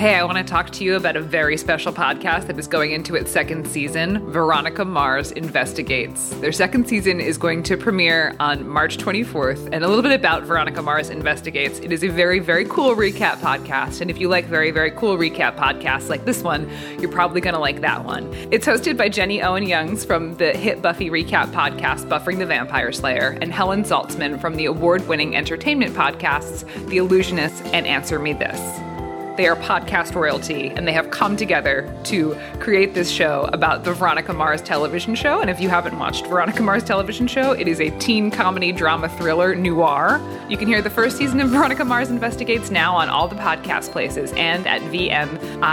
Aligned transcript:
Hey, 0.00 0.14
I 0.14 0.24
want 0.24 0.38
to 0.38 0.44
talk 0.44 0.70
to 0.70 0.82
you 0.82 0.96
about 0.96 1.16
a 1.16 1.20
very 1.20 1.58
special 1.58 1.92
podcast 1.92 2.46
that 2.46 2.58
is 2.58 2.66
going 2.66 2.92
into 2.92 3.16
its 3.16 3.30
second 3.30 3.68
season 3.68 4.32
Veronica 4.32 4.82
Mars 4.82 5.30
Investigates. 5.30 6.30
Their 6.36 6.52
second 6.52 6.88
season 6.88 7.20
is 7.20 7.36
going 7.36 7.62
to 7.64 7.76
premiere 7.76 8.34
on 8.40 8.66
March 8.66 8.96
24th. 8.96 9.68
And 9.74 9.84
a 9.84 9.88
little 9.88 10.00
bit 10.00 10.12
about 10.12 10.44
Veronica 10.44 10.80
Mars 10.80 11.10
Investigates 11.10 11.80
it 11.80 11.92
is 11.92 12.02
a 12.02 12.08
very, 12.08 12.38
very 12.38 12.64
cool 12.64 12.96
recap 12.96 13.40
podcast. 13.40 14.00
And 14.00 14.10
if 14.10 14.18
you 14.18 14.30
like 14.30 14.46
very, 14.46 14.70
very 14.70 14.90
cool 14.92 15.18
recap 15.18 15.56
podcasts 15.56 16.08
like 16.08 16.24
this 16.24 16.42
one, 16.42 16.66
you're 16.98 17.12
probably 17.12 17.42
going 17.42 17.52
to 17.52 17.60
like 17.60 17.82
that 17.82 18.02
one. 18.02 18.32
It's 18.50 18.66
hosted 18.66 18.96
by 18.96 19.10
Jenny 19.10 19.42
Owen 19.42 19.64
Youngs 19.64 20.06
from 20.06 20.34
the 20.36 20.52
hit 20.52 20.80
Buffy 20.80 21.10
recap 21.10 21.52
podcast 21.52 22.08
Buffering 22.08 22.38
the 22.38 22.46
Vampire 22.46 22.90
Slayer 22.92 23.36
and 23.42 23.52
Helen 23.52 23.82
Zaltzman 23.82 24.40
from 24.40 24.56
the 24.56 24.64
award 24.64 25.06
winning 25.08 25.36
entertainment 25.36 25.94
podcasts 25.94 26.64
The 26.88 26.96
Allusionist 26.96 27.74
and 27.74 27.86
Answer 27.86 28.18
Me 28.18 28.32
This. 28.32 28.89
They 29.36 29.46
are 29.48 29.56
podcast 29.56 30.14
royalty, 30.14 30.68
and 30.68 30.86
they 30.86 30.92
have 30.92 31.10
come 31.10 31.36
together 31.36 31.92
to 32.04 32.36
create 32.58 32.94
this 32.94 33.10
show 33.10 33.48
about 33.52 33.84
the 33.84 33.94
Veronica 33.94 34.32
Mars 34.32 34.60
television 34.60 35.14
show. 35.14 35.40
And 35.40 35.48
if 35.48 35.60
you 35.60 35.68
haven't 35.68 35.98
watched 35.98 36.26
Veronica 36.26 36.62
Mars 36.62 36.84
television 36.84 37.26
show, 37.26 37.52
it 37.52 37.66
is 37.68 37.80
a 37.80 37.90
teen 37.98 38.30
comedy 38.30 38.72
drama 38.72 39.08
thriller 39.08 39.54
noir. 39.54 40.20
You 40.48 40.56
can 40.56 40.68
hear 40.68 40.82
the 40.82 40.90
first 40.90 41.16
season 41.16 41.40
of 41.40 41.50
Veronica 41.50 41.84
Mars 41.84 42.10
Investigates 42.10 42.70
now 42.70 42.94
on 42.96 43.08
all 43.08 43.28
the 43.28 43.36
podcast 43.36 43.92
places 43.92 44.32
and 44.32 44.66
at 44.66 44.82
VMIPod.com. 44.82 45.70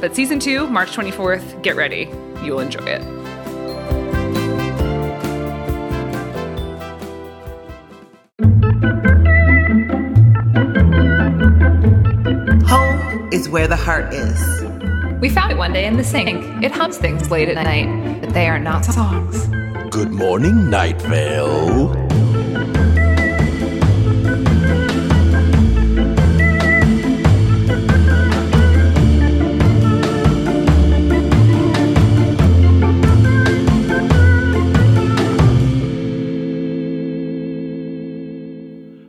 But 0.00 0.16
season 0.16 0.40
two, 0.40 0.66
March 0.68 0.90
24th, 0.90 1.62
get 1.62 1.76
ready. 1.76 2.08
You'll 2.42 2.60
enjoy 2.60 2.84
it. 2.84 3.19
Is 13.40 13.48
where 13.48 13.66
the 13.66 13.76
heart 13.76 14.12
is. 14.12 14.62
We 15.20 15.30
found 15.30 15.50
it 15.50 15.56
one 15.56 15.72
day 15.72 15.86
in 15.86 15.96
the 15.96 16.04
sink. 16.04 16.44
It 16.62 16.72
hums 16.72 16.98
things 16.98 17.30
late 17.30 17.48
at 17.48 17.54
night, 17.54 18.20
but 18.20 18.34
they 18.34 18.48
are 18.48 18.58
not 18.58 18.84
songs. 18.84 19.46
Good 19.90 20.10
morning, 20.10 20.68
Night 20.68 21.00
Vale. 21.02 21.88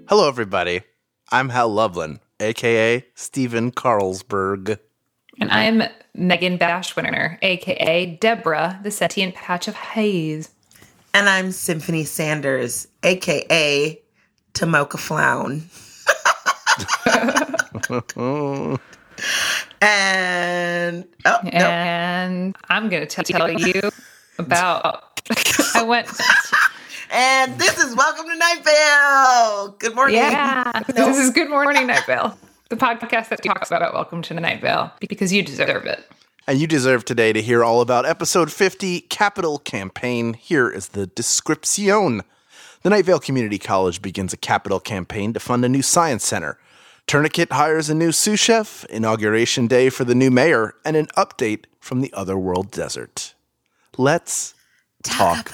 Hello, 0.07 0.29
everybody. 0.29 0.83
I'm 1.33 1.49
Hal 1.49 1.69
Lublin, 1.69 2.19
aka 2.41 3.05
Stephen 3.15 3.71
Carlsberg. 3.71 4.79
And 5.39 5.51
I'm 5.51 5.83
Megan 6.13 6.57
Bashwiner, 6.57 7.37
aka 7.41 8.17
Deborah, 8.17 8.79
the 8.83 8.91
sentient 8.91 9.35
patch 9.35 9.67
of 9.67 9.75
haze. 9.75 10.49
And 11.13 11.29
I'm 11.29 11.51
Symphony 11.51 12.03
Sanders, 12.03 12.87
aka 13.03 14.01
Tamika 14.53 14.99
Flynn. 14.99 15.63
and 19.81 21.05
oh 21.25 21.39
no. 21.43 21.49
And 21.49 22.55
I'm 22.69 22.89
going 22.89 23.05
to 23.05 23.07
tell 23.07 23.59
you 23.59 23.91
about. 24.37 25.21
I 25.75 25.83
went. 25.83 26.07
And 27.13 27.59
this 27.59 27.77
is 27.77 27.93
Welcome 27.93 28.25
to 28.29 28.37
Night 28.37 28.63
Vale. 28.63 29.75
Good 29.79 29.95
morning. 29.95 30.15
Yeah. 30.15 30.71
This 30.87 31.17
is 31.17 31.31
Good 31.31 31.49
Morning 31.49 31.87
Night 31.87 32.05
Vale, 32.05 32.37
the 32.69 32.77
podcast 32.77 33.27
that 33.27 33.43
talks 33.43 33.69
about 33.69 33.93
Welcome 33.93 34.21
to 34.21 34.33
the 34.33 34.39
Night 34.39 34.61
Vale 34.61 34.93
because 35.01 35.33
you 35.33 35.43
deserve 35.43 35.85
it. 35.85 36.09
And 36.47 36.57
you 36.57 36.67
deserve 36.67 37.03
today 37.03 37.33
to 37.33 37.41
hear 37.41 37.65
all 37.65 37.81
about 37.81 38.05
episode 38.05 38.49
50, 38.49 39.01
Capital 39.01 39.59
Campaign. 39.59 40.35
Here 40.35 40.69
is 40.69 40.89
the 40.89 41.07
description. 41.07 42.21
The 42.83 42.89
Night 42.89 43.03
Vale 43.03 43.19
Community 43.19 43.57
College 43.57 44.01
begins 44.01 44.31
a 44.31 44.37
capital 44.37 44.79
campaign 44.79 45.33
to 45.33 45.41
fund 45.41 45.65
a 45.65 45.69
new 45.69 45.81
science 45.81 46.25
center. 46.25 46.57
Tourniquet 47.07 47.51
hires 47.51 47.89
a 47.89 47.93
new 47.93 48.13
sous 48.13 48.39
chef, 48.39 48.85
inauguration 48.85 49.67
day 49.67 49.89
for 49.89 50.05
the 50.05 50.15
new 50.15 50.31
mayor, 50.31 50.75
and 50.85 50.95
an 50.95 51.07
update 51.17 51.65
from 51.81 51.99
the 51.99 52.13
otherworld 52.13 52.71
desert. 52.71 53.33
Let's 53.97 54.53
talk 55.03 55.51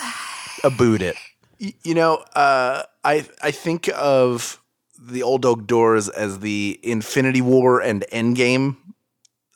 about 0.63 1.01
it. 1.01 1.15
You 1.59 1.95
know, 1.95 2.23
uh, 2.35 2.83
I 3.03 3.25
I 3.41 3.51
think 3.51 3.89
of 3.95 4.61
the 4.99 5.23
Old 5.23 5.45
Oak 5.45 5.67
Doors 5.67 6.09
as 6.09 6.39
the 6.39 6.79
Infinity 6.83 7.41
War 7.41 7.81
and 7.81 8.05
Endgame 8.11 8.77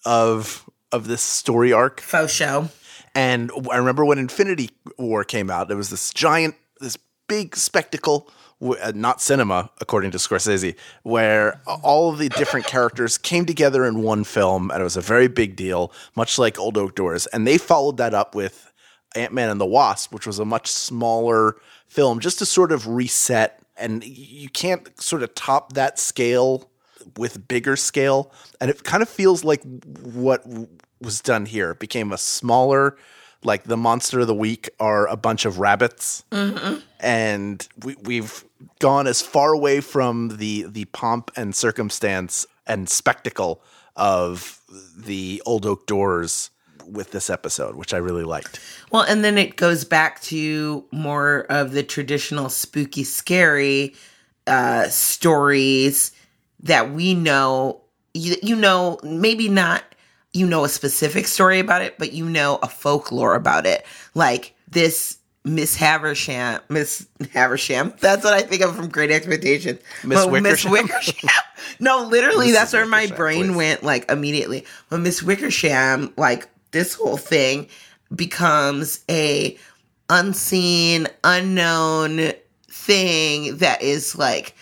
of 0.05 0.69
of 0.91 1.07
this 1.07 1.21
story 1.21 1.71
arc. 1.71 2.01
Faux 2.01 2.31
show. 2.31 2.69
And 3.13 3.51
I 3.71 3.77
remember 3.77 4.05
when 4.05 4.17
Infinity 4.17 4.69
War 4.97 5.23
came 5.23 5.49
out, 5.49 5.67
there 5.67 5.77
was 5.77 5.89
this 5.89 6.13
giant, 6.13 6.55
this 6.79 6.97
big 7.27 7.55
spectacle, 7.55 8.29
uh, 8.61 8.93
not 8.95 9.21
cinema, 9.21 9.69
according 9.81 10.11
to 10.11 10.17
Scorsese, 10.17 10.75
where 11.03 11.61
all 11.65 12.09
of 12.11 12.19
the 12.19 12.29
different 12.29 12.67
characters 12.67 13.17
came 13.17 13.45
together 13.45 13.85
in 13.85 14.01
one 14.01 14.23
film, 14.23 14.71
and 14.71 14.79
it 14.79 14.83
was 14.83 14.95
a 14.95 15.01
very 15.01 15.27
big 15.27 15.55
deal, 15.55 15.91
much 16.15 16.37
like 16.37 16.57
Old 16.57 16.77
Oak 16.77 16.95
Doors. 16.95 17.27
And 17.27 17.45
they 17.45 17.57
followed 17.57 17.97
that 17.97 18.13
up 18.13 18.33
with 18.33 18.71
Ant 19.15 19.33
Man 19.33 19.49
and 19.49 19.59
the 19.59 19.65
Wasp, 19.65 20.13
which 20.13 20.25
was 20.27 20.39
a 20.39 20.45
much 20.45 20.67
smaller 20.67 21.57
film, 21.91 22.21
just 22.21 22.39
to 22.39 22.45
sort 22.45 22.71
of 22.71 22.87
reset. 22.87 23.61
And 23.75 24.03
you 24.03 24.49
can't 24.49 24.99
sort 25.01 25.23
of 25.23 25.35
top 25.35 25.73
that 25.73 25.99
scale 25.99 26.69
with 27.17 27.47
bigger 27.47 27.75
scale. 27.75 28.31
And 28.61 28.69
it 28.69 28.83
kind 28.83 29.03
of 29.03 29.09
feels 29.09 29.43
like 29.43 29.61
what 30.01 30.45
was 31.01 31.21
done 31.21 31.45
here. 31.45 31.71
It 31.71 31.79
became 31.79 32.13
a 32.13 32.17
smaller, 32.17 32.95
like 33.43 33.63
the 33.63 33.75
monster 33.75 34.21
of 34.21 34.27
the 34.27 34.35
week 34.35 34.69
are 34.79 35.05
a 35.07 35.17
bunch 35.17 35.43
of 35.45 35.59
rabbits. 35.59 36.23
Mm-hmm. 36.31 36.79
And 37.01 37.67
we, 37.83 37.95
we've 38.03 38.45
gone 38.79 39.07
as 39.07 39.21
far 39.21 39.51
away 39.51 39.81
from 39.81 40.37
the 40.37 40.67
the 40.69 40.85
pomp 40.85 41.31
and 41.35 41.53
circumstance 41.53 42.45
and 42.67 42.87
spectacle 42.87 43.61
of 43.95 44.61
the 44.95 45.41
old 45.45 45.65
oak 45.65 45.87
doors 45.87 46.51
with 46.87 47.11
this 47.11 47.29
episode, 47.29 47.75
which 47.75 47.93
I 47.93 47.97
really 47.97 48.23
liked. 48.23 48.59
Well, 48.91 49.03
and 49.03 49.23
then 49.23 49.37
it 49.37 49.55
goes 49.55 49.83
back 49.83 50.21
to 50.23 50.85
more 50.91 51.45
of 51.49 51.71
the 51.71 51.83
traditional 51.83 52.49
spooky, 52.49 53.03
scary 53.03 53.95
uh, 54.47 54.87
stories 54.89 56.11
that 56.61 56.91
we 56.91 57.13
know. 57.13 57.81
You, 58.13 58.35
you 58.43 58.55
know, 58.55 58.99
maybe 59.03 59.47
not 59.47 59.83
you 60.33 60.47
know 60.47 60.63
a 60.63 60.69
specific 60.69 61.27
story 61.27 61.59
about 61.59 61.81
it, 61.81 61.97
but 61.97 62.13
you 62.13 62.25
know 62.25 62.59
a 62.61 62.67
folklore 62.67 63.35
about 63.35 63.65
it. 63.65 63.85
Like 64.13 64.53
this 64.67 65.17
Miss 65.43 65.75
Havisham, 65.75 66.61
Miss 66.69 67.07
Havisham. 67.33 67.93
That's 67.99 68.23
what 68.23 68.33
I 68.33 68.41
think 68.41 68.61
of 68.61 68.75
from 68.75 68.89
Great 68.89 69.11
Expectations. 69.11 69.79
Miss 70.03 70.25
Wickersham? 70.25 70.71
Wickersham. 70.71 71.29
no, 71.79 72.07
literally, 72.07 72.49
Mrs. 72.49 72.53
that's 72.53 72.73
where 72.73 72.85
my 72.85 73.01
Wickersham, 73.01 73.17
brain 73.17 73.45
please. 73.47 73.55
went 73.55 73.83
like 73.83 74.11
immediately. 74.11 74.65
But 74.89 74.99
Miss 74.99 75.23
Wickersham, 75.23 76.13
like 76.15 76.47
this 76.71 76.93
whole 76.93 77.17
thing 77.17 77.67
becomes 78.15 79.03
a 79.09 79.57
unseen, 80.09 81.07
unknown 81.23 82.33
thing 82.69 83.57
that 83.57 83.81
is 83.81 84.17
like, 84.17 84.55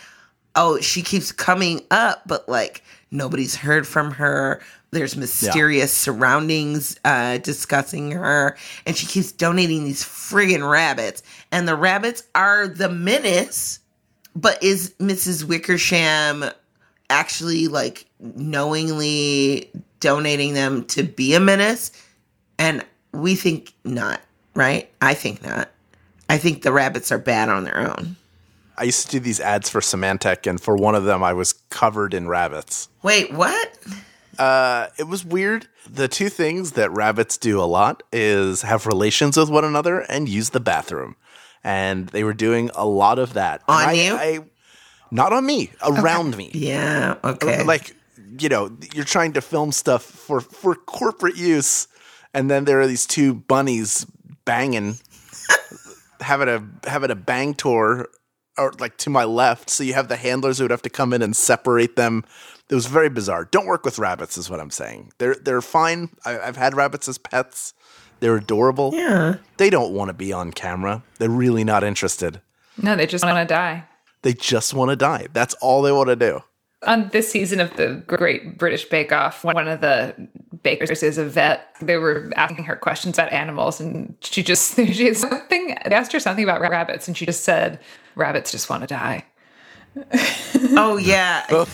oh, 0.56 0.80
she 0.80 1.02
keeps 1.02 1.32
coming 1.32 1.82
up, 1.92 2.24
but 2.28 2.48
like 2.48 2.84
nobody's 3.12 3.56
heard 3.56 3.88
from 3.88 4.12
her. 4.12 4.62
There's 4.92 5.16
mysterious 5.16 5.94
surroundings 5.94 7.00
uh, 7.06 7.38
discussing 7.38 8.12
her, 8.12 8.58
and 8.88 8.98
she 8.98 9.06
keeps 9.06 9.32
donating 9.32 9.84
these 9.84 10.04
friggin' 10.04 10.68
rabbits. 10.68 11.22
And 11.52 11.68
the 11.68 11.76
rabbits 11.76 12.24
are 12.34 12.68
the 12.68 12.90
menace, 12.90 13.80
but 14.36 14.62
is 14.64 14.96
Mrs. 15.00 15.44
Wickersham 15.44 16.46
actually 17.12 17.68
like 17.68 18.06
knowingly 18.20 19.72
donating 20.00 20.54
them 20.54 20.86
to 20.86 21.04
be 21.04 21.36
a 21.36 21.40
menace? 21.40 21.92
And 22.60 22.86
we 23.12 23.36
think 23.36 23.74
not, 23.84 24.22
right? 24.54 24.92
I 25.02 25.16
think 25.16 25.42
not. 25.44 25.70
I 26.30 26.38
think 26.38 26.62
the 26.62 26.72
rabbits 26.72 27.12
are 27.12 27.18
bad 27.18 27.50
on 27.50 27.64
their 27.64 27.80
own. 27.80 28.18
I 28.78 28.84
used 28.84 29.08
to 29.08 29.12
do 29.12 29.20
these 29.20 29.40
ads 29.40 29.70
for 29.70 29.82
Symantec, 29.82 30.48
and 30.48 30.62
for 30.62 30.76
one 30.76 30.94
of 30.96 31.04
them, 31.04 31.24
I 31.24 31.34
was 31.34 31.54
covered 31.70 32.14
in 32.14 32.28
rabbits. 32.28 32.88
Wait, 33.02 33.34
what? 33.34 33.78
Uh, 34.38 34.88
it 34.98 35.08
was 35.08 35.26
weird. 35.26 35.68
The 35.90 36.08
two 36.08 36.30
things 36.30 36.74
that 36.74 36.92
rabbits 36.92 37.38
do 37.38 37.60
a 37.60 37.66
lot 37.66 38.04
is 38.14 38.62
have 38.62 38.86
relations 38.86 39.36
with 39.36 39.50
one 39.50 39.66
another 39.66 40.02
and 40.02 40.30
use 40.30 40.52
the 40.52 40.62
bathroom. 40.62 41.18
And 41.62 42.08
they 42.10 42.24
were 42.24 42.34
doing 42.34 42.70
a 42.74 42.86
lot 42.86 43.20
of 43.20 43.34
that. 43.34 43.64
On 43.68 43.90
I, 43.90 43.92
you? 43.92 44.14
I, 44.14 44.40
not 45.12 45.34
on 45.34 45.46
me, 45.46 45.72
around 45.84 46.38
me. 46.38 46.52
Yeah, 46.54 47.18
okay. 47.22 47.64
Like, 47.66 47.94
you 48.40 48.48
know, 48.48 48.72
you're 48.94 49.04
trying 49.04 49.34
to 49.34 49.42
film 49.42 49.74
stuff 49.74 50.04
for, 50.04 50.40
for 50.40 50.76
corporate 50.76 51.36
use, 51.36 51.90
and 52.34 52.50
then 52.50 52.66
there 52.66 52.80
are 52.80 52.88
these 52.88 53.06
two 53.06 53.34
bunnies 53.34 54.06
banging, 54.46 54.98
having 56.22 56.50
a 56.50 56.90
having 56.90 57.12
a 57.12 57.16
bang 57.16 57.54
tour 57.54 58.08
or 58.58 58.74
like 58.80 58.98
to 58.98 59.10
my 59.10 59.24
left. 59.24 59.70
So 59.70 59.84
you 59.84 59.94
have 59.94 60.08
the 60.08 60.16
handlers 60.16 60.58
who 60.58 60.66
would 60.66 60.72
have 60.72 60.82
to 60.84 60.90
come 60.90 61.14
in 61.14 61.22
and 61.22 61.36
separate 61.36 61.96
them. 61.96 62.26
It 62.70 62.76
was 62.76 62.86
very 62.86 63.10
bizarre. 63.10 63.46
Don't 63.46 63.66
work 63.66 63.84
with 63.84 63.98
rabbits, 63.98 64.38
is 64.38 64.50
what 64.50 64.60
I'm 64.60 64.70
saying. 64.70 65.12
They're 65.18 65.36
they're 65.36 65.62
fine. 65.62 66.10
I, 66.26 66.40
I've 66.40 66.58
had 66.58 66.76
rabbits 66.76 67.08
as 67.08 67.18
pets. 67.18 67.74
They're 68.20 68.36
adorable. 68.36 68.92
Yeah. 68.94 69.38
They 69.58 69.70
don't 69.70 69.94
want 69.94 70.10
to 70.10 70.14
be 70.14 70.34
on 70.34 70.52
camera. 70.52 71.04
They're 71.20 71.30
really 71.30 71.64
not 71.64 71.84
interested. 71.84 72.42
No, 72.82 72.96
they 72.96 73.08
just 73.08 73.24
want 73.24 73.38
to 73.38 73.52
die. 73.52 73.86
They 74.22 74.34
just 74.34 74.74
want 74.74 74.90
to 74.90 74.96
die. 74.96 75.28
That's 75.34 75.54
all 75.56 75.82
they 75.82 75.92
want 75.92 76.10
to 76.10 76.16
do. 76.16 76.44
On 76.86 77.10
this 77.10 77.30
season 77.30 77.60
of 77.60 77.76
the 77.76 78.04
Great 78.08 78.58
British 78.58 78.86
Bake 78.86 79.12
Off, 79.12 79.44
one 79.44 79.68
of 79.68 79.82
the 79.82 80.30
bakers 80.64 81.04
is 81.04 81.18
a 81.18 81.26
vet. 81.26 81.76
They 81.82 81.98
were 81.98 82.32
asking 82.36 82.66
her 82.66 82.76
questions 82.76 83.18
about 83.18 83.32
animals, 83.32 83.80
and 83.80 84.16
she 84.22 84.44
just 84.44 84.76
she 84.94 85.06
had 85.06 85.18
something. 85.18 85.78
They 85.86 85.96
asked 85.96 86.12
her 86.14 86.20
something 86.20 86.44
about 86.44 86.62
rabbits, 86.62 87.08
and 87.08 87.18
she 87.18 87.26
just 87.26 87.44
said, 87.44 87.80
"Rabbits 88.16 88.52
just 88.52 88.70
want 88.70 88.82
to 88.82 88.88
die." 88.88 89.26
Oh 90.72 90.98
yeah. 90.98 91.46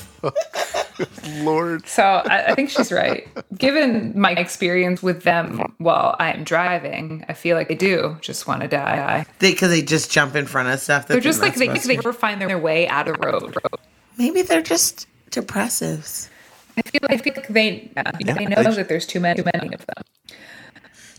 Lord. 1.43 1.87
So 1.87 2.03
I, 2.03 2.47
I 2.47 2.55
think 2.55 2.69
she's 2.69 2.91
right. 2.91 3.27
Given 3.57 4.17
my 4.19 4.31
experience 4.31 5.03
with 5.03 5.23
them 5.23 5.73
while 5.77 6.15
I 6.19 6.31
am 6.31 6.43
driving, 6.43 7.25
I 7.27 7.33
feel 7.33 7.57
like 7.57 7.67
they 7.67 7.75
do 7.75 8.17
just 8.21 8.47
want 8.47 8.61
to 8.61 8.67
die. 8.67 9.25
Because 9.39 9.69
they, 9.69 9.81
just 9.81 10.11
jump 10.11 10.35
in 10.35 10.45
front 10.45 10.69
of 10.69 10.79
stuff. 10.79 11.07
That 11.07 11.15
They're 11.15 11.21
just 11.21 11.41
like 11.41 11.55
they, 11.55 11.67
they 11.67 11.95
never 11.95 12.13
find 12.13 12.41
their 12.41 12.57
way 12.57 12.87
out 12.87 13.07
of 13.07 13.17
road. 13.19 13.57
Maybe 14.17 14.41
they're 14.41 14.61
just 14.61 15.07
depressives. 15.31 16.29
I 16.77 16.81
feel, 16.81 17.01
I 17.09 17.17
feel 17.17 17.33
like 17.35 17.47
they, 17.47 17.89
uh, 17.97 18.11
they 18.23 18.45
know 18.45 18.63
that 18.63 18.87
there's 18.89 19.05
too 19.05 19.19
many, 19.19 19.41
too 19.41 19.49
many 19.53 19.73
of 19.73 19.85
them. 19.85 20.03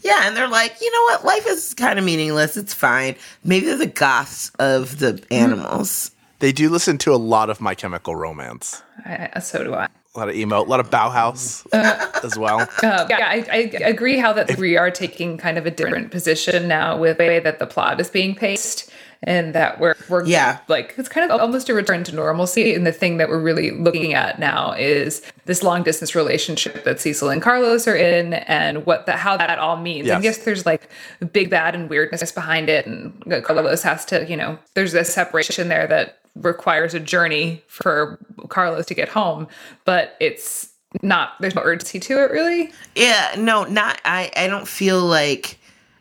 Yeah, 0.03 0.27
and 0.29 0.37
they're 0.37 0.49
like, 0.49 0.77
you 0.81 0.91
know 0.93 1.03
what? 1.03 1.25
Life 1.25 1.47
is 1.49 1.75
kind 1.75 1.99
of 1.99 2.05
meaningless. 2.05 2.57
It's 2.57 2.75
fine. 2.75 3.17
Maybe 3.43 3.67
they're 3.67 3.77
the 3.79 3.87
goths 3.87 4.51
of 4.59 4.99
the 4.99 5.23
animals. 5.31 6.13
They 6.39 6.53
do 6.53 6.69
listen 6.69 6.99
to 6.99 7.15
a 7.15 7.17
lot 7.17 7.51
of 7.51 7.61
My 7.61 7.75
Chemical 7.75 8.15
Romance. 8.15 8.83
I, 9.05 9.15
I- 9.15 9.31
uh, 9.37 9.41
so 9.41 9.65
do 9.65 9.75
I. 9.75 9.89
A 10.15 10.19
lot 10.19 10.29
of 10.31 10.35
emo, 10.35 10.63
a 10.63 10.65
lot 10.65 10.81
of 10.81 10.89
Bauhaus 10.89 11.67
uh, 11.75 12.21
as 12.25 12.39
well. 12.39 12.61
Uh, 12.83 13.07
yeah, 13.11 13.19
I, 13.29 13.45
I 13.53 13.57
agree 13.87 14.17
how 14.17 14.33
that 14.33 14.57
we 14.57 14.75
are 14.79 14.91
taking 14.91 15.37
kind 15.37 15.59
of 15.59 15.67
a 15.67 15.71
different 15.71 16.11
position 16.11 16.67
now 16.69 16.97
with 16.97 17.19
the 17.19 17.25
way 17.27 17.39
that 17.41 17.59
the 17.59 17.67
plot 17.67 18.01
is 18.01 18.09
being 18.09 18.35
paced, 18.35 18.91
and 19.27 19.55
that 19.55 19.81
we're 19.81 19.97
we're 20.09 20.25
Yeah. 20.25 20.59
like 20.69 20.95
it's 20.97 21.09
kind 21.09 21.31
of 21.31 21.41
almost 21.41 21.69
a 21.69 21.75
return 21.75 22.05
to 22.05 22.15
normalcy. 22.15 22.75
And 22.75 22.87
the 22.87 22.93
thing 22.93 23.17
that 23.19 23.29
we're 23.29 23.41
really 23.41 23.73
looking 23.73 24.15
at 24.15 24.39
now 24.39 24.73
is 24.73 25.21
this 25.45 25.63
long 25.63 25.83
distance 25.83 26.15
relationship 26.15 26.85
that 26.85 27.01
Cecil 27.01 27.29
and 27.29 27.43
Carlos 27.43 27.87
are 27.89 27.97
in, 27.97 28.35
and 28.35 28.87
what 28.87 29.07
the 29.07 29.13
how 29.13 29.37
that 29.37 29.59
all 29.59 29.77
means. 29.77 30.07
Yes. 30.07 30.19
I 30.19 30.21
guess 30.23 30.39
there's 30.39 30.65
like 30.65 30.89
big 31.33 31.51
bad 31.51 31.75
and 31.75 31.91
weirdness 31.91 32.31
behind 32.33 32.69
it, 32.69 32.87
and 32.87 33.13
Carlos 33.45 33.83
has 33.83 34.05
to, 34.07 34.25
you 34.29 34.37
know, 34.37 34.59
there's 34.75 34.95
a 34.95 35.05
separation 35.05 35.69
there 35.69 35.87
that 35.89 36.19
requires 36.37 36.95
a 36.95 37.01
journey 37.01 37.63
for 37.67 38.19
Carlos 38.49 38.87
to 38.87 38.95
get 38.95 39.09
home, 39.09 39.49
but 39.85 40.17
it's 40.21 40.69
not 41.03 41.31
there's 41.41 41.55
no 41.55 41.63
urgency 41.63 41.99
to 42.01 42.23
it 42.23 42.31
really. 42.31 42.73
Yeah, 42.95 43.35
no, 43.37 43.65
not. 43.65 44.01
I. 44.05 44.31
I 44.37 44.47
don't 44.47 44.69
feel 44.69 45.01
like. 45.01 45.59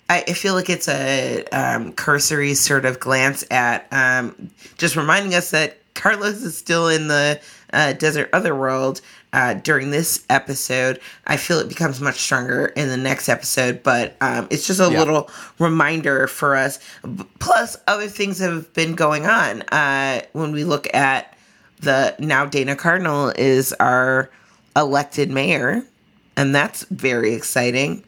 I, 0.09 0.23
I 0.27 0.33
feel 0.33 0.53
like 0.53 0.69
it's 0.69 0.87
a 0.87 1.43
um, 1.51 1.91
cursory 1.93 2.53
sort 2.53 2.85
of 2.85 2.99
glance 2.99 3.43
at 3.49 3.87
um, 3.91 4.51
just 4.77 4.95
reminding 4.95 5.33
us 5.33 5.51
that 5.51 5.77
Carlos 5.95 6.41
is 6.43 6.57
still 6.57 6.87
in 6.89 7.07
the 7.07 7.39
uh, 7.73 7.93
desert 7.93 8.29
otherworld 8.33 9.01
uh, 9.33 9.55
during 9.55 9.89
this 9.91 10.23
episode. 10.29 10.99
I 11.25 11.37
feel 11.37 11.59
it 11.59 11.69
becomes 11.69 11.99
much 11.99 12.15
stronger 12.17 12.67
in 12.67 12.87
the 12.89 12.97
next 12.97 13.27
episode, 13.29 13.81
but 13.81 14.15
um, 14.21 14.47
it's 14.51 14.67
just 14.67 14.79
a 14.79 14.89
Yeah. 14.91 14.99
little 14.99 15.29
reminder 15.59 16.27
for 16.27 16.55
us. 16.55 16.79
Plus, 17.39 17.77
other 17.87 18.07
things 18.07 18.39
have 18.39 18.71
been 18.73 18.93
going 18.95 19.25
on. 19.25 19.61
Uh, 19.63 20.21
when 20.33 20.51
we 20.51 20.63
look 20.63 20.87
at 20.93 21.35
the 21.81 22.15
now 22.19 22.45
Dana 22.45 22.75
Cardinal 22.75 23.33
is 23.37 23.73
our 23.73 24.29
elected 24.75 25.29
mayor, 25.31 25.83
and 26.37 26.53
that's 26.53 26.83
very 26.85 27.33
exciting. 27.33 28.03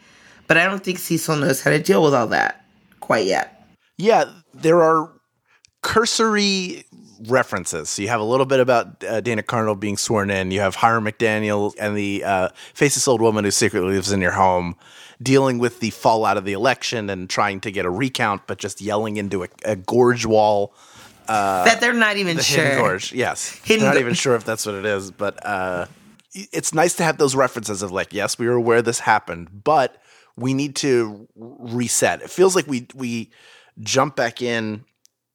But 0.48 0.58
I 0.58 0.66
don't 0.66 0.84
think 0.84 0.98
Cecil 1.00 1.36
knows 1.38 1.62
how 1.62 1.72
to 1.72 1.80
deal 1.82 2.02
with 2.04 2.14
all 2.14 2.28
that 2.28 2.66
quite 3.00 3.26
yet. 3.26 3.68
Yeah, 3.98 4.26
there 4.54 4.82
are 4.82 5.12
cursory 5.82 6.84
references. 7.28 7.90
So 7.90 8.02
you 8.02 8.08
have 8.10 8.20
a 8.22 8.24
little 8.26 8.46
bit 8.46 8.60
about 8.60 9.04
uh, 9.04 9.22
Dana 9.22 9.44
Cardinal 9.44 9.76
being 9.76 9.98
sworn 9.98 10.30
in. 10.30 10.52
You 10.52 10.60
have 10.60 10.76
Hiram 10.76 11.06
McDaniel 11.06 11.74
and 11.80 11.98
the 11.98 12.24
uh, 12.24 12.50
faceless 12.74 13.08
old 13.08 13.22
woman 13.22 13.44
who 13.46 13.52
secretly 13.52 13.94
lives 13.94 14.12
in 14.12 14.22
your 14.22 14.32
home, 14.34 14.76
dealing 15.22 15.58
with 15.58 15.80
the 15.80 15.90
fallout 15.90 16.38
of 16.38 16.46
the 16.46 16.54
election 16.54 17.10
and 17.10 17.30
trying 17.30 17.60
to 17.62 17.72
get 17.72 17.86
a 17.86 17.90
recount, 17.90 18.44
but 18.48 18.58
just 18.60 18.82
yelling 18.82 19.18
into 19.18 19.44
a, 19.44 19.48
a 19.66 19.76
gorge 19.76 20.26
wall. 20.26 20.74
that 21.28 21.82
they're 21.82 21.94
not 21.94 22.18
even 22.18 22.38
The 22.38 22.44
sure. 22.44 22.76
gorge, 22.78 23.14
yes. 23.14 23.50
Hidden 23.64 23.80
They're 23.82 23.90
not 23.90 23.94
go- 23.96 24.02
even 24.02 24.14
sure 24.14 24.36
if 24.36 24.44
that's 24.46 24.66
what 24.66 24.76
it 24.76 24.86
is, 24.86 25.10
but 25.12 25.44
uh, 25.46 25.88
it's 26.34 26.74
nice 26.74 26.96
to 26.98 27.04
have 27.04 27.18
those 27.18 27.36
references 27.36 27.82
of 27.82 27.92
like, 27.92 28.14
yes, 28.14 28.38
we 28.38 28.48
were 28.48 28.54
aware 28.56 28.82
this 28.82 29.00
happened, 29.00 29.64
but 29.64 30.00
we 30.38 30.54
need 30.54 30.76
to 30.78 31.28
reset. 31.36 32.22
It 32.22 32.30
feels 32.30 32.56
like 32.56 32.68
we 32.68 32.88
we 32.96 33.32
jump 33.80 34.16
back 34.16 34.42
in 34.42 34.86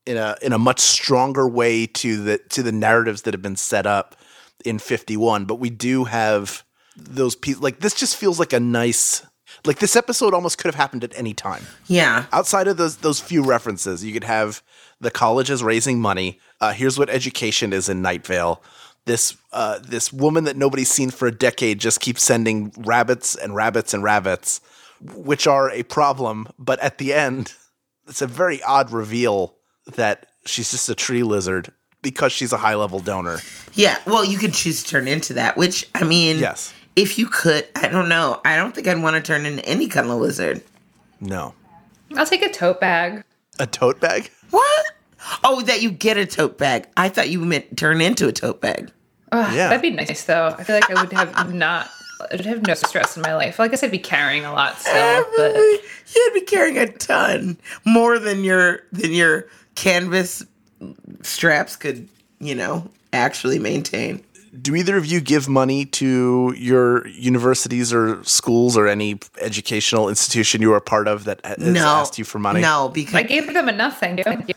in 0.06 0.16
a 0.16 0.36
in 0.42 0.52
a 0.52 0.58
much 0.58 0.80
stronger 0.80 1.46
way 1.48 1.86
to 1.86 2.22
the 2.22 2.38
to 2.50 2.62
the 2.62 2.72
narratives 2.72 3.22
that 3.22 3.34
have 3.34 3.42
been 3.42 3.56
set 3.56 3.86
up 3.86 4.16
in 4.64 4.78
51 4.78 5.44
but 5.44 5.56
we 5.56 5.70
do 5.70 6.04
have 6.04 6.62
those 6.96 7.34
pieces 7.36 7.60
like 7.62 7.80
this 7.80 7.94
just 7.94 8.16
feels 8.16 8.38
like 8.40 8.52
a 8.52 8.58
nice 8.60 9.24
like 9.64 9.78
this 9.78 9.94
episode 9.96 10.34
almost 10.34 10.58
could 10.58 10.66
have 10.68 10.74
happened 10.76 11.04
at 11.04 11.16
any 11.16 11.34
time 11.34 11.64
Yeah. 11.86 12.26
outside 12.32 12.66
of 12.68 12.76
those 12.78 12.96
those 12.98 13.20
few 13.20 13.42
references, 13.44 14.04
you 14.04 14.12
could 14.12 14.24
have 14.24 14.62
the 15.00 15.10
colleges 15.10 15.62
raising 15.64 16.00
money. 16.00 16.38
Uh, 16.60 16.72
here's 16.72 16.96
what 16.98 17.10
education 17.10 17.72
is 17.72 17.88
in 17.88 18.02
Night 18.02 18.24
Vale. 18.26 18.62
This 19.04 19.36
uh, 19.52 19.78
this 19.80 20.12
woman 20.12 20.44
that 20.44 20.56
nobody's 20.56 20.90
seen 20.90 21.10
for 21.10 21.26
a 21.28 21.32
decade 21.32 21.80
just 21.80 22.00
keeps 22.00 22.22
sending 22.22 22.72
rabbits 22.76 23.34
and 23.36 23.54
rabbits 23.54 23.92
and 23.94 24.02
rabbits, 24.04 24.60
which 25.14 25.46
are 25.46 25.70
a 25.70 25.82
problem. 25.82 26.48
But 26.58 26.78
at 26.80 26.98
the 26.98 27.12
end, 27.14 27.54
it's 28.08 28.22
a 28.22 28.26
very 28.26 28.62
odd 28.62 28.90
reveal 28.90 29.54
that 29.94 30.26
she's 30.46 30.70
just 30.70 30.88
a 30.88 30.94
tree 30.94 31.22
lizard 31.22 31.72
because 32.02 32.32
she's 32.32 32.52
a 32.52 32.56
high 32.58 32.74
level 32.74 32.98
donor. 33.00 33.38
Yeah. 33.74 33.98
Well, 34.06 34.24
you 34.24 34.38
could 34.38 34.52
choose 34.54 34.82
to 34.82 34.88
turn 34.90 35.08
into 35.08 35.34
that, 35.34 35.56
which, 35.56 35.88
I 35.94 36.04
mean, 36.04 36.38
Yes. 36.38 36.72
if 36.96 37.18
you 37.18 37.26
could, 37.26 37.66
I 37.76 37.88
don't 37.88 38.08
know. 38.08 38.40
I 38.44 38.56
don't 38.56 38.74
think 38.74 38.88
I'd 38.88 39.00
want 39.02 39.16
to 39.16 39.22
turn 39.22 39.46
into 39.46 39.64
any 39.64 39.86
kind 39.88 40.08
of 40.08 40.18
lizard. 40.18 40.62
No, 41.20 41.54
I'll 42.16 42.26
take 42.26 42.42
a 42.42 42.50
tote 42.50 42.80
bag. 42.80 43.22
a 43.60 43.66
tote 43.66 44.00
bag. 44.00 44.30
What? 44.50 44.86
Oh, 45.44 45.62
that 45.62 45.80
you 45.82 45.92
get 45.92 46.16
a 46.16 46.26
tote 46.26 46.58
bag. 46.58 46.88
I 46.96 47.08
thought 47.08 47.28
you 47.30 47.38
meant 47.44 47.76
turn 47.78 48.00
into 48.00 48.26
a 48.26 48.32
tote 48.32 48.60
bag. 48.60 48.90
Ugh, 49.30 49.54
Yeah. 49.54 49.68
That'd 49.68 49.82
be 49.82 49.90
nice 49.90 50.24
though. 50.24 50.48
I 50.58 50.64
feel 50.64 50.74
like 50.74 50.90
I 50.90 51.00
would 51.00 51.12
have 51.12 51.54
not 51.54 51.88
I'd 52.30 52.44
have 52.46 52.66
no 52.66 52.74
stress 52.74 53.16
in 53.16 53.22
my 53.22 53.34
life. 53.34 53.58
Like 53.58 53.72
I 53.72 53.76
said, 53.76 53.86
I'd 53.86 53.92
be 53.92 53.98
carrying 53.98 54.44
a 54.44 54.52
lot 54.52 54.78
still, 54.78 55.24
but 55.36 55.54
You'd 56.14 56.34
be 56.34 56.42
carrying 56.42 56.78
a 56.78 56.86
ton 56.92 57.56
more 57.84 58.18
than 58.18 58.44
your 58.44 58.80
than 58.92 59.12
your 59.12 59.46
canvas 59.74 60.44
straps 61.22 61.76
could, 61.76 62.08
you 62.40 62.54
know, 62.54 62.90
actually 63.12 63.58
maintain. 63.58 64.22
do 64.60 64.74
either 64.74 64.96
of 64.98 65.06
you 65.06 65.20
give 65.20 65.48
money 65.48 65.86
to 65.86 66.52
your 66.58 67.06
universities 67.08 67.92
or 67.92 68.22
schools 68.24 68.76
or 68.76 68.86
any 68.86 69.18
educational 69.40 70.08
institution 70.10 70.60
you 70.60 70.72
are 70.72 70.76
a 70.76 70.80
part 70.82 71.08
of 71.08 71.24
that 71.24 71.40
has 71.46 71.56
No, 71.58 71.86
asked 71.86 72.18
you 72.18 72.24
for 72.24 72.38
money? 72.38 72.60
No, 72.60 72.90
because 72.90 73.14
I 73.14 73.22
gave 73.22 73.52
them 73.54 73.68
enough. 73.68 73.98
Thank 73.98 74.18
you. 74.18 74.24
Thank 74.24 74.48
you. 74.48 74.54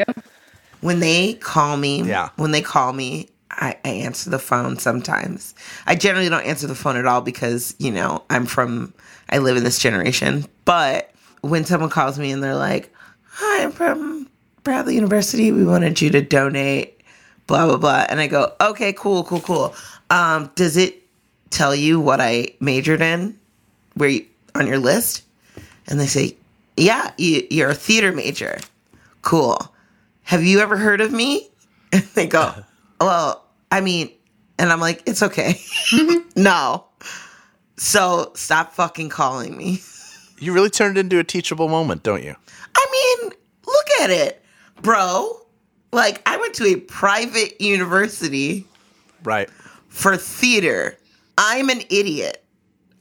when 0.81 0.99
they 0.99 1.35
call 1.35 1.77
me, 1.77 2.03
Yeah. 2.03 2.29
when 2.35 2.51
they 2.51 2.61
call 2.61 2.91
me, 2.91 3.29
I, 3.51 3.77
I 3.85 3.89
answer 3.89 4.29
the 4.29 4.39
phone 4.39 4.77
sometimes. 4.77 5.55
I 5.85 5.95
generally 5.95 6.29
don't 6.29 6.45
answer 6.45 6.67
the 6.67 6.75
phone 6.75 6.97
at 6.97 7.05
all 7.05 7.21
because 7.21 7.75
you 7.77 7.91
know 7.91 8.23
I'm 8.29 8.45
from 8.45 8.93
I 9.29 9.37
live 9.37 9.57
in 9.57 9.63
this 9.63 9.79
generation. 9.79 10.45
But 10.65 11.11
when 11.41 11.65
someone 11.65 11.89
calls 11.89 12.19
me 12.19 12.31
and 12.31 12.43
they're 12.43 12.55
like, 12.55 12.93
"Hi, 13.25 13.63
I'm 13.63 13.71
from 13.71 14.29
Bradley 14.63 14.95
University. 14.95 15.51
We 15.51 15.65
wanted 15.65 16.01
you 16.01 16.09
to 16.11 16.21
donate." 16.21 17.01
Blah 17.47 17.67
blah 17.67 17.77
blah, 17.77 18.05
and 18.09 18.19
I 18.19 18.27
go, 18.27 18.53
"Okay, 18.59 18.93
cool, 18.93 19.23
cool, 19.23 19.41
cool." 19.41 19.75
Um, 20.09 20.51
does 20.55 20.77
it 20.77 21.03
tell 21.51 21.75
you 21.75 21.99
what 21.99 22.19
I 22.19 22.47
majored 22.59 23.01
in? 23.01 23.39
Where 23.93 24.09
you, 24.09 24.25
on 24.55 24.67
your 24.67 24.79
list? 24.79 25.23
And 25.87 25.99
they 25.99 26.07
say, 26.07 26.35
"Yeah, 26.75 27.11
you, 27.17 27.45
you're 27.51 27.69
a 27.69 27.75
theater 27.75 28.11
major." 28.11 28.59
Cool. 29.21 29.59
Have 30.23 30.43
you 30.43 30.59
ever 30.59 30.77
heard 30.77 31.01
of 31.01 31.11
me? 31.11 31.49
And 31.91 32.03
they 32.13 32.27
go, 32.27 32.53
Well, 33.01 33.45
I 33.71 33.81
mean, 33.81 34.09
and 34.57 34.71
I'm 34.71 34.79
like, 34.79 35.03
It's 35.05 35.21
okay. 35.23 35.53
Mm-hmm. 35.91 36.29
no. 36.43 36.85
So 37.77 38.31
stop 38.35 38.73
fucking 38.73 39.09
calling 39.09 39.57
me. 39.57 39.79
You 40.39 40.53
really 40.53 40.69
turned 40.69 40.97
into 40.97 41.19
a 41.19 41.23
teachable 41.23 41.67
moment, 41.69 42.03
don't 42.03 42.23
you? 42.23 42.35
I 42.75 43.17
mean, 43.21 43.31
look 43.65 43.85
at 44.01 44.09
it, 44.09 44.43
bro. 44.81 45.41
Like, 45.91 46.21
I 46.25 46.37
went 46.37 46.53
to 46.55 46.65
a 46.65 46.75
private 46.75 47.59
university 47.61 48.65
Right. 49.23 49.49
for 49.87 50.17
theater. 50.17 50.97
I'm 51.37 51.69
an 51.69 51.81
idiot, 51.89 52.43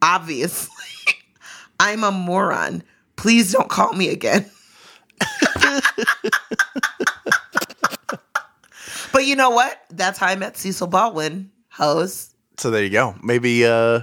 obviously. 0.00 0.70
I'm 1.80 2.04
a 2.04 2.12
moron. 2.12 2.82
Please 3.16 3.52
don't 3.52 3.68
call 3.68 3.92
me 3.94 4.08
again. 4.10 4.48
But 9.14 9.26
you 9.26 9.36
know 9.36 9.50
what? 9.50 9.80
That's 9.90 10.18
how 10.18 10.26
I 10.26 10.34
met 10.34 10.56
Cecil 10.56 10.88
Baldwin. 10.88 11.52
Hose. 11.70 12.34
So 12.58 12.70
there 12.70 12.82
you 12.82 12.90
go. 12.90 13.14
Maybe 13.22 13.64
uh 13.64 14.00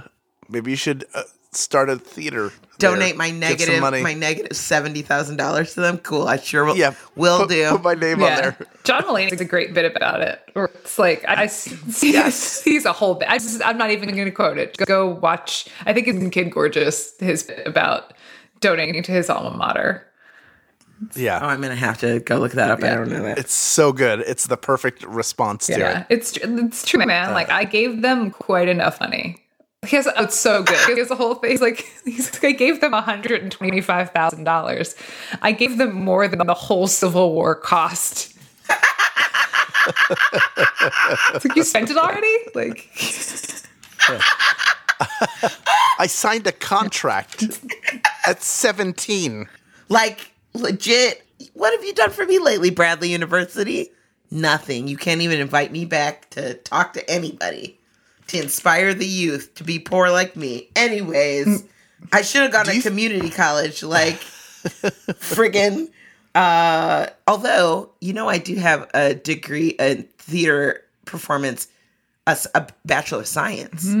maybe 0.48 0.70
you 0.70 0.76
should 0.76 1.04
uh, 1.14 1.22
start 1.52 1.90
a 1.90 1.96
theater. 1.96 2.50
Donate 2.78 3.10
there. 3.10 3.16
my 3.18 3.30
Get 3.30 3.32
some 3.32 3.40
negative 3.40 3.80
money. 3.80 4.02
my 4.02 4.14
negative 4.14 4.56
seventy 4.56 5.02
thousand 5.02 5.36
dollars 5.36 5.74
to 5.74 5.80
them. 5.80 5.98
Cool. 5.98 6.26
I 6.26 6.38
sure 6.38 6.64
will. 6.64 6.76
yeah, 6.76 6.94
will 7.14 7.40
put, 7.40 7.50
do. 7.50 7.68
Put 7.70 7.82
my 7.82 7.94
name 7.94 8.22
on 8.22 8.36
there. 8.36 8.56
John 8.84 9.02
Mulaney 9.02 9.30
has 9.30 9.40
a 9.40 9.44
great 9.44 9.74
bit 9.74 9.84
about 9.84 10.22
it. 10.22 10.40
Or 10.54 10.70
it's 10.74 10.98
like 10.98 11.24
I 11.28 11.46
see 11.46 11.76
yes. 12.12 12.62
he's 12.62 12.86
a 12.86 12.92
whole 12.92 13.14
bit. 13.14 13.28
I 13.28 13.36
just, 13.36 13.64
I'm 13.64 13.76
not 13.76 13.90
even 13.90 14.10
going 14.10 14.24
to 14.24 14.30
quote 14.30 14.56
it. 14.56 14.76
Go 14.78 15.08
watch. 15.08 15.66
I 15.84 15.92
think 15.92 16.08
it's 16.08 16.18
in 16.18 16.30
Kid 16.30 16.50
Gorgeous. 16.50 17.14
His 17.20 17.42
bit 17.42 17.66
about 17.66 18.14
donating 18.60 19.02
to 19.02 19.12
his 19.12 19.28
alma 19.28 19.54
mater. 19.56 20.06
Yeah. 21.16 21.40
oh, 21.42 21.46
I'm 21.46 21.60
gonna 21.60 21.74
have 21.76 21.98
to 22.00 22.20
go 22.20 22.38
look 22.38 22.52
that 22.52 22.70
up. 22.70 22.82
I 22.82 22.94
don't 22.94 23.10
know 23.10 23.22
that. 23.22 23.38
It's 23.38 23.54
so 23.54 23.92
good. 23.92 24.20
It's 24.20 24.46
the 24.46 24.56
perfect 24.56 25.02
response 25.04 25.66
to 25.66 25.78
Yeah, 25.78 26.00
it. 26.00 26.06
it's 26.10 26.36
it's 26.36 26.84
true, 26.86 27.02
oh 27.02 27.06
man. 27.06 27.32
Like 27.32 27.50
I 27.50 27.64
gave 27.64 28.02
them 28.02 28.30
quite 28.30 28.68
enough 28.68 29.00
money. 29.00 29.38
He 29.84 29.96
has, 29.96 30.06
it's 30.16 30.36
so 30.36 30.62
good. 30.62 30.78
He 30.86 30.96
has 31.00 31.10
a 31.10 31.16
whole 31.16 31.34
face 31.36 31.60
like 31.60 31.84
he's 32.04 32.32
like, 32.34 32.44
I 32.44 32.52
gave 32.52 32.80
them 32.80 32.92
one 32.92 33.02
hundred 33.02 33.42
and 33.42 33.50
twenty 33.50 33.80
five 33.80 34.10
thousand 34.10 34.44
dollars. 34.44 34.94
I 35.42 35.52
gave 35.52 35.78
them 35.78 35.92
more 35.94 36.28
than 36.28 36.46
the 36.46 36.54
whole 36.54 36.86
Civil 36.86 37.32
War 37.34 37.54
cost. 37.54 38.32
it's 41.34 41.44
like 41.44 41.56
you 41.56 41.64
spent 41.64 41.90
it 41.90 41.96
already. 41.96 42.36
Like 42.54 42.88
I 45.98 46.06
signed 46.06 46.46
a 46.46 46.52
contract 46.52 47.44
at 48.26 48.42
17. 48.42 49.48
Like 49.88 50.31
legit. 50.54 51.22
What 51.54 51.72
have 51.74 51.84
you 51.84 51.94
done 51.94 52.10
for 52.10 52.24
me 52.26 52.38
lately, 52.38 52.70
Bradley 52.70 53.10
University? 53.10 53.90
Nothing. 54.30 54.88
You 54.88 54.96
can't 54.96 55.20
even 55.20 55.40
invite 55.40 55.72
me 55.72 55.84
back 55.84 56.30
to 56.30 56.54
talk 56.54 56.92
to 56.94 57.10
anybody 57.10 57.78
to 58.28 58.38
inspire 58.40 58.94
the 58.94 59.06
youth 59.06 59.54
to 59.56 59.64
be 59.64 59.78
poor 59.78 60.10
like 60.10 60.36
me. 60.36 60.68
Anyways, 60.76 61.64
I 62.12 62.22
should 62.22 62.42
have 62.42 62.52
gone 62.52 62.64
to 62.66 62.76
you- 62.76 62.82
community 62.82 63.28
college 63.30 63.82
like 63.82 64.20
friggin' 65.20 65.88
uh 66.34 67.08
although, 67.26 67.90
you 68.00 68.12
know 68.12 68.28
I 68.28 68.38
do 68.38 68.54
have 68.56 68.88
a 68.94 69.14
degree 69.14 69.70
in 69.78 70.04
theater 70.18 70.82
performance 71.04 71.68
a 72.26 72.68
bachelor 72.86 73.20
of 73.20 73.26
science. 73.26 73.94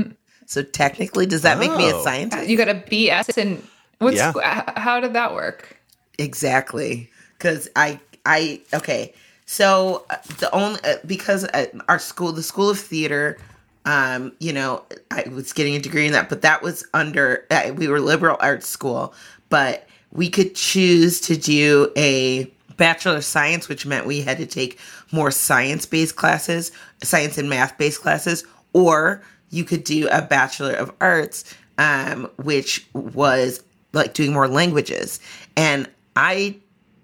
So 0.46 0.62
technically 0.62 1.26
does 1.26 1.42
that 1.42 1.58
make 1.58 1.74
me 1.76 1.90
a 1.90 1.94
Oh. 1.96 2.04
scientist? 2.04 2.48
you 2.48 2.56
got 2.56 2.68
a 2.68 2.74
BS 2.74 3.36
and 3.36 3.66
what's 3.98 4.16
Yeah. 4.16 4.32
how 4.78 5.00
did 5.00 5.12
that 5.14 5.34
work? 5.34 5.76
Exactly. 6.22 7.10
Cuz 7.38 7.68
I 7.74 7.98
I 8.24 8.60
okay. 8.72 9.12
So 9.44 10.04
uh, 10.08 10.16
the 10.38 10.50
only 10.54 10.78
uh, 10.84 10.96
because 11.04 11.44
uh, 11.44 11.66
our 11.88 11.98
school 11.98 12.32
the 12.32 12.42
School 12.42 12.70
of 12.70 12.78
Theater 12.78 13.38
um 13.84 14.32
you 14.38 14.52
know 14.52 14.84
I 15.10 15.24
was 15.34 15.52
getting 15.52 15.74
a 15.74 15.80
degree 15.80 16.06
in 16.06 16.12
that 16.12 16.28
but 16.28 16.42
that 16.42 16.62
was 16.62 16.86
under 16.94 17.44
we 17.74 17.88
were 17.88 18.00
liberal 18.00 18.36
arts 18.38 18.68
school 18.68 19.12
but 19.48 19.88
we 20.12 20.30
could 20.30 20.54
choose 20.54 21.20
to 21.22 21.36
do 21.36 21.90
a 21.96 22.44
bachelor 22.76 23.16
of 23.16 23.24
science 23.24 23.68
which 23.68 23.84
meant 23.84 24.06
we 24.06 24.22
had 24.22 24.38
to 24.38 24.46
take 24.46 24.78
more 25.10 25.32
science 25.32 25.84
based 25.84 26.14
classes 26.14 26.70
science 27.02 27.36
and 27.38 27.50
math 27.50 27.76
based 27.76 28.00
classes 28.00 28.44
or 28.72 29.20
you 29.50 29.64
could 29.64 29.82
do 29.82 30.08
a 30.12 30.22
bachelor 30.22 30.74
of 30.74 30.92
arts 31.00 31.44
um 31.78 32.30
which 32.36 32.86
was 32.92 33.64
like 33.92 34.14
doing 34.14 34.32
more 34.32 34.46
languages 34.48 35.18
and 35.56 35.88
i 36.16 36.56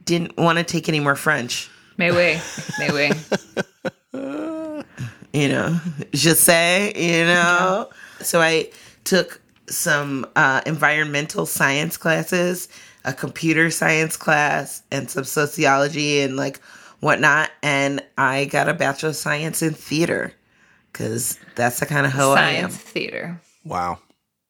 didn't 0.05 0.37
want 0.37 0.59
to 0.59 0.65
take 0.65 0.89
any 0.89 1.01
more 1.01 1.17
french 1.17 1.71
May 1.99 2.13
we, 2.13 2.41
may 2.79 2.93
we. 2.93 3.11
you 5.33 5.49
know, 5.49 5.81
je 6.13 6.33
sais, 6.33 6.93
you 6.95 7.25
know. 7.25 7.91
So 8.21 8.41
I 8.41 8.71
took 9.03 9.41
some 9.69 10.25
uh, 10.37 10.61
environmental 10.65 11.45
science 11.45 11.97
classes, 11.97 12.69
a 13.05 13.13
computer 13.13 13.69
science 13.73 14.17
class, 14.17 14.85
and 14.93 15.11
some 15.11 15.25
sociology 15.25 16.21
and 16.21 16.37
like 16.37 16.61
whatnot. 17.01 17.51
And 17.65 18.01
I 18.17 18.45
got 18.45 18.69
a 18.69 18.75
bachelor 18.75 19.09
of 19.09 19.17
science 19.17 19.61
in 19.61 19.75
theater 19.75 20.33
because 20.93 21.37
that's 21.57 21.81
the 21.81 21.87
kind 21.87 22.07
of 22.07 22.13
hoe 22.13 22.31
I 22.31 22.51
am. 22.51 22.71
Science 22.71 22.77
theater. 22.77 23.41
Wow. 23.65 23.99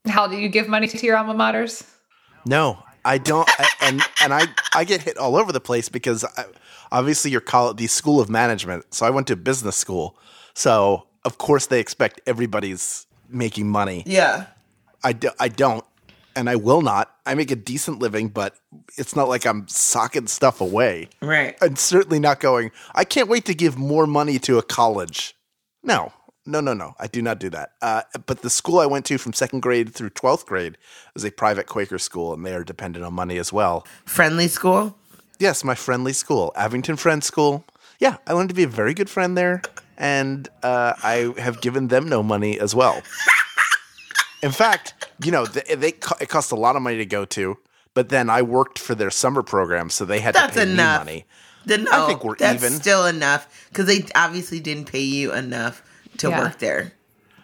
How 0.07 0.27
do 0.27 0.37
you 0.37 0.51
give 0.51 0.69
money 0.69 0.87
to 0.87 1.07
your 1.07 1.17
alma 1.17 1.35
maters? 1.35 1.83
No, 2.45 2.83
I 3.09 3.19
don't. 3.19 3.49
I, 3.59 3.69
and 3.81 4.03
and 4.23 4.35
I 4.35 4.47
I 4.75 4.85
get 4.85 5.03
hit 5.03 5.17
all 5.17 5.37
over 5.37 5.51
the 5.51 5.61
place 5.61 5.89
because 5.89 6.25
I, 6.25 6.45
obviously 6.93 7.31
you're 7.31 7.41
call 7.41 7.73
the 7.75 7.87
school 7.87 8.21
of 8.21 8.29
management. 8.29 8.93
So 8.95 9.07
I 9.07 9.11
went 9.11 9.27
to 9.29 9.37
business 9.37 9.77
school. 9.77 10.17
So 10.55 11.07
of 11.25 11.39
course 11.39 11.67
they 11.67 11.81
expect 11.81 12.21
everybody's 12.27 13.07
making 13.29 13.69
money. 13.69 14.03
Yeah. 14.07 14.47
I, 15.05 15.13
do, 15.13 15.31
I 15.39 15.49
don't, 15.49 15.85
and 16.35 16.51
I 16.51 16.57
will 16.57 16.83
not. 16.83 17.15
I 17.25 17.35
make 17.35 17.51
a 17.51 17.57
decent 17.57 18.01
living, 18.01 18.29
but 18.29 18.57
it's 18.97 19.15
not 19.15 19.29
like 19.29 19.47
I'm 19.47 19.69
socking 19.69 20.27
stuff 20.27 20.61
away. 20.61 21.09
Right. 21.23 21.57
And 21.61 21.79
certainly 21.79 22.19
not 22.19 22.41
going, 22.41 22.73
I 22.95 23.05
can't 23.05 23.29
wait 23.29 23.45
to 23.47 23.55
give 23.55 23.79
more 23.79 24.07
money 24.07 24.39
to 24.41 24.59
a 24.59 24.63
college. 24.63 25.35
No, 25.83 26.13
no, 26.49 26.61
no, 26.61 26.73
no. 26.75 26.95
I 26.99 27.07
do 27.07 27.23
not 27.23 27.39
do 27.39 27.51
that. 27.51 27.73
Uh, 27.83 28.03
but 28.27 28.43
the 28.43 28.51
school 28.51 28.81
I 28.81 28.87
went 28.87 29.05
to 29.07 29.19
from 29.19 29.33
second 29.33 29.61
grade 29.61 29.95
through 29.95 30.11
12th 30.11 30.47
grade 30.47 30.79
was 31.15 31.25
a 31.25 31.31
private 31.31 31.67
Quaker 31.67 31.99
school, 31.99 32.33
and 32.33 32.45
they 32.45 32.55
are 32.55 32.65
dependent 32.65 33.05
on 33.05 33.13
money 33.15 33.39
as 33.39 33.53
well. 33.53 33.87
Friendly 34.07 34.49
school. 34.49 34.97
Yes, 35.39 35.63
my 35.63 35.75
friendly 35.77 36.13
school, 36.13 36.53
Abington 36.57 36.97
Friends 36.97 37.27
School. 37.27 37.65
Yeah, 38.01 38.17
I 38.27 38.33
learned 38.33 38.49
to 38.49 38.55
be 38.55 38.65
a 38.65 38.69
very 38.69 38.95
good 38.95 39.09
friend 39.11 39.37
there, 39.37 39.63
and 39.97 40.49
uh, 40.63 40.95
I 41.03 41.33
have 41.39 41.61
given 41.61 41.89
them 41.89 42.09
no 42.09 42.23
money 42.23 42.59
as 42.59 42.75
well. 42.75 43.03
In 44.43 44.53
fact, 44.53 44.95
you 45.23 45.31
know, 45.33 45.47
they, 45.47 45.75
they 45.75 45.93
co- 45.93 46.17
it 46.21 46.29
cost 46.29 46.53
a 46.53 46.57
lot 46.57 46.77
of 46.77 46.83
money 46.83 46.97
to 46.99 47.07
go 47.07 47.25
to, 47.27 47.59
but 47.95 48.09
then 48.09 48.31
I 48.31 48.43
worked 48.43 48.79
for 48.79 48.95
their 48.95 49.11
summer 49.11 49.43
program, 49.43 49.91
so 49.91 50.05
they 50.05 50.21
had 50.21 50.35
That's 50.35 50.55
to 50.55 50.65
pay 50.65 50.71
enough. 50.73 51.05
me 51.05 51.13
money. 51.13 51.25
Then 51.67 51.85
no, 51.85 51.91
I 51.93 52.07
think 52.07 52.25
we're 52.25 52.37
that's 52.37 52.63
even. 52.65 52.73
still 52.79 53.05
enough 53.07 53.67
because 53.69 53.87
they 53.87 54.07
obviously 54.15 54.61
didn't 54.61 54.87
pay 54.91 55.03
you 55.03 55.33
enough 55.35 55.83
to 56.19 56.29
Yeah. 56.29 56.41
work 56.41 56.59
there. 56.59 56.93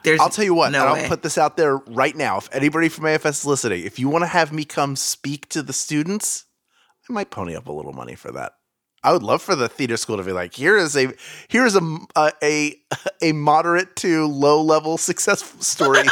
There's 0.02 0.20
I'll 0.20 0.28
tell 0.28 0.44
you 0.44 0.54
what, 0.54 0.70
no 0.72 0.80
and 0.80 0.88
I'll 0.88 0.94
way. 0.96 1.08
put 1.08 1.22
this 1.22 1.38
out 1.38 1.56
there 1.56 1.78
right 1.78 2.14
now. 2.14 2.36
If 2.36 2.54
anybody 2.54 2.90
from 2.90 3.04
AFS 3.06 3.30
is 3.40 3.46
listening, 3.46 3.84
if 3.84 3.98
you 3.98 4.08
want 4.10 4.22
to 4.22 4.26
have 4.28 4.52
me 4.52 4.64
come 4.66 4.96
speak 4.96 5.48
to 5.50 5.62
the 5.62 5.72
students, 5.72 6.44
I 7.08 7.12
might 7.14 7.30
pony 7.30 7.56
up 7.56 7.66
a 7.68 7.72
little 7.72 7.94
money 7.94 8.14
for 8.14 8.30
that. 8.32 8.52
I 9.02 9.12
would 9.12 9.22
love 9.22 9.40
for 9.42 9.54
the 9.54 9.68
theater 9.68 9.96
school 9.96 10.16
to 10.18 10.22
be 10.22 10.32
like, 10.32 10.54
here 10.54 10.76
is 10.76 10.94
a 10.96 11.12
here 11.48 11.64
is 11.64 11.74
a 11.76 11.98
a 12.16 12.32
a, 12.42 12.74
a 13.22 13.32
moderate 13.32 13.96
to 13.96 14.26
low 14.26 14.60
level 14.62 14.98
success 14.98 15.42
story. 15.66 16.02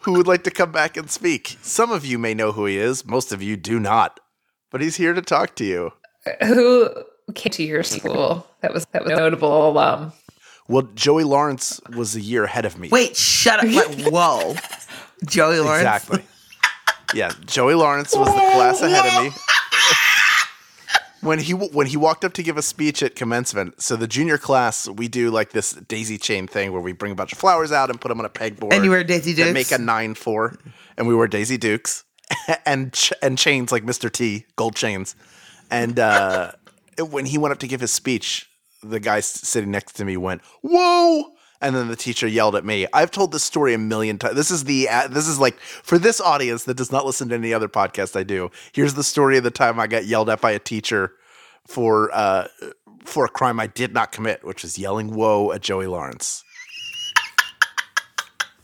who 0.00 0.12
would 0.14 0.26
like 0.26 0.44
to 0.44 0.50
come 0.50 0.72
back 0.72 0.96
and 0.96 1.10
speak? 1.10 1.56
Some 1.62 1.90
of 1.92 2.04
you 2.04 2.18
may 2.18 2.34
know 2.34 2.52
who 2.52 2.66
he 2.66 2.76
is. 2.76 3.04
Most 3.06 3.32
of 3.32 3.42
you 3.42 3.56
do 3.56 3.78
not, 3.78 4.18
but 4.70 4.80
he's 4.80 4.96
here 4.96 5.12
to 5.12 5.22
talk 5.22 5.54
to 5.56 5.64
you. 5.64 5.92
Who 6.44 6.88
came 7.34 7.50
to 7.52 7.62
your 7.62 7.82
school? 7.82 8.46
That 8.60 8.72
was 8.74 8.84
that 8.92 9.04
was 9.04 9.10
notable 9.12 9.68
alum. 9.70 10.12
Well, 10.68 10.82
Joey 10.94 11.24
Lawrence 11.24 11.80
was 11.94 12.14
a 12.16 12.20
year 12.20 12.44
ahead 12.44 12.64
of 12.64 12.78
me. 12.78 12.88
Wait, 12.88 13.16
shut 13.16 13.58
up! 13.58 13.66
Like, 13.66 14.06
whoa, 14.12 14.54
Joey 15.26 15.58
Lawrence. 15.58 15.82
Exactly. 15.82 16.24
Yeah, 17.14 17.32
Joey 17.44 17.74
Lawrence 17.74 18.14
was 18.16 18.26
the 18.28 18.32
class 18.32 18.80
ahead 18.80 19.06
of 19.06 19.24
me. 19.24 19.30
When 21.20 21.38
he 21.38 21.52
when 21.52 21.86
he 21.86 21.96
walked 21.96 22.24
up 22.24 22.32
to 22.32 22.42
give 22.42 22.56
a 22.56 22.62
speech 22.62 23.00
at 23.00 23.14
commencement, 23.14 23.80
so 23.80 23.94
the 23.94 24.08
junior 24.08 24.38
class 24.38 24.88
we 24.88 25.06
do 25.06 25.30
like 25.30 25.50
this 25.52 25.70
daisy 25.70 26.18
chain 26.18 26.48
thing 26.48 26.72
where 26.72 26.80
we 26.80 26.90
bring 26.92 27.12
a 27.12 27.14
bunch 27.14 27.32
of 27.32 27.38
flowers 27.38 27.70
out 27.70 27.90
and 27.90 28.00
put 28.00 28.08
them 28.08 28.18
on 28.18 28.26
a 28.26 28.28
pegboard. 28.28 28.72
And 28.72 28.84
you 28.84 28.90
wear 28.90 29.04
Daisy 29.04 29.32
that 29.34 29.44
Dukes? 29.44 29.54
make 29.54 29.70
a 29.70 29.80
nine 29.80 30.16
four, 30.16 30.56
and 30.96 31.06
we 31.06 31.14
wear 31.14 31.28
Daisy 31.28 31.56
Dukes 31.56 32.02
and 32.66 32.92
ch- 32.92 33.12
and 33.22 33.38
chains 33.38 33.70
like 33.70 33.84
Mr. 33.84 34.10
T, 34.10 34.46
gold 34.56 34.74
chains. 34.74 35.14
And 35.70 36.00
uh, 36.00 36.52
when 36.98 37.26
he 37.26 37.38
went 37.38 37.52
up 37.52 37.60
to 37.60 37.68
give 37.68 37.80
his 37.80 37.92
speech, 37.92 38.50
the 38.82 39.00
guy 39.00 39.20
sitting 39.20 39.70
next 39.70 39.92
to 39.94 40.04
me 40.04 40.16
went, 40.16 40.42
"Whoa!" 40.62 41.32
And 41.60 41.76
then 41.76 41.86
the 41.86 41.96
teacher 41.96 42.26
yelled 42.26 42.56
at 42.56 42.64
me. 42.64 42.86
I've 42.92 43.12
told 43.12 43.30
this 43.30 43.44
story 43.44 43.72
a 43.72 43.78
million 43.78 44.18
times. 44.18 44.34
This 44.34 44.50
is 44.50 44.64
the 44.64 44.88
uh, 44.88 45.08
this 45.08 45.28
is 45.28 45.38
like 45.38 45.58
for 45.60 45.98
this 45.98 46.20
audience 46.20 46.64
that 46.64 46.76
does 46.76 46.90
not 46.90 47.06
listen 47.06 47.28
to 47.28 47.34
any 47.36 47.54
other 47.54 47.68
podcast 47.68 48.16
I 48.18 48.24
do. 48.24 48.50
Here's 48.72 48.94
the 48.94 49.04
story 49.04 49.38
of 49.38 49.44
the 49.44 49.50
time 49.50 49.78
I 49.78 49.86
got 49.86 50.04
yelled 50.04 50.28
at 50.28 50.40
by 50.40 50.50
a 50.50 50.58
teacher 50.58 51.12
for 51.66 52.10
uh, 52.12 52.48
for 53.04 53.24
a 53.24 53.28
crime 53.28 53.60
I 53.60 53.68
did 53.68 53.92
not 53.94 54.10
commit, 54.12 54.44
which 54.44 54.64
is 54.64 54.78
yelling 54.78 55.14
"whoa" 55.14 55.52
at 55.52 55.60
Joey 55.60 55.86
Lawrence. 55.86 56.42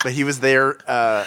but 0.03 0.13
he 0.13 0.23
was 0.23 0.39
there. 0.39 0.77
Uh, 0.87 1.25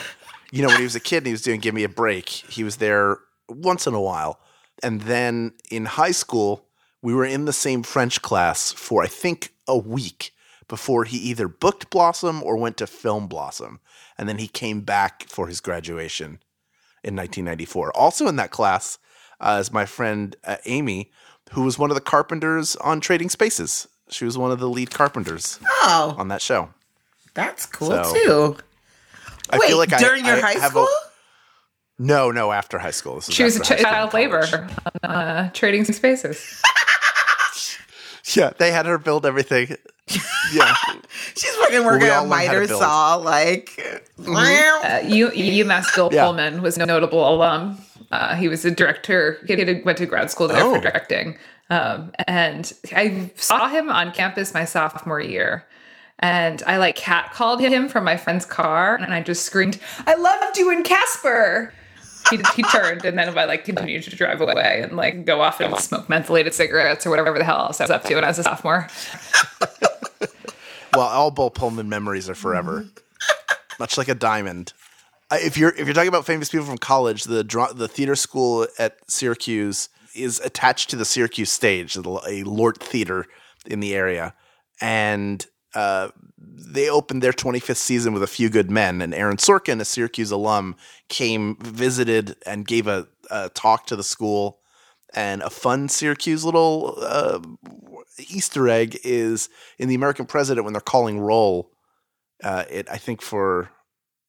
you 0.50 0.62
know, 0.62 0.68
when 0.68 0.78
he 0.78 0.84
was 0.84 0.94
a 0.96 1.00
kid 1.00 1.18
and 1.18 1.26
he 1.26 1.32
was 1.32 1.42
doing 1.42 1.60
"Give 1.60 1.74
Me 1.74 1.84
a 1.84 1.88
Break," 1.88 2.28
he 2.28 2.64
was 2.64 2.76
there 2.76 3.18
once 3.48 3.86
in 3.86 3.94
a 3.94 4.00
while. 4.00 4.40
And 4.82 5.02
then 5.02 5.52
in 5.70 5.84
high 5.84 6.10
school, 6.10 6.66
we 7.02 7.12
were 7.14 7.24
in 7.24 7.44
the 7.44 7.52
same 7.52 7.82
French 7.82 8.22
class 8.22 8.72
for 8.72 9.02
I 9.02 9.06
think 9.08 9.52
a 9.66 9.76
week 9.76 10.32
before 10.68 11.04
he 11.04 11.18
either 11.18 11.48
booked 11.48 11.90
Blossom 11.90 12.42
or 12.42 12.56
went 12.56 12.76
to 12.78 12.86
film 12.86 13.26
Blossom. 13.26 13.80
And 14.16 14.28
then 14.28 14.38
he 14.38 14.46
came 14.48 14.80
back 14.82 15.24
for 15.28 15.48
his 15.48 15.60
graduation 15.60 16.38
in 17.02 17.16
1994. 17.16 17.94
Also 17.96 18.26
in 18.28 18.36
that 18.36 18.50
class 18.50 18.98
uh, 19.40 19.58
is 19.60 19.72
my 19.72 19.84
friend 19.84 20.36
uh, 20.44 20.56
Amy, 20.66 21.10
who 21.52 21.62
was 21.64 21.78
one 21.78 21.90
of 21.90 21.94
the 21.96 22.00
carpenters 22.00 22.76
on 22.76 23.00
Trading 23.00 23.28
Spaces. 23.28 23.88
She 24.08 24.24
was 24.24 24.38
one 24.38 24.52
of 24.52 24.60
the 24.60 24.68
lead 24.68 24.90
carpenters 24.90 25.58
Oh, 25.82 26.14
on 26.16 26.28
that 26.28 26.40
show. 26.40 26.68
that's 27.34 27.66
cool 27.66 27.88
So, 27.88 28.12
too. 28.14 28.56
I 29.50 29.58
Wait, 29.58 29.68
feel 29.68 29.78
like 29.78 29.92
I- 29.92 29.98
during 29.98 30.24
your 30.24 30.36
I 30.36 30.40
high 30.40 30.52
have 30.52 30.76
a- 30.76 30.84
school? 30.84 30.88
No, 31.98 32.30
no, 32.30 32.52
after 32.52 32.78
high 32.78 32.90
school. 32.90 33.16
This 33.16 33.30
She 33.30 33.42
was 33.44 33.56
a 33.56 33.60
ch- 33.60 33.68
child 33.80 34.14
and 34.14 34.30
college. 34.32 34.52
labor 34.52 34.68
on 35.04 35.10
uh, 35.10 35.50
trading 35.52 35.84
spaces. 35.84 36.60
Yeah, 38.36 38.50
they 38.58 38.70
had 38.72 38.86
her 38.86 38.98
build 38.98 39.26
everything. 39.26 39.76
Yeah, 40.52 40.74
She's 41.36 41.54
fucking 41.56 41.84
working 41.84 42.02
we 42.02 42.10
all 42.10 42.24
on 42.24 42.30
learned 42.30 42.46
how 42.46 42.52
to 42.54 42.60
miter 42.60 42.66
saw, 42.74 43.14
like. 43.16 44.02
Uh, 44.24 45.00
U- 45.04 45.30
UMass 45.30 45.94
Bill 45.94 46.08
Yeah. 46.12 46.24
Pullman 46.24 46.62
was 46.62 46.76
a 46.78 46.86
notable 46.86 47.28
alum. 47.28 47.78
Uh, 48.12 48.34
he 48.36 48.46
was 48.48 48.64
a 48.64 48.70
director. 48.70 49.38
He 49.46 49.54
had- 49.58 49.84
went 49.84 49.98
to 49.98 50.06
grad 50.06 50.30
school 50.30 50.46
there 50.48 50.62
Oh. 50.62 50.74
for 50.76 50.80
directing. 50.80 51.36
Um, 51.70 52.12
and 52.28 52.72
I 52.94 53.30
saw 53.36 53.68
him 53.68 53.88
on 53.90 54.12
campus 54.12 54.54
my 54.54 54.64
sophomore 54.64 55.20
year. 55.20 55.66
And 56.20 56.62
I 56.66 56.76
like 56.76 56.94
cat 56.94 57.32
called 57.32 57.60
him 57.60 57.88
from 57.88 58.04
my 58.04 58.16
friend's 58.16 58.44
car, 58.44 58.94
and 58.96 59.12
I 59.12 59.22
just 59.22 59.44
screamed, 59.44 59.80
"I 60.06 60.14
loved 60.14 60.56
you 60.56 60.70
in 60.70 60.84
Casper." 60.84 61.72
He, 62.30 62.40
he 62.56 62.62
turned 62.62 63.04
and 63.04 63.18
then 63.18 63.36
I 63.36 63.44
like 63.44 63.64
continued 63.64 64.04
to 64.04 64.16
drive 64.16 64.40
away 64.40 64.80
and 64.82 64.96
like 64.96 65.24
go 65.24 65.40
off 65.40 65.60
and 65.60 65.76
smoke 65.78 66.06
mentholated 66.06 66.52
cigarettes 66.52 67.06
or 67.06 67.10
whatever 67.10 67.36
the 67.36 67.44
hell 67.44 67.58
else 67.58 67.80
I 67.80 67.84
was 67.84 67.90
up 67.90 68.04
to 68.04 68.14
when 68.14 68.24
I 68.24 68.28
was 68.28 68.38
a 68.38 68.44
sophomore. 68.44 68.88
well, 70.94 71.06
all 71.06 71.30
Bill 71.30 71.50
Pullman 71.50 71.88
memories 71.88 72.28
are 72.28 72.34
forever, 72.34 72.86
much 73.78 73.98
like 73.98 74.08
a 74.08 74.14
diamond. 74.14 74.72
Uh, 75.30 75.38
If 75.40 75.56
you're 75.56 75.70
if 75.70 75.86
you're 75.86 75.94
talking 75.94 76.08
about 76.08 76.26
famous 76.26 76.48
people 76.48 76.66
from 76.66 76.78
college, 76.78 77.24
the 77.24 77.42
the 77.74 77.88
theater 77.88 78.16
school 78.16 78.66
at 78.78 78.98
Syracuse 79.08 79.88
is 80.14 80.40
attached 80.40 80.90
to 80.90 80.96
the 80.96 81.04
Syracuse 81.04 81.50
stage, 81.50 81.96
a 81.96 82.00
LORT 82.44 82.82
theater 82.82 83.26
in 83.66 83.80
the 83.80 83.94
area, 83.94 84.34
and 84.80 85.46
uh, 85.74 86.08
they 86.44 86.88
opened 86.88 87.22
their 87.22 87.32
25th 87.32 87.76
season 87.76 88.12
with 88.12 88.22
a 88.22 88.28
few 88.28 88.48
good 88.48 88.70
men. 88.70 89.02
And 89.02 89.14
Aaron 89.14 89.36
Sorkin, 89.36 89.80
a 89.80 89.84
Syracuse 89.84 90.30
alum, 90.30 90.76
came, 91.08 91.56
visited, 91.60 92.36
and 92.46 92.66
gave 92.66 92.86
a, 92.86 93.06
a 93.30 93.50
talk 93.50 93.86
to 93.86 93.96
the 93.96 94.02
school. 94.02 94.58
And 95.14 95.42
a 95.42 95.50
fun 95.50 95.88
Syracuse 95.88 96.44
little 96.44 96.96
uh, 97.00 97.40
Easter 98.18 98.68
egg 98.68 98.98
is 99.04 99.48
in 99.78 99.88
the 99.88 99.94
American 99.94 100.26
President 100.26 100.64
when 100.64 100.72
they're 100.72 100.80
calling 100.80 101.20
roll. 101.20 101.70
Uh, 102.42 102.64
it 102.70 102.88
I 102.90 102.96
think 102.96 103.20
for 103.20 103.70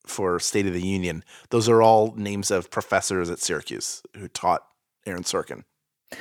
for 0.06 0.40
State 0.40 0.68
of 0.68 0.74
the 0.74 0.86
Union, 0.86 1.24
those 1.50 1.70
are 1.70 1.82
all 1.82 2.14
names 2.18 2.52
of 2.52 2.70
professors 2.70 3.30
at 3.30 3.40
Syracuse 3.40 4.04
who 4.18 4.28
taught 4.28 4.66
Aaron 5.06 5.24
Sorkin. 5.24 5.64
Uh, 6.12 6.18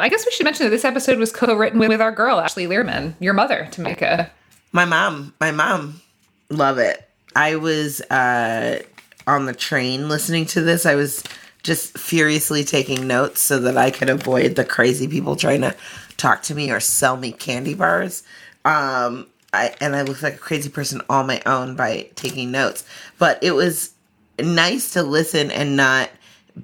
I 0.00 0.08
guess 0.08 0.24
we 0.24 0.32
should 0.32 0.44
mention 0.44 0.64
that 0.64 0.70
this 0.70 0.84
episode 0.84 1.18
was 1.18 1.30
co-written 1.30 1.78
with 1.78 2.00
our 2.00 2.10
girl 2.10 2.40
Ashley 2.40 2.66
Lierman, 2.66 3.14
your 3.20 3.34
mother, 3.34 3.68
Tamika. 3.70 4.30
My 4.76 4.84
mom, 4.84 5.32
my 5.40 5.52
mom, 5.52 6.02
love 6.50 6.76
it. 6.76 7.08
I 7.34 7.56
was 7.56 8.02
uh, 8.10 8.82
on 9.26 9.46
the 9.46 9.54
train 9.54 10.10
listening 10.10 10.44
to 10.48 10.60
this. 10.60 10.84
I 10.84 10.96
was 10.96 11.24
just 11.62 11.96
furiously 11.96 12.62
taking 12.62 13.06
notes 13.06 13.40
so 13.40 13.58
that 13.60 13.78
I 13.78 13.90
could 13.90 14.10
avoid 14.10 14.54
the 14.54 14.66
crazy 14.66 15.08
people 15.08 15.34
trying 15.34 15.62
to 15.62 15.74
talk 16.18 16.42
to 16.42 16.54
me 16.54 16.70
or 16.70 16.80
sell 16.80 17.16
me 17.16 17.32
candy 17.32 17.72
bars. 17.72 18.22
Um, 18.66 19.28
I, 19.54 19.74
and 19.80 19.96
I 19.96 20.02
looked 20.02 20.22
like 20.22 20.34
a 20.34 20.36
crazy 20.38 20.68
person 20.68 21.00
on 21.08 21.26
my 21.26 21.40
own 21.46 21.74
by 21.74 22.10
taking 22.14 22.50
notes. 22.50 22.84
But 23.18 23.42
it 23.42 23.52
was 23.52 23.94
nice 24.38 24.92
to 24.92 25.02
listen 25.02 25.50
and 25.50 25.74
not 25.74 26.10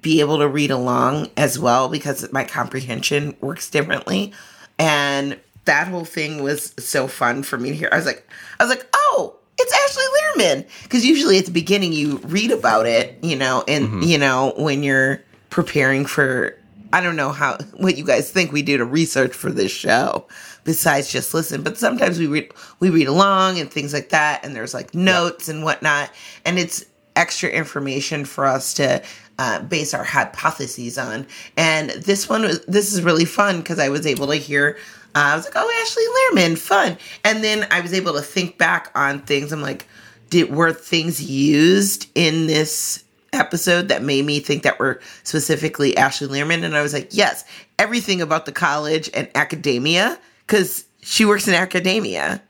be 0.03 0.21
able 0.21 0.37
to 0.37 0.49
read 0.49 0.71
along 0.71 1.31
as 1.39 1.59
well 1.59 1.89
because 1.89 2.31
my 2.31 2.45
comprehension 2.45 3.35
works 3.41 3.71
differently. 3.71 4.35
And 4.79 5.41
that 5.65 5.89
whole 5.89 6.05
thing 6.05 6.43
was 6.43 6.75
so 6.79 7.07
fun 7.07 7.43
for 7.43 7.59
me 7.59 7.71
to 7.71 7.77
hear. 7.77 7.89
I 7.93 7.97
was 7.97 8.07
like, 8.07 8.29
I 8.59 8.65
was 8.65 8.75
like, 8.75 8.87
oh, 8.95 9.37
it's 9.59 9.73
Ashley 9.73 10.05
Lierman. 10.45 10.67
Because 10.83 11.05
usually 11.05 11.39
at 11.39 11.47
the 11.47 11.53
beginning 11.53 11.93
you 11.93 12.19
read 12.19 12.51
about 12.51 12.87
it, 12.87 13.19
you 13.23 13.37
know, 13.37 13.65
and 13.69 14.05
you 14.05 14.19
know 14.19 14.55
when 14.57 14.83
you're 14.83 15.23
preparing 15.51 16.07
for. 16.07 16.57
I 16.95 17.01
don't 17.01 17.17
know 17.17 17.33
how 17.33 17.57
what 17.79 17.97
you 17.97 18.05
guys 18.05 18.31
think 18.31 18.53
we 18.53 18.61
do 18.61 18.77
to 18.77 18.85
research 18.85 19.33
for 19.33 19.51
this 19.51 19.73
show, 19.73 20.27
besides 20.63 21.11
just 21.11 21.33
listen. 21.33 21.63
But 21.63 21.79
sometimes 21.79 22.19
we 22.19 22.27
read 22.27 22.53
we 22.81 22.91
read 22.91 23.07
along 23.07 23.59
and 23.59 23.71
things 23.71 23.95
like 23.95 24.11
that, 24.11 24.45
and 24.45 24.55
there's 24.55 24.75
like 24.75 24.95
notes 24.95 25.49
and 25.49 25.65
whatnot, 25.65 26.11
and 26.45 26.59
it's 26.59 26.85
extra 27.17 27.49
information 27.49 28.27
for 28.27 28.45
us 28.45 28.75
to 28.75 29.03
uh, 29.39 29.63
base 29.63 29.95
our 29.95 30.05
hypotheses 30.05 30.99
on. 30.99 31.27
And 31.57 31.91
this 31.91 32.29
one 32.29 32.43
was 32.43 32.65
this 32.67 32.93
is 32.93 33.03
really 33.03 33.25
fun 33.25 33.59
because 33.59 33.79
I 33.79 33.89
was 33.89 34.07
able 34.07 34.27
to 34.29 34.37
hear. 34.37 34.77
I 35.15 35.37
was 35.37 35.45
like, 35.45 35.55
"Oh, 35.57 35.83
Ashley 35.83 36.05
Lierman, 36.43 36.59
fun!" 36.59 36.97
And 37.25 37.43
then 37.45 37.67
I 37.71 37.81
was 37.81 37.93
able 37.93 38.15
to 38.15 38.23
think 38.23 38.59
back 38.59 38.91
on 38.95 39.21
things. 39.21 39.53
I'm 39.53 39.63
like, 39.63 39.87
"Did 40.31 40.55
were 40.55 40.73
things 40.73 41.23
used 41.23 42.09
in 42.15 42.47
this 42.47 43.05
episode 43.33 43.89
that 43.89 44.03
made 44.03 44.25
me 44.25 44.41
think 44.41 44.63
that 44.63 44.79
were 44.79 45.01
specifically 45.23 45.97
Ashley 45.97 46.29
Lierman?" 46.29 46.65
And 46.65 46.77
I 46.77 46.83
was 46.83 46.93
like, 46.93 47.09
"Yes, 47.11 47.45
everything 47.79 48.21
about 48.21 48.47
the 48.47 48.53
college 48.53 49.11
and 49.15 49.29
academia 49.35 50.19
because 50.47 50.85
she 51.03 51.25
works 51.25 51.49
in 51.49 51.55
academia." 51.55 52.43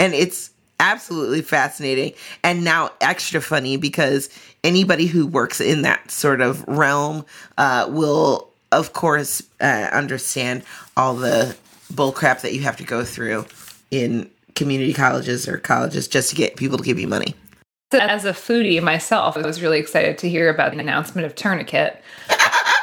and 0.00 0.14
it's 0.14 0.50
absolutely 0.80 1.42
fascinating 1.42 2.12
and 2.42 2.64
now 2.64 2.90
extra 3.02 3.40
funny 3.40 3.76
because 3.76 4.30
anybody 4.64 5.06
who 5.06 5.26
works 5.26 5.60
in 5.60 5.82
that 5.82 6.10
sort 6.10 6.40
of 6.40 6.66
realm 6.66 7.24
uh, 7.58 7.86
will 7.90 8.48
of 8.72 8.94
course 8.94 9.42
uh, 9.60 9.88
understand 9.92 10.62
all 10.96 11.14
the 11.14 11.54
bullcrap 11.92 12.40
that 12.42 12.54
you 12.54 12.60
have 12.62 12.76
to 12.76 12.84
go 12.84 13.04
through 13.04 13.44
in 13.90 14.30
community 14.54 14.92
colleges 14.92 15.48
or 15.48 15.58
colleges 15.58 16.08
just 16.08 16.30
to 16.30 16.36
get 16.36 16.56
people 16.56 16.76
to 16.76 16.84
give 16.84 16.98
you 16.98 17.08
money 17.08 17.34
So 17.92 17.98
As 17.98 18.24
a 18.24 18.32
foodie 18.32 18.82
myself, 18.82 19.36
I 19.36 19.42
was 19.42 19.62
really 19.62 19.78
excited 19.78 20.18
to 20.18 20.28
hear 20.28 20.48
about 20.48 20.72
the 20.72 20.78
announcement 20.78 21.26
of 21.26 21.34
Tourniquet. 21.34 22.02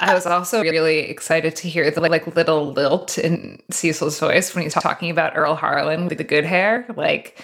I 0.01 0.13
was 0.13 0.25
also 0.25 0.61
really 0.61 0.99
excited 0.99 1.55
to 1.57 1.69
hear 1.69 1.89
the 1.89 2.01
like 2.01 2.27
little 2.35 2.71
lilt 2.71 3.17
in 3.17 3.61
Cecil's 3.71 4.19
voice 4.19 4.53
when 4.53 4.63
he's 4.63 4.73
talking 4.73 5.09
about 5.09 5.35
Earl 5.35 5.55
Harlan 5.55 6.07
with 6.07 6.17
the 6.17 6.23
good 6.23 6.45
hair. 6.45 6.85
Like 6.95 7.43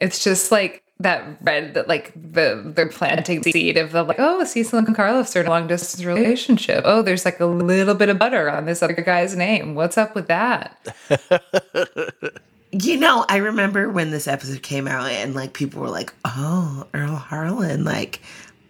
it's 0.00 0.22
just 0.22 0.50
like 0.50 0.83
that 1.00 1.24
red 1.42 1.74
that 1.74 1.88
like 1.88 2.12
the 2.14 2.62
they're 2.64 2.88
planting 2.88 3.40
the 3.40 3.50
seed 3.50 3.76
of 3.76 3.90
the 3.92 4.04
like 4.04 4.18
oh 4.20 4.44
Cecil 4.44 4.78
and 4.78 4.94
Carlos 4.94 5.34
are 5.34 5.40
in 5.40 5.46
a 5.46 5.50
long 5.50 5.66
distance 5.66 6.04
relationship. 6.04 6.82
Oh, 6.86 7.02
there's 7.02 7.24
like 7.24 7.40
a 7.40 7.46
little 7.46 7.94
bit 7.94 8.08
of 8.08 8.18
butter 8.18 8.48
on 8.48 8.64
this 8.64 8.82
other 8.82 8.94
guy's 8.94 9.36
name. 9.36 9.74
What's 9.74 9.98
up 9.98 10.14
with 10.14 10.28
that? 10.28 10.94
You 12.76 12.98
know, 12.98 13.24
I 13.28 13.36
remember 13.36 13.88
when 13.88 14.10
this 14.10 14.26
episode 14.26 14.64
came 14.64 14.88
out 14.88 15.08
and 15.08 15.32
like 15.32 15.52
people 15.52 15.80
were 15.80 15.90
like, 15.90 16.12
"Oh, 16.24 16.84
Earl 16.92 17.14
Harlan," 17.14 17.84
like 17.84 18.20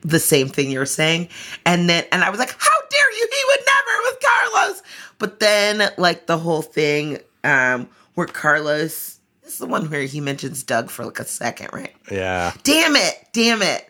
the 0.02 0.18
same 0.18 0.46
thing 0.48 0.70
you 0.70 0.78
were 0.78 0.84
saying, 0.84 1.30
and 1.64 1.88
then 1.88 2.04
and 2.12 2.22
I 2.22 2.28
was 2.28 2.38
like, 2.38 2.54
"How 2.58 2.76
dare 2.90 3.12
you? 3.16 3.28
He 3.32 3.44
would 3.48 3.60
never 3.66 4.02
with 4.02 4.18
Carlos." 4.20 4.82
But 5.18 5.40
then 5.40 5.90
like 5.96 6.26
the 6.26 6.36
whole 6.36 6.60
thing 6.60 7.18
um 7.44 7.88
where 8.14 8.26
Carlos 8.26 9.20
this 9.44 9.52
is 9.52 9.58
the 9.58 9.66
one 9.66 9.90
where 9.90 10.02
he 10.02 10.20
mentions 10.20 10.62
Doug 10.62 10.90
for 10.90 11.04
like 11.04 11.20
a 11.20 11.24
second, 11.24 11.70
right? 11.72 11.94
Yeah. 12.10 12.52
Damn 12.62 12.96
it! 12.96 13.28
Damn 13.32 13.62
it! 13.62 13.88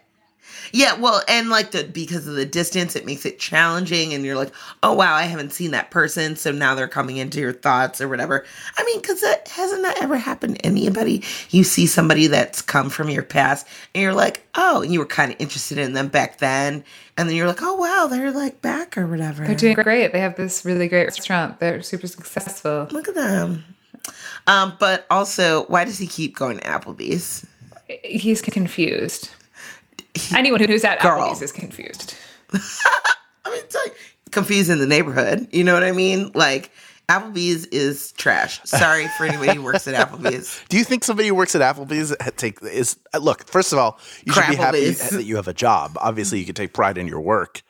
Yeah, 0.72 0.94
well, 0.98 1.22
and 1.28 1.50
like 1.50 1.70
the 1.70 1.84
because 1.84 2.26
of 2.26 2.34
the 2.34 2.44
distance, 2.44 2.96
it 2.96 3.06
makes 3.06 3.24
it 3.24 3.38
challenging, 3.38 4.12
and 4.12 4.24
you're 4.24 4.34
like, 4.34 4.52
oh 4.82 4.92
wow, 4.92 5.14
I 5.14 5.22
haven't 5.22 5.52
seen 5.52 5.70
that 5.70 5.92
person, 5.92 6.34
so 6.34 6.50
now 6.50 6.74
they're 6.74 6.88
coming 6.88 7.16
into 7.18 7.38
your 7.38 7.52
thoughts 7.52 8.00
or 8.00 8.08
whatever. 8.08 8.44
I 8.76 8.82
mean, 8.82 9.00
because 9.00 9.20
that 9.20 9.46
hasn't 9.46 9.82
that 9.82 10.02
ever 10.02 10.16
happened 10.16 10.56
to 10.56 10.66
anybody? 10.66 11.22
You 11.50 11.62
see 11.62 11.86
somebody 11.86 12.26
that's 12.26 12.60
come 12.60 12.90
from 12.90 13.08
your 13.08 13.22
past, 13.22 13.68
and 13.94 14.02
you're 14.02 14.14
like, 14.14 14.44
oh, 14.56 14.82
and 14.82 14.92
you 14.92 14.98
were 14.98 15.06
kind 15.06 15.30
of 15.32 15.40
interested 15.40 15.78
in 15.78 15.92
them 15.92 16.08
back 16.08 16.38
then, 16.38 16.82
and 17.16 17.28
then 17.28 17.36
you're 17.36 17.46
like, 17.46 17.62
oh 17.62 17.76
wow, 17.76 18.08
they're 18.10 18.32
like 18.32 18.60
back 18.60 18.98
or 18.98 19.06
whatever. 19.06 19.46
They're 19.46 19.54
doing 19.54 19.74
great. 19.76 20.12
They 20.12 20.18
have 20.18 20.34
this 20.34 20.64
really 20.64 20.88
great 20.88 21.04
restaurant. 21.04 21.60
They're 21.60 21.82
super 21.82 22.08
successful. 22.08 22.88
Look 22.90 23.06
at 23.06 23.14
them. 23.14 23.64
Um, 24.46 24.76
but 24.78 25.06
also, 25.10 25.64
why 25.66 25.84
does 25.84 25.98
he 25.98 26.06
keep 26.06 26.36
going 26.36 26.58
to 26.58 26.64
Applebee's? 26.64 27.46
He's 28.02 28.42
confused. 28.42 29.30
Anyone 30.34 30.60
who's 30.60 30.84
at 30.84 31.00
Girl. 31.00 31.20
Applebee's 31.20 31.42
is 31.42 31.52
confused. 31.52 32.14
I 32.52 33.50
mean, 33.50 33.58
it's 33.58 33.74
like 33.74 33.96
confused 34.30 34.70
in 34.70 34.78
the 34.78 34.86
neighborhood. 34.86 35.48
You 35.50 35.64
know 35.64 35.74
what 35.74 35.84
I 35.84 35.92
mean? 35.92 36.30
Like 36.34 36.70
Applebee's 37.08 37.66
is 37.66 38.12
trash. 38.12 38.60
Sorry 38.64 39.08
for 39.16 39.26
anybody 39.26 39.54
who 39.54 39.62
works 39.62 39.86
at 39.86 39.94
Applebee's. 39.94 40.62
Do 40.68 40.78
you 40.78 40.84
think 40.84 41.04
somebody 41.04 41.28
who 41.28 41.34
works 41.34 41.54
at 41.54 41.60
Applebee's 41.60 42.14
take 42.36 42.62
is 42.62 42.96
uh, 43.12 43.18
look? 43.18 43.46
First 43.46 43.72
of 43.72 43.78
all, 43.78 43.98
you 44.24 44.32
should 44.32 44.48
be 44.48 44.56
happy 44.56 44.90
that 44.90 45.24
you 45.24 45.36
have 45.36 45.48
a 45.48 45.54
job. 45.54 45.96
Obviously, 46.00 46.38
you 46.38 46.46
can 46.46 46.54
take 46.54 46.72
pride 46.72 46.96
in 46.96 47.06
your 47.06 47.20
work, 47.20 47.62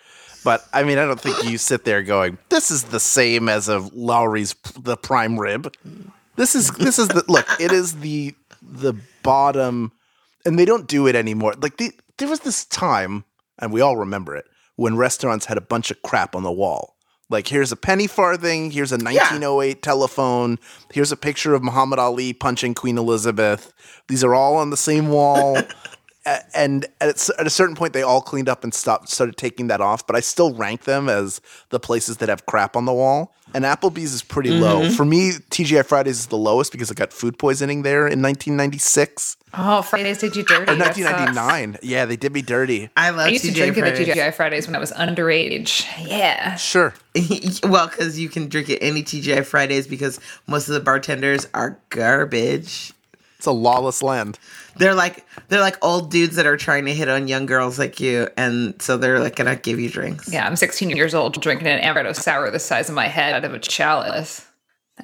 but 0.44 0.64
I 0.72 0.84
mean, 0.84 0.98
I 0.98 1.06
don't 1.06 1.20
think 1.20 1.44
you 1.44 1.58
sit 1.58 1.84
there 1.84 2.02
going, 2.02 2.38
"This 2.48 2.70
is 2.70 2.84
the 2.84 3.00
same 3.00 3.48
as 3.48 3.68
a 3.68 3.78
Lawry's 3.78 4.54
the 4.78 4.96
prime 4.96 5.38
rib." 5.38 5.74
This 6.36 6.54
is 6.54 6.70
this 6.72 6.98
is 6.98 7.08
the 7.08 7.24
look. 7.28 7.46
It 7.60 7.72
is 7.72 8.00
the 8.00 8.34
the 8.62 8.94
bottom, 9.22 9.92
and 10.44 10.58
they 10.58 10.64
don't 10.64 10.86
do 10.88 11.06
it 11.06 11.14
anymore. 11.14 11.54
Like 11.60 11.76
the, 11.76 11.92
there 12.18 12.28
was 12.28 12.40
this 12.40 12.64
time, 12.64 13.24
and 13.58 13.72
we 13.72 13.80
all 13.80 13.96
remember 13.96 14.34
it 14.36 14.46
when 14.76 14.96
restaurants 14.96 15.46
had 15.46 15.58
a 15.58 15.62
bunch 15.62 15.90
of 15.90 16.02
crap 16.02 16.34
on 16.34 16.42
the 16.42 16.52
wall. 16.52 16.94
Like, 17.30 17.48
here's 17.48 17.72
a 17.72 17.76
penny 17.76 18.06
farthing. 18.06 18.70
Here's 18.70 18.92
a 18.92 18.96
1908 18.96 19.82
telephone. 19.82 20.58
Here's 20.92 21.10
a 21.10 21.16
picture 21.16 21.54
of 21.54 21.62
Muhammad 21.62 21.98
Ali 21.98 22.32
punching 22.32 22.74
Queen 22.74 22.98
Elizabeth. 22.98 23.72
These 24.08 24.22
are 24.22 24.34
all 24.34 24.56
on 24.56 24.70
the 24.70 24.76
same 24.76 25.08
wall. 25.08 25.56
A- 26.26 26.56
and 26.56 26.87
at, 27.00 27.28
at 27.38 27.46
a 27.46 27.50
certain 27.50 27.76
point, 27.76 27.92
they 27.92 28.02
all 28.02 28.20
cleaned 28.20 28.48
up 28.48 28.64
and 28.64 28.72
stopped, 28.72 29.08
started 29.08 29.37
taking 29.37 29.68
that 29.68 29.80
off. 29.80 30.06
But 30.06 30.16
I 30.16 30.20
still 30.20 30.54
rank 30.54 30.84
them 30.84 31.08
as 31.08 31.40
the 31.70 31.80
places 31.80 32.18
that 32.18 32.28
have 32.28 32.46
crap 32.46 32.76
on 32.76 32.84
the 32.84 32.92
wall. 32.92 33.34
And 33.52 33.64
Applebee's 33.64 34.12
is 34.12 34.22
pretty 34.22 34.50
low 34.50 34.82
mm-hmm. 34.82 34.94
for 34.94 35.04
me. 35.04 35.32
TGI 35.50 35.84
Fridays 35.87 36.18
is 36.18 36.26
the 36.26 36.37
lowest 36.37 36.72
because 36.72 36.90
I 36.90 36.94
got 36.94 37.12
food 37.12 37.38
poisoning 37.38 37.82
there 37.82 38.06
in 38.08 38.20
1996 38.20 39.37
Oh, 39.56 39.82
Fridays 39.82 40.18
did 40.18 40.34
you 40.34 40.42
dirty? 40.42 40.62
or 40.62 40.76
That 40.76 40.96
sucks. 40.96 40.98
1999. 40.98 41.78
Yeah, 41.82 42.06
they 42.06 42.16
did 42.16 42.32
me 42.32 42.42
dirty. 42.42 42.90
I 42.96 43.10
love 43.10 43.26
I 43.26 43.28
used 43.28 43.44
to 43.44 43.52
drink 43.52 43.76
it 43.76 43.84
at 43.84 43.96
Fridays. 43.96 44.14
TGI 44.14 44.34
Fridays 44.34 44.66
when 44.66 44.74
I 44.74 44.78
was 44.78 44.92
underage. 44.92 45.87
Yeah. 46.06 46.56
Sure. 46.56 46.94
well, 47.64 47.88
because 47.88 48.18
you 48.18 48.28
can 48.28 48.48
drink 48.48 48.70
at 48.70 48.78
any 48.82 49.02
TGI 49.02 49.44
Fridays 49.44 49.87
because 49.87 50.18
most 50.46 50.68
of 50.68 50.74
the 50.74 50.80
bartenders 50.80 51.46
are 51.54 51.78
garbage. 51.90 52.92
It's 53.44 53.48
a 53.50 53.52
lawless 53.52 54.02
land. 54.02 54.38
They're 54.78 54.94
like 54.94 55.26
they're 55.48 55.61
like 55.61 55.76
old 55.85 56.11
dudes 56.11 56.37
that 56.37 56.46
are 56.46 56.57
trying 56.57 56.87
to 56.87 56.94
hit 56.94 57.11
on 57.11 57.28
young 57.28 57.44
girls 57.44 57.78
like 57.78 58.00
you, 58.00 58.26
and 58.38 58.80
so 58.80 58.96
they're 58.96 59.20
like 59.20 59.37
gonna 59.37 59.54
give 59.54 59.78
you 59.78 59.90
drinks. 59.90 60.33
Yeah, 60.33 60.46
I'm 60.46 60.57
16 60.57 60.88
years 60.88 61.14
old 61.14 61.38
drinking 61.42 61.66
an 61.66 61.78
amaretto 61.83 62.16
sour 62.16 62.50
the 62.50 62.59
size 62.59 62.88
of 62.88 62.94
my 62.94 63.07
head 63.07 63.35
out 63.35 63.44
of 63.44 63.52
a 63.52 63.59
chalice 63.59 64.46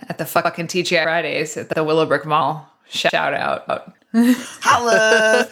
at 0.08 0.16
the 0.16 0.24
fucking 0.24 0.68
TGI 0.68 1.02
Fridays 1.02 1.58
at 1.58 1.68
the 1.68 1.84
Willowbrook 1.84 2.24
Mall. 2.24 2.66
Shout 2.88 3.34
out. 3.34 3.92
Holla! 4.14 5.46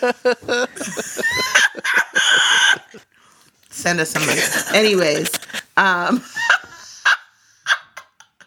Send 3.69 4.01
us 4.01 4.09
some 4.09 4.25
money. 4.25 4.41
Anyways, 4.73 5.39
um, 5.77 6.25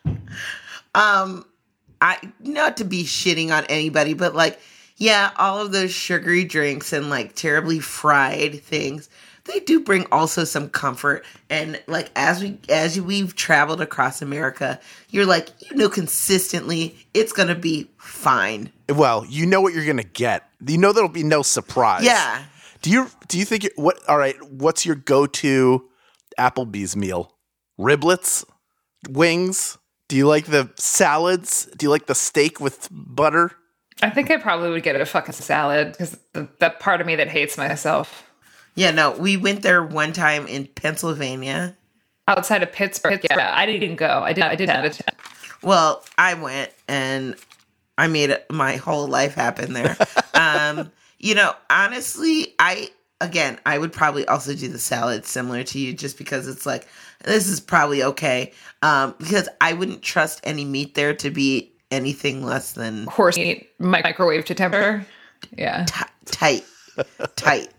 um, 0.96 1.46
I 2.02 2.18
not 2.40 2.78
to 2.78 2.84
be 2.84 3.04
shitting 3.04 3.52
on 3.52 3.66
anybody, 3.66 4.14
but 4.14 4.36
like, 4.36 4.60
yeah, 4.98 5.32
all 5.38 5.62
of 5.62 5.72
those 5.72 5.92
sugary 5.92 6.44
drinks 6.44 6.92
and 6.92 7.10
like 7.10 7.36
terribly 7.36 7.80
fried 7.80 8.62
things, 8.62 9.10
they 9.46 9.60
do 9.60 9.80
bring 9.80 10.06
also 10.12 10.44
some 10.44 10.70
comfort. 10.70 11.24
And 11.50 11.82
like 11.88 12.10
as 12.16 12.42
we 12.42 12.60
as 12.70 13.00
we've 13.00 13.36
traveled 13.36 13.82
across 13.82 14.22
America, 14.22 14.80
you're 15.10 15.26
like, 15.26 15.50
you 15.70 15.78
know, 15.78 15.90
consistently 15.90 16.98
it's 17.14 17.34
gonna 17.34 17.56
be 17.56 17.90
fine. 17.98 18.72
Well, 18.90 19.26
you 19.26 19.46
know 19.46 19.62
what 19.62 19.74
you're 19.74 19.86
gonna 19.86 20.04
get. 20.04 20.50
You 20.66 20.78
know 20.78 20.92
there'll 20.92 21.10
be 21.10 21.24
no 21.24 21.42
surprise. 21.42 22.04
Yeah. 22.04 22.44
Do 22.82 22.90
you 22.90 23.10
do 23.28 23.38
you 23.38 23.46
think 23.46 23.70
what? 23.76 24.00
All 24.08 24.18
right. 24.18 24.36
What's 24.52 24.86
your 24.86 24.96
go-to 24.96 25.88
Applebee's 26.40 26.96
meal? 26.96 27.36
Riblets, 27.80 28.44
wings. 29.10 29.78
Do 30.12 30.18
you 30.18 30.28
like 30.28 30.48
the 30.48 30.70
salads? 30.76 31.70
Do 31.78 31.86
you 31.86 31.90
like 31.90 32.08
the 32.08 32.16
steak 32.16 32.60
with 32.60 32.90
butter? 32.92 33.54
I 34.02 34.10
think 34.10 34.30
I 34.30 34.36
probably 34.36 34.70
would 34.70 34.84
get 34.84 35.00
a 35.00 35.06
fucking 35.06 35.32
salad 35.32 35.94
because 35.94 36.20
the, 36.34 36.50
that 36.60 36.82
part 36.82 37.00
of 37.00 37.08
me 37.08 37.16
that 37.16 37.30
hates 37.30 37.58
myself. 37.58 38.30
Yeah, 38.76 38.92
no, 38.92 39.12
we 39.12 39.38
went 39.38 39.62
there 39.62 39.82
one 39.82 40.12
time 40.12 40.48
in 40.48 40.68
Pennsylvania. 40.68 41.78
Outside 42.28 42.62
of 42.62 42.74
Pittsburgh, 42.74 43.22
yeah, 43.24 43.54
I 43.56 43.66
didn't 43.66 43.96
go. 43.96 44.22
I 44.22 44.34
did. 44.34 44.44
I 44.44 44.56
didn't 44.56 44.84
attend. 44.84 45.16
Well, 45.64 46.04
I 46.18 46.34
went 46.34 46.72
and 46.90 47.38
I 47.98 48.08
made 48.08 48.38
my 48.50 48.76
whole 48.76 49.08
life 49.08 49.34
happen 49.34 49.72
there. 49.72 49.96
um, 50.34 50.92
you 51.20 51.36
know, 51.36 51.54
honestly, 51.70 52.54
I 52.60 52.90
again, 53.22 53.58
I 53.66 53.78
would 53.78 53.94
probably 53.94 54.28
also 54.28 54.54
do 54.54 54.68
the 54.68 54.80
salad 54.80 55.26
similar 55.26 55.64
to 55.64 55.80
you 55.80 55.94
just 55.94 56.18
because 56.18 56.48
it's 56.48 56.66
like 56.66 56.88
this 57.24 57.48
is 57.48 57.60
probably 57.62 58.04
okay. 58.04 58.52
Um, 58.82 59.16
because 59.20 59.48
I 59.62 59.74
wouldn't 59.74 60.02
trust 60.02 60.42
any 60.44 60.66
meat 60.66 60.96
there 60.96 61.14
to 61.16 61.30
be 61.32 61.72
anything 61.92 62.44
less 62.44 62.74
than 62.74 63.06
Horse 63.06 63.38
meat, 63.38 63.70
microwave 63.80 64.46
to 64.46 64.56
temperature. 64.56 65.06
Yeah. 65.58 65.86
ti- 65.86 66.06
tight, 66.26 66.66
tight. 67.36 67.70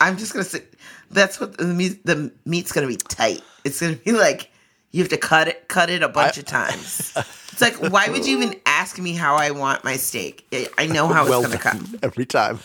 I'm 0.00 0.16
just 0.18 0.32
gonna 0.32 0.44
say 0.44 0.62
that's 1.10 1.38
what 1.40 1.56
the 1.58 1.64
meat. 1.64 2.04
The 2.04 2.32
meat's 2.44 2.72
gonna 2.72 2.86
be 2.88 2.96
tight. 2.96 3.40
It's 3.64 3.80
gonna 3.80 3.94
be 3.96 4.12
like 4.12 4.50
you 4.90 5.00
have 5.02 5.10
to 5.10 5.16
cut 5.16 5.48
it, 5.48 5.68
cut 5.68 5.88
it 5.90 6.02
a 6.02 6.08
bunch 6.08 6.36
of 6.38 6.44
times. 6.44 7.12
It's 7.52 7.60
like 7.60 7.76
why 7.92 8.08
would 8.08 8.26
you 8.26 8.36
even 8.38 8.58
ask 8.66 8.98
me 8.98 9.12
how 9.14 9.36
I 9.36 9.50
want 9.52 9.84
my 9.84 9.96
steak? 9.96 10.46
I- 10.52 10.68
I 10.78 10.86
know 10.86 11.06
how 11.06 11.22
it's 11.22 11.30
well 11.30 11.42
gonna 11.42 11.58
cut. 11.58 11.76
every 12.02 12.26
time. 12.26 12.58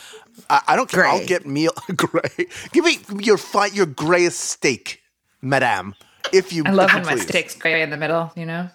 I, 0.50 0.62
I 0.70 0.76
don't 0.76 0.90
care. 0.90 1.06
I'll 1.06 1.18
Gray. 1.18 1.26
get 1.26 1.46
meal 1.46 1.72
gray. 1.96 2.48
Give 2.72 2.86
me 2.86 3.00
your 3.20 3.38
fi- 3.38 3.68
your 3.68 3.86
grayest 3.86 4.40
steak, 4.40 5.02
madame. 5.42 5.96
If 6.34 6.52
you, 6.54 6.64
I 6.66 6.72
love 6.72 6.90
if 6.90 6.94
you 6.94 7.00
when 7.00 7.06
my 7.06 7.14
please. 7.16 7.28
steak's 7.28 7.56
gray 7.56 7.82
in 7.82 7.90
the 7.90 7.98
middle, 7.98 8.32
you 8.36 8.46
know? 8.46 8.70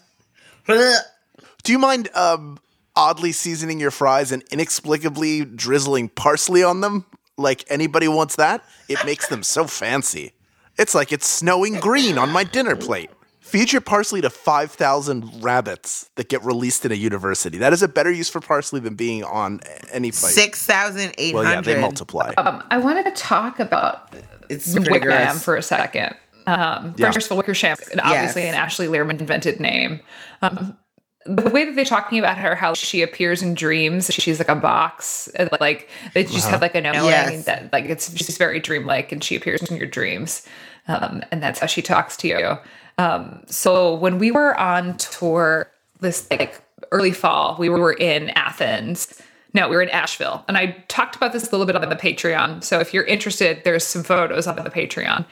Do 0.66 1.72
you 1.72 1.78
mind 1.78 2.08
um, 2.14 2.58
oddly 2.96 3.32
seasoning 3.32 3.78
your 3.80 3.90
fries 3.90 4.32
and 4.32 4.42
inexplicably 4.50 5.44
drizzling 5.44 6.08
parsley 6.08 6.62
on 6.62 6.80
them? 6.80 7.04
Like 7.36 7.64
anybody 7.68 8.08
wants 8.08 8.36
that? 8.36 8.64
It 8.88 9.04
makes 9.04 9.28
them 9.28 9.42
so 9.42 9.66
fancy. 9.66 10.32
It's 10.78 10.94
like 10.94 11.12
it's 11.12 11.26
snowing 11.26 11.74
green 11.80 12.18
on 12.18 12.30
my 12.30 12.44
dinner 12.44 12.76
plate. 12.76 13.10
Feed 13.52 13.70
your 13.70 13.82
parsley 13.82 14.22
to 14.22 14.30
5,000 14.30 15.42
rabbits 15.44 16.08
that 16.16 16.30
get 16.30 16.42
released 16.42 16.86
in 16.86 16.90
a 16.92 16.94
university. 16.94 17.58
That 17.58 17.74
is 17.74 17.82
a 17.82 17.88
better 17.88 18.10
use 18.10 18.30
for 18.30 18.40
parsley 18.40 18.80
than 18.80 18.94
being 18.94 19.22
on 19.24 19.60
any 19.92 20.10
plate. 20.10 20.32
Six 20.32 20.64
thousand 20.64 21.12
eight 21.18 21.34
well, 21.34 21.44
yeah, 21.44 21.60
they 21.60 21.78
multiply. 21.78 22.32
Um, 22.38 22.62
I 22.70 22.78
wanted 22.78 23.04
to 23.04 23.10
talk 23.10 23.60
about 23.60 24.14
It's 24.48 24.72
pretty 24.72 24.90
Wickham 24.90 25.08
gross. 25.10 25.44
for 25.44 25.56
a 25.56 25.62
second. 25.62 26.14
Um, 26.46 26.94
Yeah. 26.96 27.12
First 27.12 27.26
of 27.26 27.32
all, 27.32 27.36
Wickersham, 27.38 27.76
obviously 28.02 28.42
Yes. 28.44 28.54
an 28.54 28.54
Ashley 28.54 28.86
Lierman 28.86 29.20
invented 29.20 29.60
name. 29.60 30.00
Um, 30.40 30.78
the 31.26 31.50
way 31.50 31.66
that 31.66 31.76
they're 31.76 31.84
talking 31.84 32.18
about 32.18 32.38
her, 32.38 32.54
how 32.54 32.72
she 32.72 33.02
appears 33.02 33.42
in 33.42 33.52
dreams, 33.52 34.06
she's 34.14 34.38
like 34.38 34.48
a 34.48 34.56
box, 34.56 35.28
and 35.36 35.50
like 35.60 35.90
they 36.14 36.24
just 36.24 36.48
have 36.48 36.62
like 36.62 36.74
a 36.74 36.80
knowing 36.80 37.04
Yes. 37.04 37.44
that 37.44 37.70
like 37.70 37.84
it's 37.84 38.16
she's 38.16 38.38
very 38.38 38.60
dreamlike, 38.60 39.12
and 39.12 39.22
she 39.22 39.36
appears 39.36 39.60
in 39.70 39.76
your 39.76 39.86
dreams, 39.86 40.46
um, 40.88 41.22
and 41.30 41.42
that's 41.42 41.60
how 41.60 41.66
she 41.66 41.82
talks 41.82 42.16
to 42.16 42.28
you. 42.28 42.56
Um, 42.98 43.42
so 43.46 43.94
when 43.94 44.18
we 44.18 44.30
were 44.30 44.58
on 44.58 44.96
tour 44.98 45.70
this 46.00 46.28
like 46.30 46.60
early 46.90 47.12
fall, 47.12 47.56
we 47.58 47.68
were 47.68 47.92
in 47.92 48.30
Athens. 48.30 49.20
No, 49.54 49.68
we 49.68 49.76
were 49.76 49.82
in 49.82 49.90
Asheville, 49.90 50.44
and 50.48 50.56
I 50.56 50.82
talked 50.88 51.14
about 51.14 51.32
this 51.32 51.48
a 51.48 51.50
little 51.50 51.66
bit 51.66 51.76
on 51.76 51.88
the 51.88 51.96
Patreon. 51.96 52.64
So 52.64 52.80
if 52.80 52.94
you're 52.94 53.04
interested, 53.04 53.62
there's 53.64 53.86
some 53.86 54.02
photos 54.02 54.46
on 54.46 54.56
the 54.56 54.70
Patreon. 54.70 55.26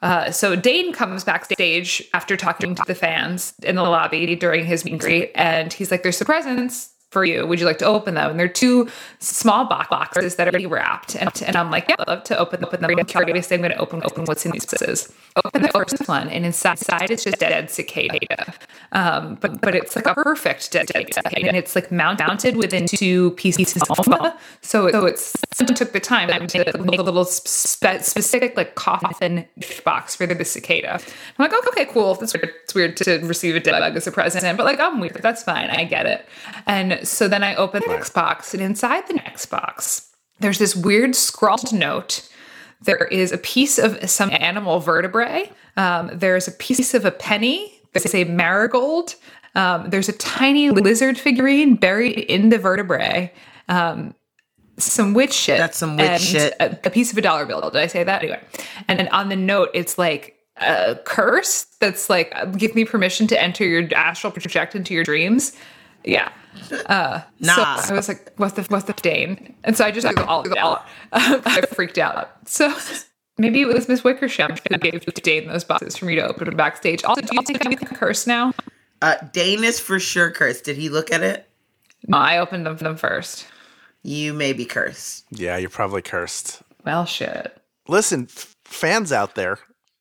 Uh, 0.00 0.30
so 0.30 0.54
Dane 0.54 0.92
comes 0.92 1.24
backstage 1.24 2.02
after 2.12 2.36
talking 2.36 2.74
to 2.74 2.82
the 2.86 2.94
fans 2.94 3.54
in 3.62 3.74
the 3.74 3.82
lobby 3.82 4.36
during 4.36 4.64
his 4.64 4.84
meet 4.84 4.92
and 4.92 5.00
greet, 5.00 5.32
and 5.34 5.72
he's 5.72 5.90
like, 5.90 6.02
"There's 6.02 6.18
some 6.18 6.26
presents 6.26 6.93
for 7.14 7.24
you. 7.24 7.46
Would 7.46 7.60
you 7.60 7.66
like 7.66 7.78
to 7.78 7.86
open 7.86 8.14
them?" 8.14 8.30
And 8.32 8.38
they're 8.38 8.48
two 8.48 8.88
small 9.20 9.64
box 9.64 9.88
boxes 9.88 10.36
that 10.36 10.46
are 10.46 10.50
already 10.50 10.66
wrapped, 10.66 11.16
and, 11.16 11.30
and 11.46 11.56
I'm 11.56 11.70
like, 11.70 11.88
"Yeah, 11.88 11.96
I'd 12.00 12.08
love 12.08 12.24
to 12.24 12.38
open, 12.38 12.64
open 12.64 12.80
them." 12.82 12.90
I'm 12.98 13.06
curious. 13.06 13.50
I'm 13.50 13.60
going 13.60 13.72
to 13.72 13.78
open 13.78 14.02
open 14.04 14.24
what's 14.26 14.44
in 14.44 14.52
these 14.52 14.66
boxes. 14.66 15.12
Open 15.44 15.62
the 15.62 15.68
first 15.68 16.06
one, 16.08 16.28
and 16.28 16.44
inside, 16.44 16.78
inside 16.78 17.10
it's 17.10 17.24
just 17.24 17.38
dead 17.38 17.70
cicada, 17.70 18.54
um, 18.92 19.36
but 19.40 19.60
but 19.60 19.74
it's 19.74 19.96
like 19.96 20.06
a 20.06 20.14
perfect 20.14 20.70
dead 20.72 20.88
cicada, 20.88 21.48
and 21.48 21.56
it's 21.56 21.74
like 21.74 21.90
mount, 21.90 22.18
mounted 22.20 22.56
within 22.56 22.86
two 22.86 23.30
pieces 23.32 23.76
of 23.76 23.90
alpha. 23.98 24.38
So 24.60 24.90
so 24.90 25.06
it's 25.06 25.34
someone 25.52 25.74
took 25.74 25.92
the 25.92 26.00
time 26.00 26.28
to 26.28 26.58
make 26.82 27.00
a 27.00 27.02
little 27.02 27.24
spe- 27.24 28.02
specific 28.02 28.56
like 28.56 28.74
coffin 28.74 29.46
box 29.84 30.16
for 30.16 30.26
the 30.26 30.44
cicada. 30.44 30.94
I'm 30.94 31.00
like, 31.38 31.52
oh, 31.54 31.62
okay, 31.68 31.86
cool. 31.86 32.14
That's 32.14 32.34
weird. 32.34 32.50
It's 32.64 32.74
weird 32.74 32.96
to 32.98 33.18
receive 33.20 33.56
a 33.56 33.60
dead 33.60 33.78
bug 33.78 33.96
as 33.96 34.06
a 34.06 34.12
present, 34.12 34.56
but 34.56 34.64
like 34.64 34.80
I'm 34.80 35.00
weird. 35.00 35.20
That's 35.22 35.42
fine. 35.42 35.70
I 35.70 35.84
get 35.84 36.06
it. 36.06 36.26
And 36.66 37.03
so 37.04 37.28
then 37.28 37.42
I 37.42 37.54
open 37.54 37.82
the 37.86 37.92
next 37.92 38.14
box, 38.14 38.54
and 38.54 38.62
inside 38.62 39.06
the 39.06 39.14
next 39.14 39.46
box, 39.46 40.10
there's 40.40 40.58
this 40.58 40.74
weird 40.74 41.14
scrawled 41.14 41.72
note. 41.72 42.28
There 42.82 43.06
is 43.06 43.32
a 43.32 43.38
piece 43.38 43.78
of 43.78 44.10
some 44.10 44.30
animal 44.32 44.80
vertebrae. 44.80 45.50
Um, 45.76 46.10
there's 46.12 46.48
a 46.48 46.52
piece 46.52 46.92
of 46.94 47.04
a 47.04 47.10
penny. 47.10 47.80
There's 47.92 48.14
a 48.14 48.24
marigold. 48.24 49.14
Um, 49.54 49.88
there's 49.88 50.08
a 50.08 50.12
tiny 50.12 50.70
lizard 50.70 51.16
figurine 51.16 51.76
buried 51.76 52.18
in 52.18 52.48
the 52.48 52.58
vertebrae. 52.58 53.32
Um, 53.68 54.14
some 54.76 55.14
witch 55.14 55.32
shit. 55.32 55.58
That's 55.58 55.78
some 55.78 55.96
witch 55.96 56.20
shit. 56.20 56.54
A, 56.58 56.76
a 56.84 56.90
piece 56.90 57.12
of 57.12 57.18
a 57.18 57.22
dollar 57.22 57.46
bill. 57.46 57.60
Did 57.70 57.80
I 57.80 57.86
say 57.86 58.02
that? 58.02 58.22
Anyway. 58.22 58.40
And 58.88 58.98
then 58.98 59.08
on 59.08 59.28
the 59.28 59.36
note, 59.36 59.70
it's 59.72 59.96
like 59.96 60.36
a 60.56 60.96
curse 61.04 61.64
that's 61.80 62.10
like, 62.10 62.34
give 62.58 62.74
me 62.74 62.84
permission 62.84 63.26
to 63.28 63.40
enter 63.40 63.64
your 63.64 63.88
astral 63.94 64.32
project 64.32 64.74
into 64.74 64.92
your 64.92 65.04
dreams. 65.04 65.56
Yeah. 66.04 66.30
Uh, 66.86 67.22
Nah. 67.40 67.76
So 67.76 67.94
I 67.94 67.96
was 67.96 68.08
like, 68.08 68.32
what's 68.36 68.54
the, 68.54 68.62
what's 68.64 68.84
the 68.84 68.92
Dane? 68.94 69.54
And 69.64 69.76
so 69.76 69.84
I 69.84 69.90
just 69.90 70.06
all, 70.06 70.44
all 70.58 70.84
I 71.12 71.60
freaked 71.72 71.98
out. 71.98 72.30
So 72.48 72.74
maybe 73.38 73.60
it 73.60 73.66
was 73.68 73.88
Miss 73.88 74.04
Wickersham 74.04 74.52
who 74.70 74.78
gave 74.78 75.04
Dane 75.22 75.48
those 75.48 75.64
boxes 75.64 75.96
for 75.96 76.04
me 76.06 76.14
to 76.16 76.26
open 76.26 76.54
backstage. 76.56 77.04
Also, 77.04 77.22
do 77.22 77.34
you 77.34 77.42
think 77.42 77.64
I'm 77.66 77.74
cursed 77.96 78.26
now? 78.26 78.52
Uh, 79.02 79.16
Dane 79.32 79.64
is 79.64 79.80
for 79.80 79.98
sure 79.98 80.30
cursed. 80.30 80.64
Did 80.64 80.76
he 80.76 80.88
look 80.88 81.12
at 81.12 81.22
it? 81.22 81.48
No, 82.06 82.18
I 82.18 82.38
opened 82.38 82.66
them, 82.66 82.76
them 82.76 82.96
first. 82.96 83.46
You 84.02 84.32
may 84.34 84.52
be 84.52 84.64
cursed. 84.64 85.24
Yeah, 85.30 85.56
you're 85.56 85.70
probably 85.70 86.02
cursed. 86.02 86.62
Well, 86.84 87.06
shit. 87.06 87.56
Listen, 87.88 88.28
f- 88.30 88.54
fans 88.64 89.10
out 89.12 89.34
there, 89.34 89.58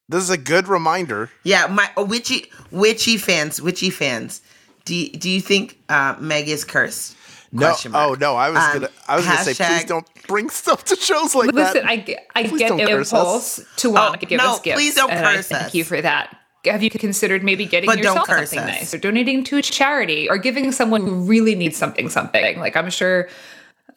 This 0.09 0.21
is 0.23 0.29
a 0.29 0.37
good 0.37 0.67
reminder. 0.67 1.29
Yeah, 1.43 1.67
my 1.67 1.89
oh, 1.97 2.03
witchy 2.05 2.51
witchy 2.71 3.17
fans, 3.17 3.61
witchy 3.61 3.89
fans. 3.89 4.41
Do 4.85 4.95
you, 4.95 5.09
do 5.11 5.29
you 5.29 5.41
think 5.41 5.79
uh, 5.89 6.15
Meg 6.19 6.47
is 6.49 6.63
cursed? 6.65 7.15
No, 7.51 7.67
Question 7.67 7.91
mark. 7.91 8.09
oh 8.09 8.13
no, 8.19 8.35
I 8.35 8.49
was 8.49 8.57
Um, 8.57 8.73
gonna, 8.73 8.89
I 9.07 9.15
was 9.15 9.25
gonna 9.25 9.43
say, 9.43 9.53
please 9.53 9.85
don't 9.85 10.07
bring 10.27 10.49
stuff 10.49 10.83
to 10.85 10.95
shows 10.95 11.35
like 11.35 11.51
Listen, 11.53 11.81
that. 11.83 11.89
I 11.89 11.97
get, 11.97 12.27
I 12.35 12.43
Please 12.47 12.59
get 12.59 12.69
don't 12.69 12.77
the 12.79 12.85
curse 12.87 13.11
impulse 13.13 13.59
to 13.77 13.91
want 13.91 14.19
to 14.21 14.25
give 14.25 14.39
no, 14.39 14.53
us 14.53 14.59
gifts. 14.61 14.75
please 14.81 14.95
don't 14.95 15.11
and 15.11 15.25
I 15.25 15.35
curse 15.35 15.47
Thank 15.49 15.73
you 15.75 15.83
for 15.83 16.01
that. 16.01 16.35
Have 16.65 16.81
you 16.81 16.89
considered 16.89 17.43
maybe 17.43 17.65
getting 17.65 17.87
But 17.89 18.01
don't 18.01 18.15
yourself 18.15 18.27
something 18.49 18.59
us. 18.59 18.65
nice, 18.65 18.93
or 18.93 18.97
donating 18.97 19.43
to 19.45 19.57
a 19.57 19.61
charity, 19.61 20.27
or 20.29 20.37
giving 20.37 20.71
someone 20.71 21.01
who 21.01 21.15
really 21.25 21.53
needs 21.55 21.77
something 21.77 22.09
something? 22.09 22.57
Like 22.59 22.75
I'm 22.75 22.89
sure 22.89 23.29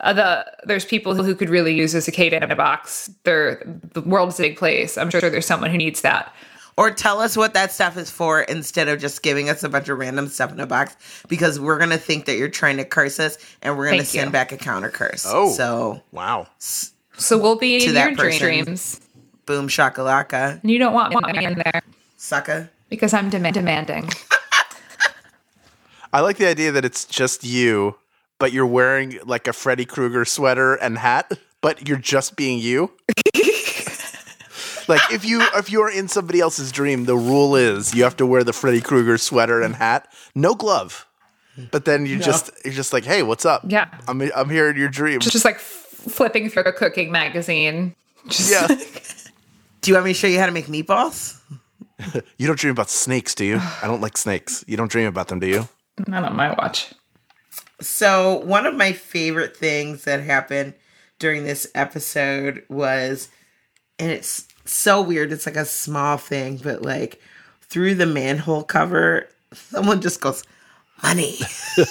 uh, 0.00 0.12
the 0.12 0.44
there's 0.64 0.84
people 0.84 1.14
who 1.14 1.34
could 1.34 1.48
really 1.48 1.74
use 1.74 1.94
a 1.94 2.02
cicada 2.02 2.42
in 2.42 2.50
a 2.52 2.56
box. 2.56 3.08
They're 3.24 3.62
the 3.94 4.02
world's 4.02 4.38
a 4.38 4.42
big 4.42 4.58
place. 4.58 4.98
I'm 4.98 5.08
sure 5.10 5.22
there's 5.22 5.46
someone 5.46 5.70
who 5.70 5.78
needs 5.78 6.02
that. 6.02 6.30
Or 6.78 6.90
tell 6.90 7.20
us 7.20 7.36
what 7.38 7.54
that 7.54 7.72
stuff 7.72 7.96
is 7.96 8.10
for 8.10 8.42
instead 8.42 8.88
of 8.88 9.00
just 9.00 9.22
giving 9.22 9.48
us 9.48 9.62
a 9.64 9.68
bunch 9.68 9.88
of 9.88 9.98
random 9.98 10.28
stuff 10.28 10.52
in 10.52 10.60
a 10.60 10.66
box 10.66 10.94
because 11.26 11.58
we're 11.58 11.78
gonna 11.78 11.96
think 11.96 12.26
that 12.26 12.36
you're 12.36 12.50
trying 12.50 12.76
to 12.76 12.84
curse 12.84 13.18
us 13.18 13.38
and 13.62 13.78
we're 13.78 13.88
gonna 13.90 14.04
send 14.04 14.26
you. 14.28 14.32
back 14.32 14.52
a 14.52 14.58
counter 14.58 14.90
curse. 14.90 15.24
Oh. 15.26 15.50
so 15.52 16.02
wow. 16.12 16.46
So 16.58 17.38
we'll 17.38 17.56
be 17.56 17.80
To 17.80 17.86
in 17.88 17.94
that 17.94 18.08
your 18.10 18.16
person. 18.18 18.40
dreams. 18.40 19.00
boom 19.46 19.68
shakalaka 19.68 20.60
And 20.62 20.70
you 20.70 20.78
don't 20.78 20.92
want 20.92 21.14
me 21.14 21.44
in 21.46 21.54
there 21.54 21.80
sucker. 22.18 22.68
because 22.90 23.14
I'm 23.14 23.30
dem- 23.30 23.50
demanding. 23.52 24.10
I 26.12 26.20
like 26.20 26.36
the 26.36 26.46
idea 26.46 26.72
that 26.72 26.84
it's 26.84 27.04
just 27.04 27.42
you, 27.44 27.96
but 28.38 28.52
you're 28.52 28.66
wearing 28.66 29.18
like 29.24 29.48
a 29.48 29.52
Freddy 29.52 29.84
Krueger 29.84 30.24
sweater 30.24 30.74
and 30.74 30.98
hat, 30.98 31.32
but 31.60 31.88
you're 31.88 31.98
just 31.98 32.36
being 32.36 32.58
you. 32.58 32.92
like 34.88 35.00
if 35.12 35.24
you 35.24 35.42
if 35.54 35.70
you're 35.70 35.90
in 35.90 36.08
somebody 36.08 36.40
else's 36.40 36.72
dream, 36.72 37.04
the 37.04 37.16
rule 37.16 37.56
is 37.56 37.94
you 37.94 38.04
have 38.04 38.16
to 38.16 38.26
wear 38.26 38.44
the 38.44 38.52
Freddy 38.52 38.80
Krueger 38.80 39.18
sweater 39.18 39.62
and 39.62 39.74
hat, 39.74 40.12
no 40.34 40.54
glove. 40.54 41.06
But 41.70 41.86
then 41.86 42.04
you 42.06 42.18
just 42.18 42.50
you're 42.64 42.74
just 42.74 42.92
like, 42.92 43.04
hey, 43.04 43.22
what's 43.22 43.44
up? 43.46 43.62
Yeah. 43.66 43.88
I'm 44.08 44.20
I'm 44.34 44.50
here 44.50 44.68
in 44.68 44.76
your 44.76 44.88
dream. 44.88 45.20
Just 45.20 45.32
just 45.32 45.44
like 45.44 45.56
f- 45.56 45.60
flipping 45.60 46.50
through 46.50 46.64
a 46.64 46.72
cooking 46.72 47.10
magazine. 47.10 47.94
Just 48.28 48.50
yeah. 48.50 48.66
Do 49.80 49.90
you 49.90 49.94
want 49.94 50.06
me 50.06 50.12
to 50.12 50.18
show 50.18 50.26
you 50.26 50.38
how 50.38 50.46
to 50.46 50.52
make 50.52 50.66
meatballs? 50.66 51.38
You 52.36 52.46
don't 52.46 52.58
dream 52.58 52.72
about 52.72 52.90
snakes, 52.90 53.34
do 53.34 53.42
you? 53.46 53.58
I 53.82 53.86
don't 53.86 54.02
like 54.02 54.18
snakes. 54.18 54.62
You 54.68 54.76
don't 54.76 54.90
dream 54.90 55.06
about 55.06 55.28
them, 55.28 55.40
do 55.40 55.46
you? 55.46 55.66
not 56.06 56.24
on 56.24 56.36
my 56.36 56.50
watch. 56.52 56.92
So 57.80 58.40
one 58.40 58.66
of 58.66 58.74
my 58.74 58.92
favorite 58.92 59.56
things 59.56 60.04
that 60.04 60.20
happened 60.20 60.74
during 61.18 61.44
this 61.44 61.66
episode 61.74 62.64
was, 62.68 63.30
and 63.98 64.10
it's 64.10 64.45
so 64.66 65.00
weird. 65.00 65.32
It's 65.32 65.46
like 65.46 65.56
a 65.56 65.64
small 65.64 66.16
thing, 66.16 66.58
but 66.58 66.82
like 66.82 67.20
through 67.62 67.94
the 67.94 68.06
manhole 68.06 68.62
cover, 68.62 69.28
someone 69.52 70.00
just 70.00 70.20
goes, 70.20 70.44
"Money," 71.02 71.36
and 71.76 71.86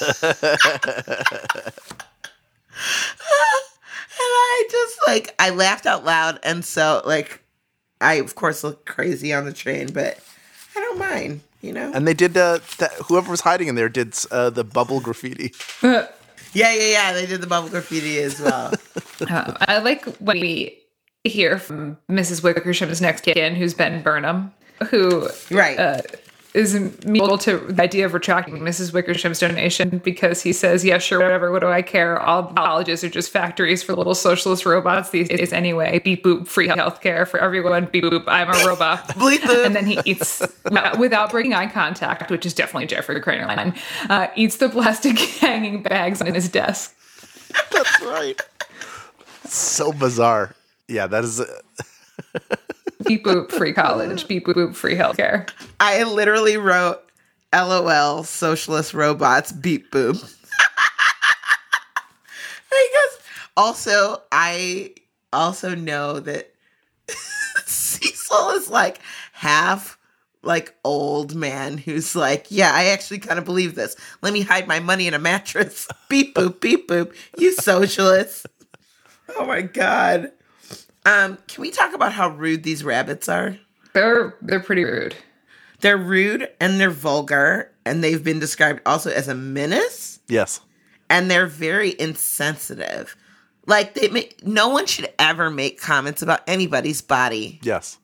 I 4.19 4.67
just 4.71 4.99
like 5.07 5.35
I 5.39 5.49
laughed 5.49 5.85
out 5.85 6.05
loud, 6.05 6.39
and 6.43 6.63
so 6.63 7.01
like 7.05 7.41
I 8.01 8.15
of 8.15 8.35
course 8.35 8.63
look 8.63 8.85
crazy 8.85 9.33
on 9.33 9.45
the 9.45 9.53
train, 9.53 9.91
but 9.91 10.19
I 10.75 10.79
don't 10.79 10.99
mind, 10.99 11.41
you 11.61 11.73
know. 11.73 11.91
And 11.93 12.07
they 12.07 12.13
did 12.13 12.35
uh, 12.37 12.59
that. 12.77 12.93
Whoever 13.07 13.31
was 13.31 13.41
hiding 13.41 13.67
in 13.67 13.75
there 13.75 13.89
did 13.89 14.15
uh, 14.31 14.49
the 14.49 14.63
bubble 14.63 14.99
graffiti. 14.99 15.53
yeah, 15.81 16.07
yeah, 16.53 16.71
yeah. 16.73 17.13
They 17.13 17.25
did 17.25 17.41
the 17.41 17.47
bubble 17.47 17.69
graffiti 17.69 18.19
as 18.19 18.39
well. 18.39 18.73
Um, 19.29 19.57
I 19.61 19.79
like 19.79 20.05
when 20.17 20.39
we 20.39 20.77
hear 21.29 21.57
from 21.57 21.97
Mrs. 22.09 22.41
Wickersham's 22.41 23.01
next 23.01 23.21
kin, 23.21 23.55
who's 23.55 23.73
Ben 23.73 24.01
Burnham, 24.01 24.53
who 24.89 25.27
right. 25.51 25.77
uh, 25.79 26.01
is 26.55 26.73
amenable 26.73 27.37
to 27.37 27.57
the 27.57 27.83
idea 27.83 28.05
of 28.05 28.13
retracting 28.13 28.59
Mrs. 28.59 28.93
Wickersham's 28.93 29.39
donation 29.39 29.97
because 30.03 30.41
he 30.41 30.53
says, 30.53 30.85
"Yeah, 30.85 30.97
sure, 30.97 31.19
whatever. 31.19 31.51
What 31.51 31.59
do 31.59 31.67
I 31.67 31.81
care? 31.81 32.17
All 32.19 32.45
colleges 32.53 33.03
are 33.03 33.09
just 33.09 33.29
factories 33.29 33.83
for 33.83 33.93
little 33.93 34.15
socialist 34.15 34.65
robots 34.65 35.09
these 35.09 35.27
days, 35.27 35.51
anyway. 35.51 35.99
Beep 35.99 36.23
boop, 36.23 36.47
free 36.47 36.69
healthcare 36.69 37.27
for 37.27 37.41
everyone. 37.41 37.85
Beep 37.85 38.05
boop, 38.05 38.23
I'm 38.27 38.49
a 38.49 38.67
robot." 38.67 39.07
Bleep 39.15 39.39
boop. 39.39 39.65
and 39.65 39.75
then 39.75 39.85
he 39.85 39.99
eats 40.05 40.41
without 40.97 41.29
breaking 41.29 41.53
eye 41.53 41.67
contact, 41.67 42.31
which 42.31 42.45
is 42.45 42.53
definitely 42.53 42.87
Jeffrey 42.87 43.19
Cranor 43.19 43.47
line. 43.47 43.73
Uh, 44.09 44.27
eats 44.35 44.57
the 44.57 44.69
plastic 44.69 45.19
hanging 45.41 45.83
bags 45.83 46.21
on 46.21 46.33
his 46.33 46.47
desk. 46.47 46.95
That's 47.71 48.01
right. 48.01 48.41
So 49.45 49.91
bizarre. 49.91 50.55
Yeah, 50.87 51.07
that 51.07 51.23
is. 51.23 51.39
Uh, 51.39 51.45
Beep 53.05 53.25
boop, 53.25 53.51
free 53.51 53.73
college. 53.73 54.27
Beep 54.27 54.45
boop, 54.45 54.75
free 54.75 54.95
healthcare. 54.95 55.49
I 55.79 56.03
literally 56.03 56.57
wrote 56.57 57.01
LOL 57.53 58.23
socialist 58.23 58.93
robots 58.93 59.51
beep 59.51 59.91
boop. 59.91 60.13
because 62.69 63.19
also 63.55 64.21
I 64.31 64.95
also 65.31 65.75
know 65.75 66.19
that 66.19 66.53
Cecil 67.65 68.49
is 68.51 68.69
like 68.69 68.99
half 69.33 69.97
like 70.41 70.75
old 70.83 71.35
man 71.35 71.77
who's 71.77 72.15
like, 72.15 72.47
yeah, 72.49 72.71
I 72.73 72.85
actually 72.87 73.19
kind 73.19 73.39
of 73.39 73.45
believe 73.45 73.75
this. 73.75 73.95
Let 74.21 74.33
me 74.33 74.41
hide 74.41 74.67
my 74.67 74.79
money 74.79 75.07
in 75.07 75.13
a 75.13 75.19
mattress. 75.19 75.87
Beep 76.09 76.35
boop, 76.35 76.59
beep 76.61 76.87
boop. 76.87 77.15
You 77.37 77.53
socialists. 77.53 78.45
Oh 79.35 79.45
my 79.45 79.61
god. 79.61 80.31
Um, 81.05 81.37
can 81.47 81.61
we 81.61 81.71
talk 81.71 81.93
about 81.93 82.13
how 82.13 82.29
rude 82.29 82.63
these 82.63 82.83
rabbits 82.83 83.29
are? 83.29 83.57
They're 83.93 84.35
they're 84.41 84.59
pretty 84.59 84.83
rude. 84.83 85.15
They're 85.81 85.97
rude 85.97 86.49
and 86.59 86.79
they're 86.79 86.89
vulgar, 86.89 87.71
and 87.85 88.03
they've 88.03 88.23
been 88.23 88.39
described 88.39 88.81
also 88.85 89.11
as 89.11 89.27
a 89.27 89.35
menace, 89.35 90.19
yes. 90.27 90.61
and 91.09 91.29
they're 91.29 91.45
very 91.47 91.93
insensitive. 91.99 93.15
Like 93.67 93.93
they 93.93 94.09
make 94.09 94.45
no 94.45 94.69
one 94.69 94.85
should 94.85 95.09
ever 95.19 95.49
make 95.49 95.79
comments 95.79 96.21
about 96.21 96.41
anybody's 96.47 97.01
body. 97.01 97.59
Yes. 97.63 97.97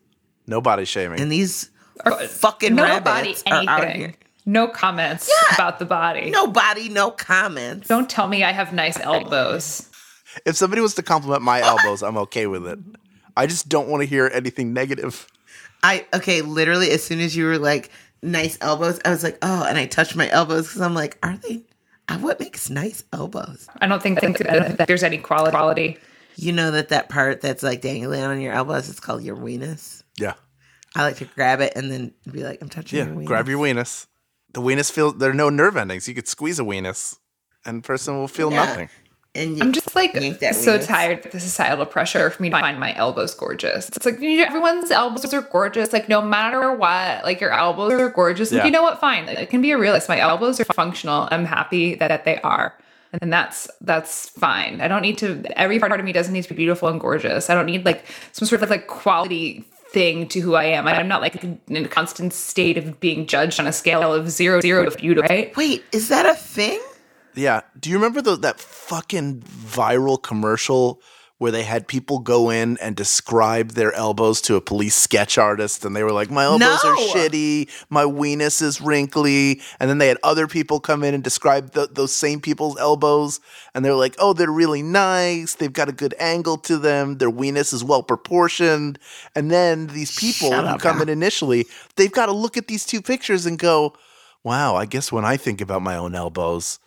No 0.46 0.60
body 0.60 0.84
shaming. 0.84 1.20
And 1.20 1.30
these 1.30 1.70
Or- 2.04 2.12
fucking 2.12 2.74
no 2.74 3.00
body 3.00 3.28
rabbits 3.28 3.42
are 3.46 3.64
out 3.68 3.82
anything. 3.84 4.00
here. 4.00 4.14
No 4.44 4.66
comments 4.66 5.30
Yeah. 5.30 5.54
about 5.54 5.78
the 5.78 5.84
body. 5.84 6.30
No 6.30 6.48
body, 6.48 6.88
no 6.88 7.12
comments. 7.12 7.86
Don't 7.86 8.10
tell 8.10 8.26
me 8.26 8.42
I 8.42 8.50
have 8.50 8.72
nice 8.72 8.98
elbows. 8.98 9.88
If 10.46 10.56
somebody 10.56 10.80
wants 10.80 10.94
to 10.96 11.02
compliment 11.02 11.42
my 11.42 11.60
elbows, 11.66 12.02
I'm 12.02 12.16
okay 12.18 12.46
with 12.46 12.66
it. 12.66 12.78
I 13.36 13.46
just 13.46 13.68
don't 13.68 13.88
want 13.88 14.02
to 14.02 14.06
hear 14.06 14.30
anything 14.32 14.72
negative. 14.72 15.26
I 15.82 16.06
okay, 16.14 16.42
literally 16.42 16.90
as 16.90 17.02
soon 17.02 17.20
as 17.20 17.36
you 17.36 17.44
were 17.46 17.58
like 17.58 17.90
nice 18.22 18.56
elbows, 18.60 19.00
I 19.04 19.10
was 19.10 19.22
like, 19.24 19.38
oh, 19.42 19.64
and 19.68 19.76
I 19.78 19.86
touched 19.86 20.14
my 20.16 20.28
elbows 20.30 20.68
because 20.68 20.80
I'm 20.80 20.94
like, 20.94 21.18
are 21.22 21.36
they? 21.36 21.62
uh, 22.08 22.18
What 22.18 22.38
makes 22.40 22.70
nice 22.70 23.02
elbows? 23.12 23.68
I 23.80 23.86
don't 23.86 24.02
think, 24.02 24.20
think 24.20 24.38
that, 24.38 24.78
that 24.78 24.86
there's 24.88 25.02
any 25.02 25.18
quality. 25.18 25.50
quality. 25.50 25.98
You 26.36 26.52
know 26.52 26.70
that 26.70 26.88
that 26.90 27.08
part 27.08 27.40
that's 27.40 27.62
like 27.62 27.80
dangling 27.80 28.22
on 28.22 28.40
your 28.40 28.52
elbows 28.52 28.88
is 28.88 29.00
called 29.00 29.22
your 29.22 29.36
weenus. 29.36 30.02
Yeah. 30.18 30.34
I 30.94 31.02
like 31.02 31.16
to 31.16 31.24
grab 31.24 31.60
it 31.60 31.72
and 31.74 31.90
then 31.90 32.12
be 32.30 32.42
like, 32.44 32.60
I'm 32.62 32.68
touching 32.68 32.98
Yeah. 32.98 33.06
your 33.06 33.14
weenus. 33.16 33.26
Grab 33.26 33.48
your 33.48 33.58
weenus. 33.58 34.06
The 34.52 34.60
weenus 34.60 34.90
feels 34.92 35.16
there 35.18 35.30
are 35.30 35.34
no 35.34 35.48
nerve 35.50 35.76
endings. 35.76 36.06
You 36.06 36.14
could 36.14 36.28
squeeze 36.28 36.60
a 36.60 36.62
weenus 36.62 37.18
and 37.64 37.82
person 37.82 38.18
will 38.18 38.28
feel 38.28 38.50
Yeah. 38.52 38.64
nothing. 38.66 38.88
And 39.34 39.56
you, 39.56 39.62
I'm 39.62 39.72
just 39.72 39.94
like 39.94 40.12
so 40.12 40.20
weenus. 40.20 40.86
tired 40.86 41.24
of 41.24 41.32
the 41.32 41.40
societal 41.40 41.86
pressure 41.86 42.28
for 42.28 42.42
me 42.42 42.50
to 42.50 42.60
find 42.60 42.78
my 42.78 42.94
elbows 42.94 43.34
gorgeous. 43.34 43.88
It's 43.88 44.04
like 44.04 44.20
you 44.20 44.38
know, 44.38 44.44
everyone's 44.44 44.90
elbows 44.90 45.32
are 45.32 45.40
gorgeous. 45.40 45.92
Like 45.92 46.08
no 46.08 46.20
matter 46.20 46.74
what, 46.74 47.24
like 47.24 47.40
your 47.40 47.50
elbows 47.50 47.92
are 47.92 48.10
gorgeous. 48.10 48.52
Like, 48.52 48.64
You 48.64 48.70
know 48.70 48.82
what? 48.82 49.00
Fine. 49.00 49.26
Like, 49.26 49.38
it 49.38 49.48
can 49.48 49.62
be 49.62 49.70
a 49.70 49.78
realist. 49.78 50.08
My 50.08 50.18
elbows 50.18 50.60
are 50.60 50.64
functional. 50.64 51.28
I'm 51.30 51.46
happy 51.46 51.94
that, 51.94 52.08
that 52.08 52.24
they 52.26 52.40
are. 52.42 52.74
And 53.20 53.32
that's 53.32 53.70
that's 53.80 54.28
fine. 54.30 54.82
I 54.82 54.88
don't 54.88 55.02
need 55.02 55.16
to. 55.18 55.42
Every 55.58 55.78
part 55.78 55.98
of 55.98 56.04
me 56.04 56.12
doesn't 56.12 56.32
need 56.32 56.42
to 56.42 56.48
be 56.50 56.54
beautiful 56.54 56.88
and 56.88 57.00
gorgeous. 57.00 57.48
I 57.48 57.54
don't 57.54 57.66
need 57.66 57.86
like 57.86 58.04
some 58.32 58.46
sort 58.46 58.62
of 58.62 58.68
like 58.68 58.86
quality 58.86 59.64
thing 59.92 60.26
to 60.28 60.40
who 60.40 60.54
I 60.54 60.64
am. 60.64 60.86
I'm 60.88 61.08
not 61.08 61.20
like 61.20 61.42
in 61.42 61.60
a 61.68 61.88
constant 61.88 62.32
state 62.32 62.76
of 62.78 63.00
being 63.00 63.26
judged 63.26 63.60
on 63.60 63.66
a 63.66 63.72
scale 63.72 64.12
of 64.12 64.30
zero 64.30 64.60
zero 64.60 64.88
to 64.88 64.96
beautiful. 64.96 65.28
Right? 65.28 65.54
Wait, 65.56 65.84
is 65.92 66.08
that 66.08 66.26
a 66.26 66.34
thing? 66.34 66.80
Yeah. 67.34 67.62
Do 67.78 67.90
you 67.90 67.96
remember 67.96 68.22
the, 68.22 68.36
that 68.36 68.60
fucking 68.60 69.40
viral 69.42 70.22
commercial 70.22 71.00
where 71.42 71.50
they 71.50 71.64
had 71.64 71.88
people 71.88 72.20
go 72.20 72.50
in 72.50 72.78
and 72.80 72.94
describe 72.94 73.72
their 73.72 73.92
elbows 73.94 74.40
to 74.40 74.54
a 74.54 74.60
police 74.60 74.94
sketch 74.94 75.36
artist 75.36 75.84
and 75.84 75.96
they 75.96 76.04
were 76.04 76.12
like, 76.12 76.30
My 76.30 76.44
elbows 76.44 76.84
are 76.84 76.94
shitty, 76.94 77.68
my 77.90 78.04
weenus 78.04 78.62
is 78.62 78.80
wrinkly. 78.80 79.60
And 79.80 79.90
then 79.90 79.98
they 79.98 80.06
had 80.06 80.18
other 80.22 80.46
people 80.46 80.78
come 80.78 81.02
in 81.02 81.14
and 81.14 81.24
describe 81.24 81.72
th 81.72 81.88
those 81.94 82.14
same 82.14 82.40
people's 82.40 82.78
elbows 82.78 83.40
and 83.74 83.84
they're 83.84 83.96
like, 83.96 84.14
Oh, 84.20 84.34
they're 84.34 84.52
really 84.52 84.82
nice. 84.82 85.56
They've 85.56 85.72
got 85.72 85.88
a 85.88 85.92
good 85.92 86.14
angle 86.20 86.58
to 86.58 86.78
them. 86.78 87.18
Their 87.18 87.30
weenus 87.32 87.74
is 87.74 87.82
well 87.82 88.04
proportioned. 88.04 89.00
And 89.34 89.50
then 89.50 89.88
these 89.88 90.14
people 90.16 90.50
Shut 90.50 90.64
who 90.64 90.70
up 90.74 90.80
come 90.80 90.98
now. 90.98 91.02
in 91.02 91.08
initially, 91.08 91.66
they've 91.96 92.12
got 92.12 92.26
to 92.26 92.32
look 92.32 92.56
at 92.56 92.68
these 92.68 92.86
two 92.86 93.02
pictures 93.02 93.46
and 93.46 93.58
go, 93.58 93.96
Wow, 94.44 94.76
I 94.76 94.86
guess 94.86 95.10
when 95.10 95.24
I 95.24 95.36
think 95.36 95.60
about 95.60 95.82
my 95.82 95.96
own 95.96 96.14
elbows, 96.14 96.78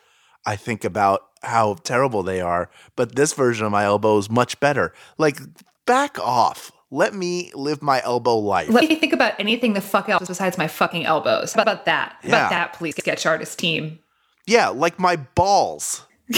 I 0.45 0.55
think 0.55 0.83
about 0.83 1.21
how 1.43 1.75
terrible 1.83 2.23
they 2.23 2.41
are, 2.41 2.69
but 2.95 3.15
this 3.15 3.33
version 3.33 3.65
of 3.65 3.71
my 3.71 3.83
elbow 3.85 4.17
is 4.17 4.29
much 4.29 4.59
better. 4.59 4.93
Like, 5.17 5.39
back 5.85 6.19
off. 6.19 6.71
Let 6.91 7.13
me 7.13 7.51
live 7.53 7.81
my 7.81 8.01
elbow 8.03 8.37
life. 8.37 8.69
Let 8.69 8.87
me 8.87 8.95
think 8.95 9.11
about 9.11 9.33
anything 9.39 9.73
the 9.73 9.81
fuck 9.81 10.07
else 10.07 10.27
besides 10.27 10.57
my 10.57 10.67
fucking 10.67 11.05
elbows. 11.05 11.53
How 11.53 11.63
about 11.63 11.85
that? 11.85 12.17
How 12.21 12.29
Yeah. 12.29 12.29
About 12.37 12.49
that, 12.51 12.73
please, 12.73 12.95
sketch 12.95 13.25
artist 13.25 13.57
team. 13.59 13.99
yeah, 14.47 14.69
like 14.69 14.99
my 14.99 15.15
balls. 15.15 16.05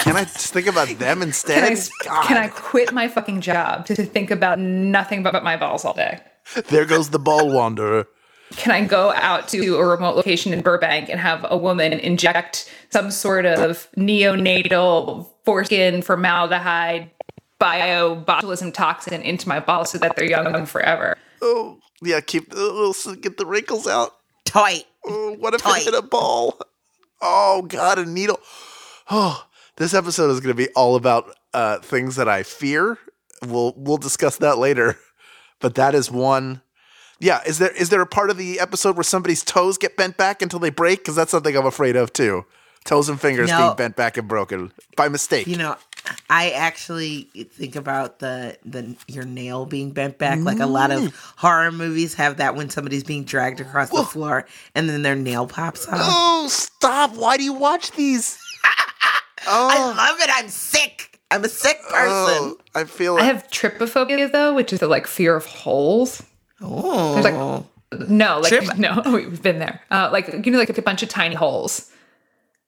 Can 0.00 0.16
I 0.16 0.24
just 0.24 0.52
think 0.54 0.66
about 0.66 0.88
them 0.98 1.20
instead? 1.22 1.76
Can 2.02 2.12
I, 2.12 2.26
can 2.26 2.36
I 2.38 2.48
quit 2.48 2.92
my 2.92 3.06
fucking 3.06 3.42
job 3.42 3.84
to, 3.86 3.94
to 3.96 4.04
think 4.06 4.30
about 4.30 4.58
nothing 4.58 5.22
but 5.22 5.44
my 5.44 5.56
balls 5.58 5.84
all 5.84 5.92
day? 5.92 6.20
there 6.68 6.86
goes 6.86 7.10
the 7.10 7.18
ball 7.18 7.50
wanderer. 7.52 8.06
Can 8.56 8.72
I 8.72 8.84
go 8.84 9.12
out 9.12 9.48
to 9.48 9.76
a 9.76 9.84
remote 9.84 10.16
location 10.16 10.52
in 10.52 10.60
Burbank 10.60 11.08
and 11.08 11.20
have 11.20 11.46
a 11.48 11.56
woman 11.56 11.92
inject 11.92 12.70
some 12.90 13.10
sort 13.10 13.46
of 13.46 13.88
neonatal 13.96 15.30
foreskin 15.44 16.02
formaldehyde 16.02 17.10
biobotulism 17.60 18.72
toxin 18.74 19.22
into 19.22 19.48
my 19.48 19.60
balls 19.60 19.90
so 19.90 19.98
that 19.98 20.16
they're 20.16 20.28
young 20.28 20.54
and 20.54 20.68
forever? 20.68 21.16
Oh, 21.42 21.78
yeah, 22.02 22.20
keep 22.20 22.52
oh, 22.54 22.94
get 23.20 23.36
the 23.36 23.46
wrinkles 23.46 23.86
out. 23.86 24.16
Tight. 24.44 24.84
Oh, 25.04 25.36
what 25.38 25.54
if 25.54 25.62
Tight. 25.62 25.82
I 25.82 25.84
hit 25.84 25.94
a 25.94 26.02
ball? 26.02 26.58
Oh 27.22 27.62
God, 27.62 27.98
a 27.98 28.06
needle. 28.06 28.40
Oh, 29.10 29.46
this 29.76 29.94
episode 29.94 30.30
is 30.30 30.40
going 30.40 30.54
to 30.56 30.66
be 30.66 30.72
all 30.74 30.96
about 30.96 31.34
uh, 31.54 31.78
things 31.78 32.16
that 32.16 32.28
I 32.28 32.42
fear. 32.42 32.98
We'll 33.46 33.74
we'll 33.76 33.98
discuss 33.98 34.38
that 34.38 34.58
later. 34.58 34.98
But 35.60 35.74
that 35.74 35.94
is 35.94 36.10
one. 36.10 36.62
Yeah, 37.20 37.40
is 37.46 37.58
there 37.58 37.70
is 37.70 37.90
there 37.90 38.00
a 38.00 38.06
part 38.06 38.30
of 38.30 38.38
the 38.38 38.58
episode 38.58 38.96
where 38.96 39.04
somebody's 39.04 39.44
toes 39.44 39.78
get 39.78 39.96
bent 39.96 40.16
back 40.16 40.42
until 40.42 40.58
they 40.58 40.70
break? 40.70 41.00
Because 41.00 41.14
that's 41.14 41.30
something 41.30 41.54
I'm 41.56 41.66
afraid 41.66 41.94
of 41.96 42.12
too. 42.12 42.44
Toes 42.84 43.10
and 43.10 43.20
fingers 43.20 43.50
No. 43.50 43.58
being 43.58 43.76
bent 43.76 43.96
back 43.96 44.16
and 44.16 44.26
broken 44.26 44.72
by 44.96 45.08
mistake. 45.08 45.46
You 45.46 45.58
know, 45.58 45.76
I 46.30 46.50
actually 46.52 47.24
think 47.52 47.76
about 47.76 48.20
the 48.20 48.56
the 48.64 48.96
your 49.06 49.24
nail 49.24 49.66
being 49.66 49.90
bent 49.90 50.16
back. 50.16 50.38
Like 50.40 50.60
a 50.60 50.66
lot 50.66 50.90
of 50.90 51.02
mm. 51.02 51.12
horror 51.36 51.70
movies 51.70 52.14
have 52.14 52.38
that 52.38 52.56
when 52.56 52.70
somebody's 52.70 53.04
being 53.04 53.24
dragged 53.24 53.60
across 53.60 53.90
the 53.90 54.02
floor 54.02 54.46
and 54.74 54.88
then 54.88 55.02
their 55.02 55.14
nail 55.14 55.46
pops 55.46 55.86
off. 55.88 55.98
oh, 56.00 56.48
stop! 56.48 57.14
Why 57.16 57.36
do 57.36 57.44
you 57.44 57.52
watch 57.52 57.92
these? 57.92 58.38
I 58.64 59.20
Oh, 59.46 59.94
love 59.96 60.18
it. 60.20 60.30
I'm 60.32 60.48
sick. 60.48 61.18
I'm 61.30 61.44
a 61.44 61.48
sick 61.50 61.78
person. 61.82 61.94
oh, 61.98 62.56
I 62.74 62.84
feel 62.84 63.16
I 63.16 63.22
have 63.24 63.46
trypophobia 63.50 64.32
though, 64.32 64.54
which 64.54 64.72
is 64.72 64.80
the 64.80 64.88
like 64.88 65.06
fear 65.06 65.36
of 65.36 65.44
holes. 65.44 66.22
Oh, 66.60 67.14
There's 67.14 67.24
like 67.24 68.08
no, 68.08 68.38
like 68.38 68.48
Trip- 68.48 68.78
no, 68.78 69.02
we've 69.12 69.42
been 69.42 69.58
there. 69.58 69.80
Uh, 69.90 70.08
like 70.12 70.46
you 70.46 70.52
know, 70.52 70.58
like 70.58 70.76
a 70.76 70.82
bunch 70.82 71.02
of 71.02 71.08
tiny 71.08 71.34
holes. 71.34 71.90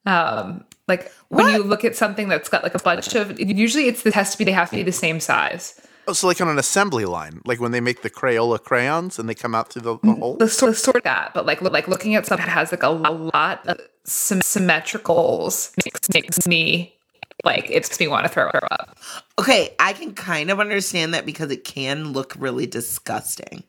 Um, 0.05 0.65
like 0.89 1.13
when 1.29 1.55
you 1.55 1.63
look 1.63 1.85
at 1.85 1.95
something 1.95 2.29
that's 2.29 2.49
got 2.49 2.65
like 2.65 2.75
a 2.75 2.79
bunch 2.81 3.15
of, 3.15 3.39
usually 3.39 3.87
it's 3.87 4.03
the 4.03 4.11
has 4.11 4.33
to 4.33 4.39
be 4.39 4.45
they 4.45 4.53
have 4.53 4.71
to 4.71 4.77
be 4.77 4.83
the 4.83 4.93
same 4.93 5.21
size. 5.21 5.81
Oh, 6.09 6.13
so 6.13 6.27
like 6.27 6.41
on 6.41 6.49
an 6.49 6.59
assembly 6.59 7.05
line, 7.05 7.41
like 7.45 7.61
when 7.61 7.71
they 7.71 7.81
make 7.81 8.03
the 8.03 8.11
Crayola 8.11 8.61
crayons 8.61 9.21
and 9.21 9.29
they 9.29 9.35
come 9.35 9.55
out 9.55 9.73
through 9.73 9.83
the, 9.83 9.99
the 10.03 10.13
hole. 10.15 10.37
The 10.37 10.49
sort, 10.49 10.77
sort 10.77 10.97
of 10.97 11.05
that, 11.05 11.33
but 11.35 11.47
like 11.47 11.63
like 11.63 11.87
looking 11.87 12.17
at 12.17 12.27
something 12.27 12.45
that 12.45 12.53
has 12.53 12.73
like 12.73 12.83
a, 12.83 12.89
a 12.89 13.13
lot 13.13 13.65
of 13.69 13.81
sym- 14.05 14.41
symmetricals 14.41 15.73
makes 15.85 16.13
makes 16.13 16.47
me 16.49 16.97
like 17.45 17.67
it 17.67 17.75
makes 17.75 18.01
me 18.01 18.09
want 18.09 18.25
to 18.25 18.29
throw 18.29 18.49
her 18.53 18.73
up. 18.73 18.99
okay. 19.39 19.75
I 19.79 19.93
can 19.93 20.15
kind 20.15 20.51
of 20.51 20.59
understand 20.59 21.15
that 21.15 21.25
because 21.25 21.53
it 21.53 21.63
can 21.63 22.13
look 22.13 22.35
really 22.37 22.67
disgusting 22.67 23.63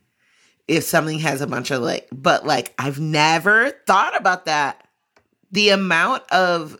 if 0.68 0.84
something 0.84 1.20
has 1.20 1.42
a 1.42 1.48
bunch 1.48 1.72
of 1.72 1.82
like. 1.82 2.08
But 2.12 2.46
like, 2.46 2.74
I've 2.78 3.00
never 3.00 3.72
thought 3.86 4.20
about 4.20 4.46
that. 4.46 4.88
The 5.52 5.70
amount 5.70 6.24
of 6.32 6.80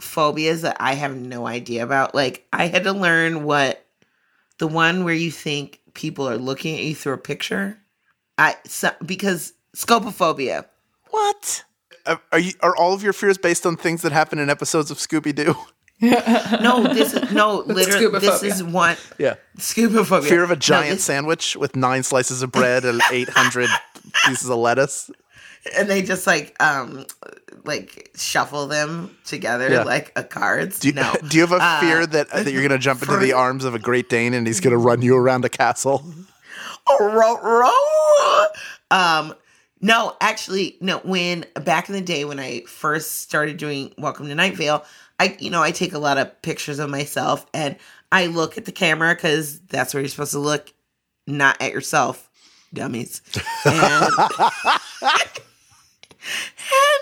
phobias 0.00 0.62
that 0.62 0.76
I 0.80 0.94
have 0.94 1.16
no 1.16 1.46
idea 1.46 1.84
about. 1.84 2.14
Like, 2.14 2.46
I 2.52 2.66
had 2.66 2.84
to 2.84 2.92
learn 2.92 3.44
what 3.44 3.84
the 4.58 4.66
one 4.66 5.04
where 5.04 5.14
you 5.14 5.30
think 5.30 5.80
people 5.94 6.28
are 6.28 6.36
looking 6.36 6.76
at 6.76 6.82
you 6.82 6.94
through 6.94 7.14
a 7.14 7.18
picture. 7.18 7.78
I 8.38 8.56
so, 8.64 8.90
because 9.04 9.52
scopophobia. 9.76 10.66
What? 11.10 11.64
Uh, 12.06 12.16
Are 12.32 12.38
you? 12.38 12.52
Are 12.60 12.76
all 12.76 12.94
of 12.94 13.02
your 13.02 13.12
fears 13.12 13.36
based 13.36 13.66
on 13.66 13.76
things 13.76 14.02
that 14.02 14.12
happen 14.12 14.38
in 14.38 14.48
episodes 14.48 14.90
of 14.90 14.98
Scooby 14.98 15.34
Doo? 15.34 15.54
No, 16.60 16.82
this 16.92 17.12
is 17.14 17.30
no 17.32 17.60
literally. 17.66 18.18
This 18.20 18.42
is 18.42 18.62
one 18.62 18.96
Yeah. 19.18 19.34
scubophobia. 19.58 20.28
Fear 20.28 20.44
of 20.44 20.50
a 20.50 20.54
No, 20.54 20.60
giant 20.60 20.96
this- 20.96 21.04
sandwich 21.04 21.56
with 21.56 21.76
nine 21.76 22.02
slices 22.02 22.42
of 22.42 22.50
bread 22.52 22.84
and 22.84 23.00
eight 23.10 23.28
hundred 23.28 23.68
pieces 24.24 24.48
of 24.48 24.56
lettuce. 24.58 25.10
and 25.76 25.90
they 25.90 26.00
just 26.02 26.26
like 26.26 26.56
um 26.62 27.04
like 27.64 28.10
shuffle 28.16 28.66
them 28.66 29.14
together 29.26 29.68
Yeah. 29.68 29.82
like 29.82 30.10
a 30.16 30.22
cards. 30.24 30.78
Do 30.78 30.88
you, 30.88 30.94
no. 30.94 31.12
do 31.28 31.36
you 31.36 31.42
have 31.46 31.52
a 31.52 31.62
Uh, 31.62 31.80
fear 31.80 32.06
that 32.06 32.30
that 32.30 32.50
you're 32.50 32.62
going 32.66 32.70
to 32.70 32.78
jump 32.78 33.02
into 33.02 33.12
for- 33.14 33.20
the 33.20 33.34
arms 33.34 33.64
of 33.64 33.74
a 33.74 33.78
Great 33.78 34.08
Dane 34.08 34.32
and 34.32 34.46
he's 34.46 34.60
going 34.60 34.72
to 34.72 34.78
run 34.78 35.02
you 35.02 35.14
around 35.16 35.44
a 35.44 35.50
castle? 35.50 36.02
row, 36.98 37.38
row. 37.42 38.46
Um, 38.90 39.34
no, 39.80 40.16
actually, 40.20 40.76
no. 40.80 40.98
When 40.98 41.44
back 41.54 41.88
in 41.88 41.94
the 41.94 42.00
day 42.00 42.24
when 42.24 42.38
I 42.40 42.62
first 42.62 43.20
started 43.20 43.56
doing 43.56 43.94
Welcome 43.96 44.26
to 44.28 44.34
Night 44.34 44.56
Vale, 44.56 44.84
I 45.20 45.36
you 45.38 45.50
know 45.50 45.62
I 45.62 45.70
take 45.70 45.92
a 45.92 45.98
lot 45.98 46.18
of 46.18 46.42
pictures 46.42 46.78
of 46.80 46.90
myself 46.90 47.46
and 47.54 47.76
I 48.10 48.26
look 48.26 48.58
at 48.58 48.64
the 48.64 48.72
camera 48.72 49.14
because 49.14 49.60
that's 49.60 49.94
where 49.94 50.00
you're 50.00 50.08
supposed 50.08 50.32
to 50.32 50.40
look, 50.40 50.72
not 51.28 51.60
at 51.62 51.70
yourself, 51.72 52.28
dummies. 52.74 53.22
And, 53.64 53.74
and 55.02 57.00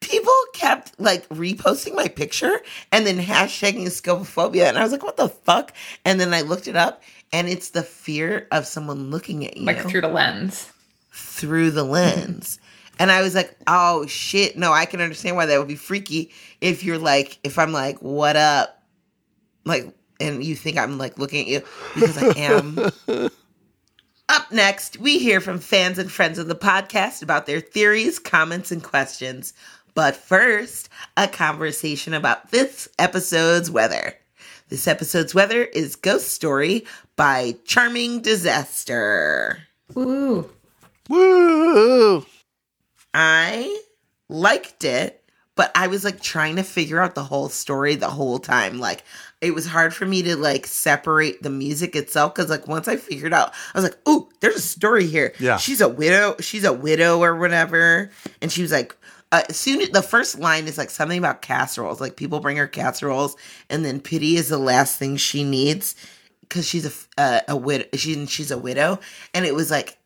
people 0.00 0.32
kept 0.54 0.98
like 1.00 1.28
reposting 1.28 1.94
my 1.94 2.08
picture 2.08 2.60
and 2.92 3.06
then 3.06 3.18
hashtagging 3.18 3.86
scopophobia, 3.86 4.68
and 4.68 4.78
I 4.78 4.82
was 4.82 4.92
like, 4.92 5.02
what 5.02 5.16
the 5.16 5.28
fuck? 5.28 5.72
And 6.04 6.20
then 6.20 6.32
I 6.32 6.42
looked 6.42 6.68
it 6.68 6.76
up, 6.76 7.02
and 7.32 7.48
it's 7.48 7.70
the 7.70 7.82
fear 7.82 8.46
of 8.52 8.66
someone 8.66 9.10
looking 9.10 9.44
at 9.44 9.56
you 9.56 9.64
Like 9.64 9.88
through 9.88 10.02
the 10.02 10.08
lens. 10.08 10.70
through 11.12 11.70
the 11.72 11.84
lens. 11.84 12.58
And 12.98 13.10
I 13.10 13.22
was 13.22 13.34
like, 13.34 13.56
oh 13.66 14.06
shit, 14.06 14.58
no, 14.58 14.72
I 14.72 14.86
can 14.86 15.00
understand 15.00 15.36
why 15.36 15.46
that 15.46 15.58
would 15.58 15.68
be 15.68 15.76
freaky 15.76 16.32
if 16.60 16.82
you're 16.82 16.98
like, 16.98 17.38
if 17.44 17.58
I'm 17.58 17.72
like, 17.72 17.98
what 18.02 18.36
up? 18.36 18.82
Like, 19.64 19.94
and 20.20 20.42
you 20.42 20.56
think 20.56 20.78
I'm 20.78 20.98
like 20.98 21.18
looking 21.18 21.40
at 21.42 21.46
you 21.46 21.62
because 21.94 22.18
I 22.18 22.38
am. 22.38 22.78
up 24.28 24.52
next, 24.52 24.98
we 24.98 25.18
hear 25.18 25.40
from 25.40 25.58
fans 25.58 25.98
and 25.98 26.10
friends 26.10 26.38
of 26.38 26.48
the 26.48 26.54
podcast 26.54 27.22
about 27.22 27.46
their 27.46 27.60
theories, 27.60 28.18
comments, 28.18 28.72
and 28.72 28.82
questions. 28.82 29.52
But 29.94 30.16
first, 30.16 30.88
a 31.16 31.28
conversation 31.28 32.14
about 32.14 32.50
this 32.50 32.88
episode's 32.98 33.70
weather. 33.70 34.14
This 34.68 34.86
episode's 34.86 35.34
weather 35.34 35.64
is 35.64 35.96
Ghost 35.96 36.28
Story 36.28 36.84
by 37.16 37.56
Charming 37.64 38.20
Disaster. 38.20 39.58
Ooh. 39.96 40.50
Woo! 41.08 42.26
I 43.20 43.82
liked 44.28 44.84
it, 44.84 45.24
but 45.56 45.72
I 45.74 45.88
was 45.88 46.04
like 46.04 46.22
trying 46.22 46.54
to 46.54 46.62
figure 46.62 47.00
out 47.00 47.16
the 47.16 47.24
whole 47.24 47.48
story 47.48 47.96
the 47.96 48.08
whole 48.08 48.38
time. 48.38 48.78
Like 48.78 49.02
it 49.40 49.52
was 49.52 49.66
hard 49.66 49.92
for 49.92 50.06
me 50.06 50.22
to 50.22 50.36
like 50.36 50.68
separate 50.68 51.42
the 51.42 51.50
music 51.50 51.96
itself 51.96 52.32
because 52.32 52.48
like 52.48 52.68
once 52.68 52.86
I 52.86 52.94
figured 52.94 53.32
out, 53.32 53.52
I 53.74 53.78
was 53.78 53.82
like, 53.82 53.98
"Oh, 54.06 54.28
there's 54.38 54.54
a 54.54 54.60
story 54.60 55.08
here." 55.08 55.32
Yeah. 55.40 55.56
she's 55.56 55.80
a 55.80 55.88
widow. 55.88 56.36
She's 56.38 56.62
a 56.62 56.72
widow 56.72 57.20
or 57.20 57.34
whatever, 57.36 58.10
and 58.40 58.52
she 58.52 58.62
was 58.62 58.72
like. 58.72 58.96
Uh, 59.30 59.42
soon 59.50 59.92
the 59.92 60.00
first 60.00 60.38
line 60.38 60.66
is 60.66 60.78
like 60.78 60.88
something 60.88 61.18
about 61.18 61.42
casseroles 61.42 62.00
like 62.00 62.16
people 62.16 62.40
bring 62.40 62.56
her 62.56 62.66
casseroles 62.66 63.36
and 63.68 63.84
then 63.84 64.00
pity 64.00 64.36
is 64.36 64.48
the 64.48 64.56
last 64.56 64.98
thing 64.98 65.18
she 65.18 65.44
needs 65.44 65.96
because 66.40 66.66
she's 66.66 66.86
a 66.86 67.20
uh, 67.20 67.40
a 67.48 67.54
widow 67.54 67.84
she, 67.92 68.24
she's 68.24 68.50
a 68.50 68.56
widow 68.56 68.98
and 69.34 69.44
it 69.44 69.54
was 69.54 69.70
like 69.70 69.98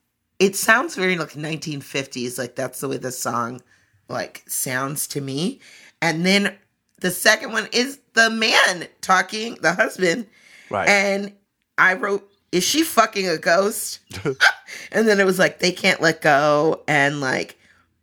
it 0.42 0.56
sounds 0.56 0.96
very 0.96 1.16
like 1.16 1.34
1950s 1.34 2.36
like 2.36 2.56
that's 2.56 2.80
the 2.80 2.88
way 2.88 2.96
the 2.96 3.12
song 3.12 3.60
like 4.08 4.42
sounds 4.46 5.06
to 5.08 5.20
me. 5.20 5.60
And 6.02 6.26
then 6.26 6.56
the 7.00 7.12
second 7.12 7.52
one 7.52 7.68
is 7.72 8.00
the 8.14 8.28
man 8.28 8.88
talking 9.00 9.54
the 9.62 9.72
husband. 9.72 10.26
Right. 10.70 10.88
and 10.88 11.32
i 11.76 11.92
wrote 11.92 12.26
is 12.50 12.64
she 12.64 12.82
fucking 12.82 13.28
a 13.28 13.38
ghost? 13.38 14.00
And 14.90 15.06
then 15.06 15.20
it 15.20 15.26
was 15.26 15.38
like 15.38 15.58
they 15.58 15.70
can't 15.70 16.00
let 16.00 16.22
go. 16.22 16.82
And 16.88 17.20
like 17.20 17.58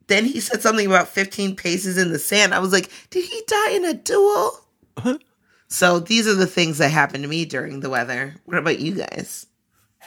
then 0.08 0.24
he 0.24 0.40
said 0.40 0.62
something 0.62 0.86
about 0.86 1.08
15 1.08 1.56
paces 1.56 1.98
in 1.98 2.12
the 2.12 2.20
sand. 2.20 2.54
I 2.54 2.60
was 2.60 2.72
like 2.72 2.90
did 3.10 3.26
he 3.26 3.42
die 3.48 3.72
in 3.72 3.86
a 3.86 3.94
duel? 3.94 4.62
Uh-huh. 4.98 5.18
So 5.68 6.00
these 6.00 6.28
are 6.28 6.36
the 6.36 6.48
things 6.48 6.78
that 6.78 6.90
happened 6.90 7.24
to 7.24 7.30
me 7.30 7.46
during 7.46 7.82
the 7.82 7.90
weather. 7.90 8.36
What 8.46 8.58
about 8.58 8.80
you 8.80 8.94
guys? 8.94 9.48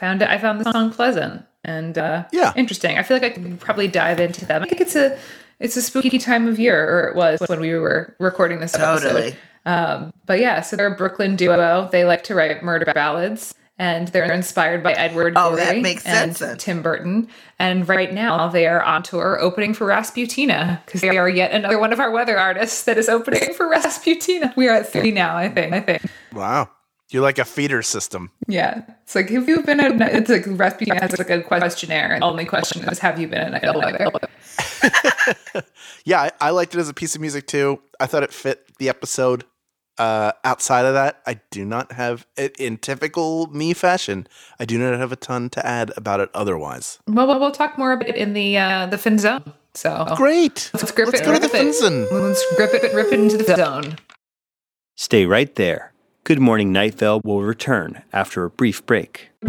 Found 0.01 0.23
it. 0.23 0.29
I 0.29 0.39
found 0.39 0.61
the 0.61 0.73
song 0.73 0.91
pleasant 0.93 1.45
and 1.65 1.97
uh, 1.99 2.25
Yeah. 2.33 2.53
interesting. 2.57 2.99
I 2.99 3.03
feel 3.03 3.17
like 3.17 3.25
I 3.25 3.31
could 3.31 3.61
probably 3.61 3.89
dive 3.89 4.21
into 4.21 4.45
them. 4.47 4.63
I 4.63 4.67
think 4.69 4.81
it's 4.81 4.97
a 4.97 5.19
it's 5.61 5.77
a 5.77 5.83
spooky 5.83 6.19
time 6.19 6.49
of 6.49 6.59
year, 6.59 6.89
or 6.89 7.09
it 7.09 7.17
was 7.17 7.41
when 7.47 7.61
we 7.61 7.75
were 7.75 8.17
recording 8.19 8.59
this 8.61 8.75
episode. 8.75 9.09
totally 9.11 9.37
Um, 9.65 10.13
but 10.27 10.41
yeah, 10.41 10.61
so 10.61 10.75
they're 10.77 10.93
a 10.93 10.97
Brooklyn 10.97 11.37
duo. 11.37 11.89
They 11.93 12.05
like 12.05 12.25
to 12.25 12.35
write 12.35 12.65
murder 12.65 12.93
ballads, 12.93 13.55
and 13.79 14.09
they're 14.09 14.33
inspired 14.33 14.83
by 14.83 14.93
Edward 14.93 15.35
Oh, 15.37 15.55
that 15.55 15.67
Gorey 15.71 15.81
makes 15.81 16.05
and 16.05 16.33
then. 16.35 16.59
Tim 16.59 16.83
Burton. 16.83 17.29
And 17.61 17.89
right 17.89 18.13
now 18.13 18.49
they 18.49 18.67
are 18.67 18.83
on 18.83 19.05
tour 19.05 19.39
opening 19.41 19.73
for 19.73 19.87
Rasputina 19.87 20.81
because 20.85 21.01
they 21.01 21.17
are 21.17 21.29
yet 21.29 21.53
another 21.53 21.79
one 21.79 21.93
of 21.93 22.01
our 22.01 22.11
weather 22.11 22.37
artists 22.37 22.83
that 22.85 22.99
is 22.99 23.09
opening 23.09 23.55
for 23.55 23.69
Rasputina. 23.71 24.53
We 24.57 24.69
are 24.69 24.75
at 24.75 24.89
three 24.91 25.13
now, 25.13 25.37
I 25.37 25.49
think. 25.49 25.73
I 25.73 25.81
think. 25.81 26.03
wow. 26.33 26.69
You're 27.13 27.23
like 27.23 27.39
a 27.39 27.45
feeder 27.45 27.83
system. 27.83 28.31
Yeah. 28.49 28.83
It's 29.03 29.15
like, 29.15 29.29
have 29.31 29.49
you 29.49 29.63
been 29.63 29.81
a, 29.81 29.95
it's 30.07 30.31
like 30.31 30.45
recipe 30.47 30.87
has 30.91 31.19
like 31.19 31.31
a 31.31 31.43
questionnaire. 31.43 32.13
And 32.13 32.23
the 32.23 32.27
only 32.27 32.45
question 32.47 32.89
is, 32.89 32.99
have 33.01 33.21
you 33.21 33.29
been 33.29 33.43
a 33.43 33.51
night 33.51 33.65
elevator? 33.65 34.11
Yeah, 36.05 36.23
I, 36.23 36.33
I 36.41 36.51
liked 36.51 36.75
it 36.75 36.81
as 36.81 36.89
a 36.89 36.95
piece 36.95 37.15
of 37.15 37.21
music 37.21 37.47
too. 37.47 37.81
I 38.01 38.07
thought 38.07 38.23
it 38.23 38.33
fit 38.33 38.67
the 38.79 38.89
episode. 38.89 39.45
Uh, 39.99 40.33
outside 40.43 40.85
of 40.87 40.95
that, 40.95 41.21
I 41.27 41.41
do 41.51 41.65
not 41.65 41.93
have, 41.93 42.27
it 42.37 42.57
in 42.59 42.79
typical 42.79 43.47
me 43.49 43.73
fashion, 43.75 44.27
I 44.59 44.65
do 44.65 44.79
not 44.79 44.99
have 44.99 45.13
a 45.13 45.17
ton 45.17 45.51
to 45.51 45.65
add 45.65 45.93
about 45.97 46.19
it 46.19 46.31
otherwise. 46.35 46.99
Well, 47.07 47.27
we'll, 47.27 47.39
we'll 47.39 47.53
talk 47.53 47.77
more 47.79 47.93
about 47.93 48.09
it 48.09 48.17
in 48.17 48.33
the 48.33 48.57
uh, 48.57 48.87
the 48.87 48.97
fin 48.99 49.19
zone. 49.19 49.53
So 49.75 50.07
Great. 50.17 50.71
let's 50.75 50.91
grip 50.93 51.09
Let's 51.09 51.21
it. 51.21 51.25
go 51.25 51.35
to 51.35 51.39
the 51.39 51.49
fin 51.49 51.73
zone. 51.73 52.09
Let's 52.11 52.57
grip 52.57 52.75
it, 52.75 52.93
rip 52.95 53.13
it 53.13 53.21
into 53.21 53.37
the 53.37 53.55
zone. 53.55 53.97
Stay 54.97 55.25
right 55.27 55.55
there. 55.55 55.92
Good 56.25 56.39
Morning 56.39 56.71
Night 56.71 56.95
Vale 56.95 57.21
will 57.25 57.43
return 57.43 58.05
after 58.13 58.45
a 58.45 58.51
brief 58.51 58.87
break. 58.87 59.31
Do 59.41 59.49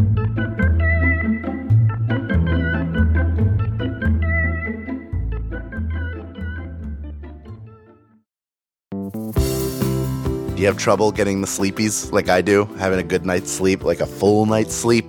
you 10.57 10.65
have 10.65 10.79
trouble 10.79 11.11
getting 11.11 11.41
the 11.41 11.47
sleepies 11.47 12.11
like 12.11 12.27
I 12.27 12.41
do, 12.41 12.65
having 12.79 12.97
a 12.97 13.03
good 13.03 13.23
night's 13.23 13.51
sleep, 13.51 13.83
like 13.83 13.99
a 13.99 14.07
full 14.07 14.47
night's 14.47 14.73
sleep? 14.73 15.05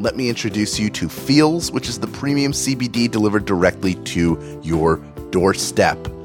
Let 0.00 0.16
me 0.16 0.28
introduce 0.28 0.80
you 0.80 0.90
to 0.90 1.08
Feals, 1.08 1.70
which 1.70 1.88
is 1.88 2.00
the 2.00 2.08
premium 2.08 2.50
CBD 2.50 3.08
delivered 3.08 3.44
directly 3.44 3.94
to 3.94 4.60
your 4.64 4.96
doorstep. 5.30 6.17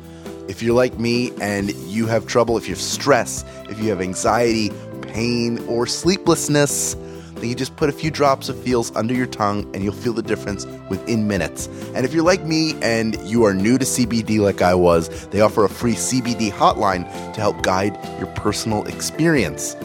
If 0.48 0.62
you're 0.62 0.76
like 0.76 1.00
me 1.00 1.32
and 1.40 1.72
you 1.88 2.08
have 2.08 2.28
trouble, 2.28 2.58
if 2.58 2.68
you 2.68 2.74
have 2.74 2.82
stress, 2.82 3.46
if 3.70 3.80
you 3.80 3.90
have 3.90 4.02
anxiety, 4.02 4.72
pain, 5.02 5.60
or 5.68 5.88
sleeplessness, 5.88 6.96
then 7.36 7.50
you 7.50 7.56
just 7.56 7.76
put 7.76 7.90
a 7.90 7.94
few 7.94 8.12
drops 8.12 8.50
of 8.50 8.62
Feals 8.62 8.94
under 8.96 9.14
your 9.14 9.26
tongue 9.26 9.64
and 9.74 9.84
you'll 9.84 9.94
feel 9.94 10.14
the 10.14 10.22
difference 10.22 10.66
within 10.90 11.28
minutes. 11.28 11.68
And 11.96 12.06
if 12.06 12.14
you're 12.14 12.24
like 12.24 12.44
me 12.44 12.74
and 12.82 13.18
you 13.28 13.44
are 13.46 13.54
new 13.54 13.78
to 13.78 13.86
CBD 13.86 14.40
like 14.40 14.62
I 14.62 14.74
was, 14.74 15.28
they 15.28 15.42
offer 15.42 15.64
a 15.64 15.70
free 15.70 15.94
CBD 15.94 16.52
hotline 16.52 17.04
to 17.34 17.42
help 17.42 17.62
guide 17.62 17.98
your 18.18 18.28
personal 18.28 18.86
experience. 18.86 19.76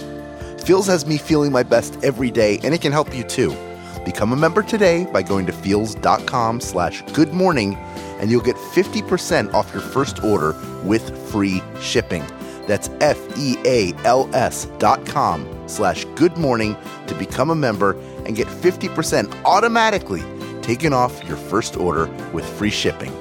Feals 0.64 0.86
has 0.86 1.06
me 1.06 1.18
feeling 1.18 1.50
my 1.50 1.62
best 1.62 1.98
every 2.02 2.30
day, 2.30 2.60
and 2.62 2.74
it 2.74 2.82
can 2.82 2.92
help 2.92 3.16
you 3.16 3.22
too. 3.22 3.56
Become 4.04 4.32
a 4.32 4.36
member 4.36 4.62
today 4.62 5.06
by 5.12 5.22
going 5.22 5.46
to 5.46 5.52
feals.com 5.52 6.60
slash 6.60 7.02
good 7.12 7.32
morning, 7.32 7.76
and 8.18 8.30
you'll 8.30 8.40
get 8.42 8.56
50% 8.56 9.52
off 9.54 9.72
your 9.72 9.82
first 9.82 10.22
order 10.22 10.54
with 10.84 11.30
free 11.30 11.62
shipping. 11.80 12.24
That's 12.66 12.90
F-E-A-L-S 13.00 14.66
dot 14.78 15.06
com 15.06 15.68
slash 15.68 16.04
good 16.16 16.36
morning 16.36 16.76
to 17.06 17.14
become 17.14 17.50
a 17.50 17.54
member 17.54 17.98
and 18.26 18.36
get 18.36 18.46
50% 18.46 19.34
automatically 19.44 20.22
taken 20.62 20.92
off 20.92 21.24
your 21.26 21.36
first 21.36 21.76
order 21.76 22.06
with 22.32 22.44
free 22.58 22.70
shipping. 22.70 23.12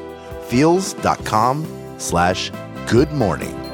Feals.com 0.50 1.66
slash 1.98 2.52
good 2.88 3.12
morning. 3.12 3.67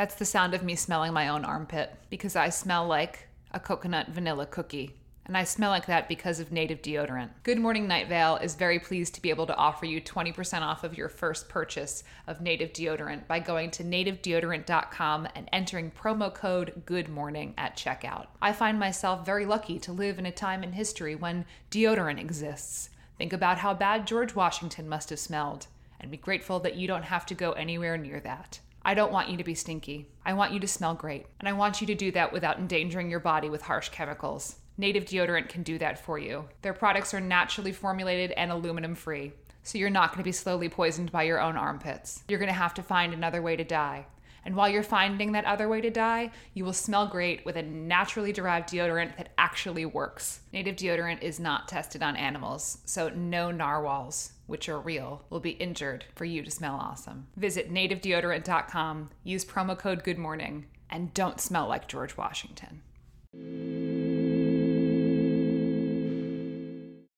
That's 0.00 0.14
the 0.14 0.24
sound 0.24 0.54
of 0.54 0.62
me 0.62 0.76
smelling 0.76 1.12
my 1.12 1.28
own 1.28 1.44
armpit 1.44 1.94
because 2.08 2.34
I 2.34 2.48
smell 2.48 2.86
like 2.86 3.28
a 3.50 3.60
coconut 3.60 4.08
vanilla 4.08 4.46
cookie. 4.46 4.94
And 5.26 5.36
I 5.36 5.44
smell 5.44 5.68
like 5.68 5.84
that 5.88 6.08
because 6.08 6.40
of 6.40 6.50
native 6.50 6.80
deodorant. 6.80 7.28
Good 7.42 7.58
Morning 7.58 7.86
Night 7.86 8.08
Vale 8.08 8.36
is 8.36 8.54
very 8.54 8.78
pleased 8.78 9.14
to 9.14 9.20
be 9.20 9.28
able 9.28 9.46
to 9.46 9.54
offer 9.56 9.84
you 9.84 10.00
20% 10.00 10.62
off 10.62 10.84
of 10.84 10.96
your 10.96 11.10
first 11.10 11.50
purchase 11.50 12.02
of 12.26 12.40
native 12.40 12.72
deodorant 12.72 13.26
by 13.26 13.40
going 13.40 13.70
to 13.72 13.84
nativedeodorant.com 13.84 15.28
and 15.34 15.50
entering 15.52 15.90
promo 15.90 16.32
code 16.32 16.80
Good 16.86 17.10
Morning 17.10 17.52
at 17.58 17.76
checkout. 17.76 18.28
I 18.40 18.54
find 18.54 18.78
myself 18.78 19.26
very 19.26 19.44
lucky 19.44 19.78
to 19.80 19.92
live 19.92 20.18
in 20.18 20.24
a 20.24 20.32
time 20.32 20.64
in 20.64 20.72
history 20.72 21.14
when 21.14 21.44
deodorant 21.70 22.20
exists. 22.20 22.88
Think 23.18 23.34
about 23.34 23.58
how 23.58 23.74
bad 23.74 24.06
George 24.06 24.34
Washington 24.34 24.88
must 24.88 25.10
have 25.10 25.18
smelled 25.18 25.66
and 26.00 26.10
be 26.10 26.16
grateful 26.16 26.58
that 26.60 26.76
you 26.76 26.88
don't 26.88 27.02
have 27.02 27.26
to 27.26 27.34
go 27.34 27.52
anywhere 27.52 27.98
near 27.98 28.18
that. 28.20 28.60
I 28.82 28.94
don't 28.94 29.12
want 29.12 29.28
you 29.28 29.36
to 29.36 29.44
be 29.44 29.54
stinky. 29.54 30.08
I 30.24 30.32
want 30.32 30.52
you 30.52 30.60
to 30.60 30.68
smell 30.68 30.94
great. 30.94 31.26
And 31.38 31.48
I 31.48 31.52
want 31.52 31.80
you 31.80 31.86
to 31.88 31.94
do 31.94 32.10
that 32.12 32.32
without 32.32 32.58
endangering 32.58 33.10
your 33.10 33.20
body 33.20 33.50
with 33.50 33.62
harsh 33.62 33.90
chemicals. 33.90 34.56
Native 34.78 35.04
deodorant 35.04 35.50
can 35.50 35.62
do 35.62 35.76
that 35.78 36.02
for 36.02 36.18
you. 36.18 36.46
Their 36.62 36.72
products 36.72 37.12
are 37.12 37.20
naturally 37.20 37.72
formulated 37.72 38.30
and 38.32 38.50
aluminum 38.50 38.94
free, 38.94 39.32
so 39.62 39.76
you're 39.76 39.90
not 39.90 40.10
going 40.10 40.18
to 40.18 40.24
be 40.24 40.32
slowly 40.32 40.70
poisoned 40.70 41.12
by 41.12 41.24
your 41.24 41.40
own 41.40 41.56
armpits. 41.56 42.24
You're 42.28 42.38
going 42.38 42.48
to 42.48 42.54
have 42.54 42.72
to 42.74 42.82
find 42.82 43.12
another 43.12 43.42
way 43.42 43.56
to 43.56 43.64
die. 43.64 44.06
And 44.44 44.56
while 44.56 44.68
you're 44.68 44.82
finding 44.82 45.32
that 45.32 45.44
other 45.44 45.68
way 45.68 45.80
to 45.80 45.90
die, 45.90 46.30
you 46.54 46.64
will 46.64 46.72
smell 46.72 47.06
great 47.06 47.44
with 47.44 47.56
a 47.56 47.62
naturally 47.62 48.32
derived 48.32 48.68
deodorant 48.68 49.16
that 49.16 49.30
actually 49.38 49.86
works. 49.86 50.40
Native 50.52 50.76
deodorant 50.76 51.22
is 51.22 51.40
not 51.40 51.68
tested 51.68 52.02
on 52.02 52.16
animals, 52.16 52.78
so 52.84 53.08
no 53.10 53.50
narwhals, 53.50 54.32
which 54.46 54.68
are 54.68 54.80
real, 54.80 55.24
will 55.30 55.40
be 55.40 55.50
injured 55.50 56.04
for 56.14 56.24
you 56.24 56.42
to 56.42 56.50
smell 56.50 56.76
awesome. 56.76 57.26
Visit 57.36 57.72
nativedeodorant.com, 57.72 59.10
use 59.24 59.44
promo 59.44 59.78
code 59.78 60.04
Good 60.04 60.18
Morning, 60.18 60.66
and 60.88 61.14
don't 61.14 61.40
smell 61.40 61.68
like 61.68 61.88
George 61.88 62.16
Washington. 62.16 62.82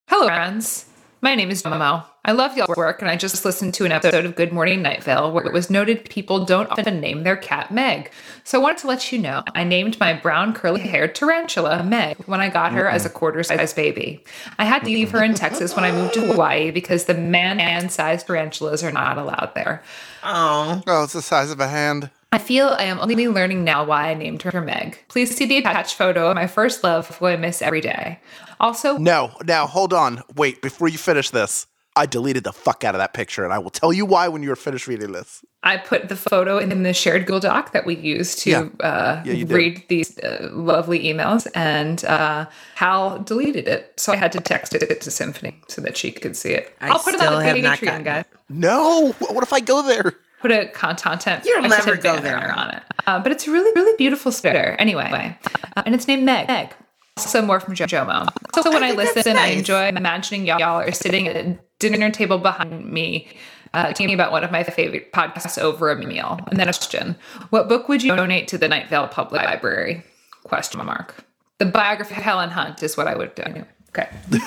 Hello, 0.09 0.27
friends. 0.27 0.91
My 1.25 1.37
name 1.37 1.53
is 1.53 1.62
Momo. 1.62 2.05
I 2.25 2.33
love 2.33 2.57
y'all's 2.57 2.77
work, 2.77 3.01
and 3.01 3.09
I 3.09 3.14
just 3.14 3.45
listened 3.45 3.75
to 3.75 3.85
an 3.85 3.93
episode 3.93 4.25
of 4.25 4.35
Good 4.35 4.53
Morning 4.53 4.83
Night 4.83 5.05
Vale 5.05 5.31
where 5.31 5.47
it 5.47 5.53
was 5.53 5.70
noted 5.70 6.11
people 6.11 6.45
don't 6.45 6.68
often 6.68 6.99
name 6.99 7.23
their 7.23 7.37
cat 7.37 7.70
Meg. 7.70 8.11
So 8.43 8.59
I 8.59 8.62
wanted 8.62 8.79
to 8.79 8.87
let 8.89 9.12
you 9.12 9.20
know 9.20 9.45
I 9.55 9.62
named 9.62 10.01
my 10.01 10.14
brown 10.14 10.53
curly 10.53 10.81
haired 10.81 11.14
tarantula 11.14 11.85
Meg 11.85 12.16
when 12.27 12.41
I 12.41 12.49
got 12.49 12.73
her 12.73 12.89
as 12.89 13.07
a 13.07 13.09
quarter 13.09 13.45
size 13.45 13.73
baby. 13.73 14.25
I 14.59 14.64
had 14.64 14.81
to 14.81 14.87
leave 14.87 15.12
her 15.12 15.23
in 15.23 15.35
Texas 15.35 15.77
when 15.77 15.85
I 15.85 15.93
moved 15.93 16.14
to 16.14 16.27
Hawaii 16.27 16.73
because 16.73 17.05
the 17.05 17.14
man 17.14 17.61
and 17.61 17.93
sized 17.93 18.27
tarantulas 18.27 18.83
are 18.83 18.91
not 18.91 19.16
allowed 19.16 19.53
there. 19.55 19.81
Oh, 20.25 20.83
Oh, 20.89 21.05
it's 21.05 21.12
the 21.12 21.23
size 21.23 21.53
of 21.53 21.61
a 21.61 21.68
hand. 21.68 22.11
I 22.33 22.39
feel 22.39 22.68
I 22.68 22.85
am 22.85 22.99
only 22.99 23.28
learning 23.28 23.62
now 23.62 23.85
why 23.85 24.11
I 24.11 24.14
named 24.14 24.41
her 24.43 24.61
Meg. 24.62 24.99
Please 25.09 25.37
see 25.37 25.45
the 25.45 25.59
attached 25.59 25.95
photo 25.97 26.30
of 26.30 26.35
my 26.35 26.47
first 26.47 26.83
love 26.83 27.09
who 27.18 27.26
I 27.26 27.37
miss 27.37 27.61
every 27.61 27.83
day. 27.83 28.18
Also, 28.59 28.97
No, 28.97 29.33
now 29.45 29.66
hold 29.66 29.93
on. 29.93 30.22
Wait, 30.35 30.62
before 30.62 30.89
you 30.89 30.97
finish 30.97 31.28
this, 31.28 31.66
I 31.95 32.07
deleted 32.07 32.45
the 32.45 32.55
fuck 32.55 32.85
out 32.85 32.95
of 32.95 33.01
that 33.01 33.12
picture, 33.12 33.45
and 33.45 33.53
I 33.53 33.59
will 33.59 33.68
tell 33.70 33.93
you 33.93 34.07
why 34.07 34.28
when 34.28 34.43
you're 34.43 34.57
finished 34.57 34.87
reading 34.87 35.12
this. 35.12 35.45
I 35.62 35.76
put 35.76 36.09
the 36.09 36.16
photo 36.16 36.57
in 36.57 36.83
the 36.83 36.95
shared 36.95 37.26
Google 37.26 37.41
Doc 37.41 37.72
that 37.72 37.85
we 37.85 37.97
use 37.97 38.35
to 38.37 38.51
Yeah. 38.51 38.68
uh, 38.80 39.22
Yeah, 39.26 39.45
read 39.47 39.85
these 39.89 40.18
uh, 40.20 40.49
lovely 40.53 41.01
emails, 41.05 41.47
and 41.55 42.03
uh, 42.07 42.47
Hal 42.76 43.18
deleted 43.18 43.68
it. 43.68 43.93
So 43.99 44.12
I 44.14 44.16
had 44.16 44.33
to 44.33 44.41
text 44.41 44.74
it 44.74 45.03
to 45.03 45.11
Symphony 45.11 45.61
so 45.68 45.83
that 45.83 45.99
she 45.99 46.11
could 46.12 46.35
see 46.35 46.53
it. 46.53 46.74
I 46.80 46.93
will 46.93 46.99
put 46.99 47.14
it 47.14 47.20
on 47.20 47.41
the 47.41 47.45
have 47.45 47.78
Patreon, 47.78 48.05
guys. 48.05 48.24
No, 48.49 49.12
what 49.18 49.43
if 49.45 49.53
I 49.53 49.61
go 49.61 49.83
there? 49.83 50.14
Put 50.43 50.51
a 50.51 50.66
con- 50.66 50.97
content. 50.97 51.45
You'll 51.47 51.64
extra 51.64 51.95
never 51.95 52.03
go 52.03 52.18
there. 52.20 52.53
on 52.53 52.74
it. 52.74 52.82
Uh, 53.07 53.20
but 53.20 53.30
it's 53.30 53.47
a 53.47 53.51
really, 53.53 53.70
really 53.74 53.97
beautiful 53.97 54.32
sweater. 54.32 54.74
Anyway, 54.78 55.36
uh, 55.76 55.82
and 55.86 55.95
it's 55.95 56.09
named 56.09 56.24
Meg. 56.24 56.49
Meg. 56.49 56.74
So 57.16 57.43
more 57.43 57.61
from 57.61 57.74
Jo- 57.74 57.84
Jomo. 57.84 58.28
So 58.61 58.70
when 58.70 58.82
I, 58.82 58.95
that's 58.95 59.14
listen, 59.14 59.36
I 59.36 59.49
enjoy 59.49 59.86
imagining 59.88 60.47
y'all 60.47 60.61
are 60.62 60.90
sitting 60.93 61.28
at 61.28 61.36
a 61.36 61.59
dinner 61.78 62.11
table 62.11 62.38
behind 62.38 62.90
me, 62.90 63.28
uh, 63.72 63.88
talking 63.88 64.14
about 64.14 64.32
one 64.32 64.43
of 64.43 64.51
my 64.51 64.64
favorite 64.64 65.12
podcasts 65.12 65.59
over 65.59 65.90
a 65.90 65.97
meal. 65.97 66.40
And 66.49 66.59
then 66.59 66.68
a 66.68 66.72
question: 66.72 67.16
What 67.51 67.68
book 67.68 67.88
would 67.88 68.03
you 68.03 68.16
donate 68.16 68.49
to 68.49 68.59
the 68.59 68.66
Night 68.66 68.88
Vale 68.88 69.07
Public 69.09 69.43
Library? 69.43 70.03
Question 70.43 70.84
mark. 70.84 71.24
The 71.59 71.66
biography 71.66 72.16
of 72.16 72.22
Helen 72.22 72.51
Hunt 72.51 72.82
is 72.82 72.97
what 72.97 73.07
I 73.07 73.14
would 73.14 73.34
do. 73.36 73.64
Okay. 73.90 74.09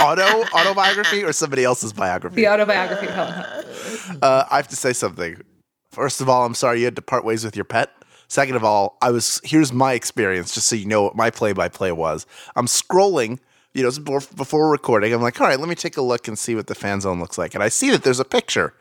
Auto 0.00 0.44
autobiography 0.52 1.22
or 1.24 1.32
somebody 1.32 1.64
else's 1.64 1.92
biography? 1.92 2.36
The 2.36 2.48
autobiography 2.48 3.06
of 3.06 3.14
Helen 3.14 3.32
Hunt. 3.32 4.22
Uh, 4.22 4.44
I 4.50 4.56
have 4.56 4.68
to 4.68 4.76
say 4.76 4.92
something. 4.92 5.40
First 5.90 6.20
of 6.20 6.28
all, 6.28 6.44
I'm 6.44 6.54
sorry 6.54 6.80
you 6.80 6.84
had 6.84 6.96
to 6.96 7.02
part 7.02 7.24
ways 7.24 7.44
with 7.44 7.56
your 7.56 7.64
pet. 7.64 7.90
Second 8.28 8.56
of 8.56 8.64
all, 8.64 8.98
I 9.00 9.10
was 9.10 9.40
here's 9.44 9.72
my 9.72 9.92
experience, 9.92 10.52
just 10.54 10.66
so 10.66 10.76
you 10.76 10.86
know 10.86 11.02
what 11.02 11.14
my 11.14 11.30
play 11.30 11.52
by 11.52 11.68
play 11.68 11.92
was. 11.92 12.26
I'm 12.56 12.66
scrolling, 12.66 13.38
you 13.72 13.82
know, 13.82 13.90
before, 13.90 14.20
before 14.34 14.70
recording. 14.70 15.12
I'm 15.12 15.22
like, 15.22 15.40
all 15.40 15.46
right, 15.46 15.60
let 15.60 15.68
me 15.68 15.74
take 15.74 15.96
a 15.96 16.02
look 16.02 16.26
and 16.26 16.38
see 16.38 16.54
what 16.54 16.66
the 16.66 16.74
fan 16.74 17.00
zone 17.00 17.20
looks 17.20 17.38
like. 17.38 17.54
And 17.54 17.62
I 17.62 17.68
see 17.68 17.90
that 17.90 18.02
there's 18.02 18.20
a 18.20 18.24
picture, 18.24 18.74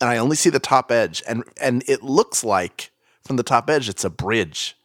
and 0.00 0.10
I 0.10 0.18
only 0.18 0.36
see 0.36 0.50
the 0.50 0.60
top 0.60 0.92
edge, 0.92 1.22
and 1.26 1.44
and 1.60 1.82
it 1.88 2.02
looks 2.02 2.44
like 2.44 2.90
from 3.24 3.36
the 3.36 3.42
top 3.42 3.70
edge 3.70 3.88
it's 3.88 4.04
a 4.04 4.10
bridge. 4.10 4.76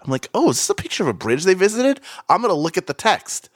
I'm 0.00 0.10
like, 0.10 0.28
oh, 0.34 0.50
is 0.50 0.56
this 0.56 0.70
a 0.70 0.74
picture 0.74 1.02
of 1.02 1.08
a 1.08 1.14
bridge 1.14 1.44
they 1.44 1.54
visited? 1.54 2.00
I'm 2.28 2.42
gonna 2.42 2.54
look 2.54 2.76
at 2.78 2.86
the 2.86 2.94
text. 2.94 3.48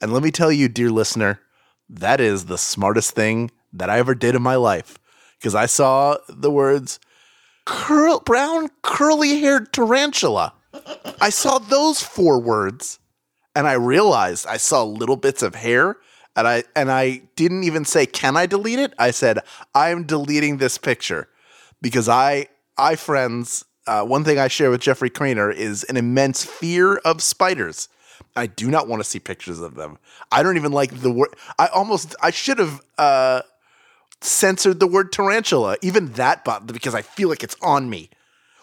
And 0.00 0.12
let 0.12 0.22
me 0.22 0.30
tell 0.30 0.50
you, 0.52 0.68
dear 0.68 0.90
listener, 0.90 1.40
that 1.88 2.20
is 2.20 2.46
the 2.46 2.58
smartest 2.58 3.12
thing 3.12 3.50
that 3.72 3.90
I 3.90 3.98
ever 3.98 4.14
did 4.14 4.34
in 4.34 4.42
my 4.42 4.56
life. 4.56 4.98
Because 5.38 5.54
I 5.54 5.66
saw 5.66 6.16
the 6.28 6.50
words 6.50 7.00
curl, 7.64 8.20
brown 8.20 8.68
curly 8.82 9.40
haired 9.40 9.72
tarantula. 9.72 10.54
I 11.20 11.30
saw 11.30 11.58
those 11.58 12.02
four 12.02 12.40
words 12.40 12.98
and 13.54 13.66
I 13.66 13.72
realized 13.72 14.46
I 14.46 14.56
saw 14.56 14.84
little 14.84 15.16
bits 15.16 15.42
of 15.42 15.54
hair 15.54 15.96
And 16.36 16.46
I 16.46 16.64
and 16.76 16.90
I 16.90 17.22
didn't 17.36 17.64
even 17.64 17.84
say 17.84 18.06
can 18.06 18.36
I 18.36 18.46
delete 18.46 18.78
it? 18.78 18.94
I 18.98 19.10
said 19.10 19.40
I'm 19.74 20.04
deleting 20.04 20.56
this 20.58 20.78
picture 20.78 21.28
because 21.82 22.08
I 22.08 22.46
I 22.78 22.96
friends 22.96 23.64
uh, 23.86 24.04
one 24.04 24.24
thing 24.24 24.38
I 24.38 24.48
share 24.48 24.70
with 24.70 24.80
Jeffrey 24.80 25.10
Cranor 25.10 25.52
is 25.52 25.84
an 25.84 25.96
immense 25.96 26.44
fear 26.44 26.96
of 26.98 27.22
spiders. 27.22 27.88
I 28.36 28.46
do 28.46 28.70
not 28.70 28.88
want 28.88 29.02
to 29.02 29.08
see 29.08 29.18
pictures 29.18 29.60
of 29.60 29.74
them. 29.74 29.98
I 30.30 30.42
don't 30.42 30.56
even 30.56 30.72
like 30.72 31.00
the 31.00 31.10
word. 31.10 31.30
I 31.58 31.66
almost 31.68 32.14
I 32.22 32.30
should 32.30 32.58
have 32.58 32.80
uh, 32.98 33.42
censored 34.20 34.80
the 34.80 34.86
word 34.86 35.12
tarantula. 35.12 35.76
Even 35.82 36.12
that, 36.12 36.44
but 36.44 36.66
because 36.66 36.94
I 36.94 37.02
feel 37.02 37.28
like 37.28 37.42
it's 37.42 37.56
on 37.62 37.90
me. 37.90 38.10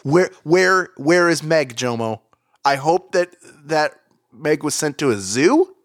Where 0.04 0.32
where 0.44 0.90
where 0.98 1.30
is 1.30 1.44
Meg 1.44 1.76
Jomo? 1.76 2.22
I 2.64 2.76
hope 2.76 3.12
that 3.12 3.36
that 3.66 4.00
Meg 4.32 4.64
was 4.64 4.76
sent 4.76 4.98
to 5.00 5.12
a 5.12 5.18
zoo 5.18 5.76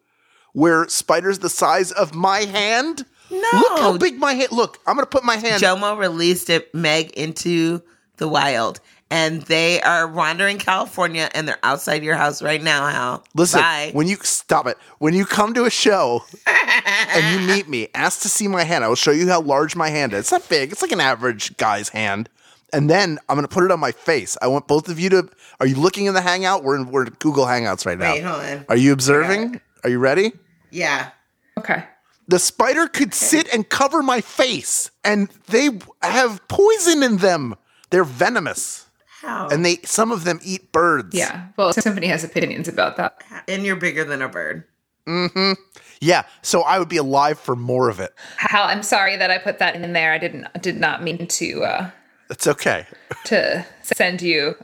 where 0.53 0.87
spiders 0.89 1.39
the 1.41 1.49
size 1.49 1.93
of 1.93 2.14
my 2.14 2.41
hand. 2.41 3.05
No. 3.30 3.39
Look 3.53 3.78
how 3.78 3.99
big 3.99 4.18
my 4.18 4.35
hand. 4.35 4.53
Look, 4.53 4.78
I'm 4.87 4.95
gonna 4.95 5.07
put 5.07 5.24
my 5.24 5.37
hand. 5.37 5.62
Jomo 5.62 5.99
released 5.99 6.51
it, 6.51 6.74
Meg 6.74 7.11
into 7.12 7.83
the 8.18 8.28
wild, 8.28 8.80
and 9.12 9.42
they 9.42 9.80
are 9.82 10.08
wandering 10.08 10.56
California, 10.58 11.28
and 11.34 11.46
they're 11.46 11.58
outside 11.62 12.02
your 12.02 12.16
house 12.16 12.40
right 12.42 12.62
now. 12.62 12.86
Hal, 12.88 13.24
Listen, 13.34 13.60
Bye. 13.60 13.90
when 13.92 14.08
you 14.08 14.16
stop 14.22 14.66
it, 14.66 14.78
when 14.98 15.12
you 15.14 15.26
come 15.26 15.52
to 15.54 15.64
a 15.66 15.70
show 15.70 16.24
and 16.46 17.40
you 17.40 17.46
meet 17.46 17.68
me, 17.68 17.88
ask 17.94 18.22
to 18.22 18.28
see 18.28 18.48
my 18.48 18.64
hand. 18.64 18.84
I 18.84 18.88
will 18.88 18.94
show 18.96 19.10
you 19.10 19.28
how 19.28 19.42
large 19.42 19.76
my 19.76 19.90
hand 19.90 20.14
is. 20.14 20.20
It's 20.20 20.32
not 20.32 20.48
big. 20.48 20.72
It's 20.72 20.80
like 20.82 20.92
an 20.92 21.00
average 21.00 21.56
guy's 21.58 21.90
hand. 21.90 22.28
And 22.72 22.88
then 22.88 23.18
I'm 23.28 23.36
going 23.36 23.46
to 23.46 23.52
put 23.54 23.64
it 23.64 23.70
on 23.70 23.78
my 23.80 23.92
face. 23.92 24.38
I 24.40 24.46
want 24.48 24.66
both 24.66 24.88
of 24.88 24.98
you 24.98 25.10
to. 25.10 25.28
Are 25.60 25.66
you 25.66 25.76
looking 25.76 26.06
in 26.06 26.14
the 26.14 26.22
Hangout? 26.22 26.64
We're 26.64 26.76
in 26.76 26.90
we're 26.90 27.04
in 27.04 27.12
Google 27.18 27.44
Hangouts 27.44 27.84
right 27.84 27.98
now. 27.98 28.12
Wait, 28.14 28.22
hold 28.24 28.42
on. 28.42 28.64
Are 28.70 28.76
you 28.76 28.94
observing? 28.94 29.60
Are 29.84 29.90
you 29.90 29.98
ready? 29.98 30.32
yeah, 30.70 31.10
Okay. 31.58 31.84
The 32.28 32.38
spider 32.38 32.86
could 32.86 33.12
sit 33.12 33.52
and 33.52 33.68
cover 33.68 34.02
my 34.02 34.20
face, 34.22 34.90
and 35.04 35.28
they 35.48 35.68
have 36.00 36.40
poison 36.48 37.02
in 37.02 37.18
them. 37.18 37.56
They're 37.90 38.04
venomous, 38.04 38.86
how? 39.23 39.49
and 39.49 39.64
they 39.64 39.77
some 39.85 40.12
of 40.12 40.25
them 40.25 40.41
eat 40.43 40.73
birds. 40.73 41.14
Yeah. 41.16 41.47
Well, 41.57 41.73
somebody 41.73 42.09
has 42.09 42.25
opinions 42.25 42.68
about 42.68 42.97
that. 42.97 43.23
and 43.49 43.64
you're 43.64 43.77
bigger 43.77 44.05
than 44.05 44.20
a 44.20 44.29
bird. 44.29 44.64
Mm-hmm. 45.07 45.53
Yeah. 46.01 46.25
So 46.43 46.62
I 46.62 46.79
would 46.79 46.89
be 46.89 46.97
alive 46.97 47.39
for 47.39 47.57
more 47.57 47.89
of 47.89 48.01
it. 48.01 48.12
Hal, 48.37 48.64
I'm 48.64 48.83
sorry 48.83 49.16
that 49.16 49.31
I 49.31 49.39
put 49.39 49.59
that 49.59 49.75
in 49.77 49.93
there. 49.93 50.12
I 50.12 50.18
didn't 50.18 50.49
did 50.61 50.79
not 50.79 51.03
mean 51.03 51.27
to 51.27 51.64
uh, 51.64 51.91
It's 52.31 52.47
okay. 52.47 52.87
to 53.25 53.64
send 53.83 54.20
you 54.23 54.57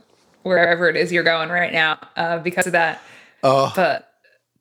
wherever 0.42 0.88
it 0.88 0.96
is 0.96 1.12
you're 1.12 1.22
going 1.24 1.48
right 1.48 1.72
now 1.72 1.98
uh, 2.16 2.38
because 2.38 2.66
of 2.66 2.72
that. 2.72 3.00
Oh, 3.42 3.72
But 3.76 4.08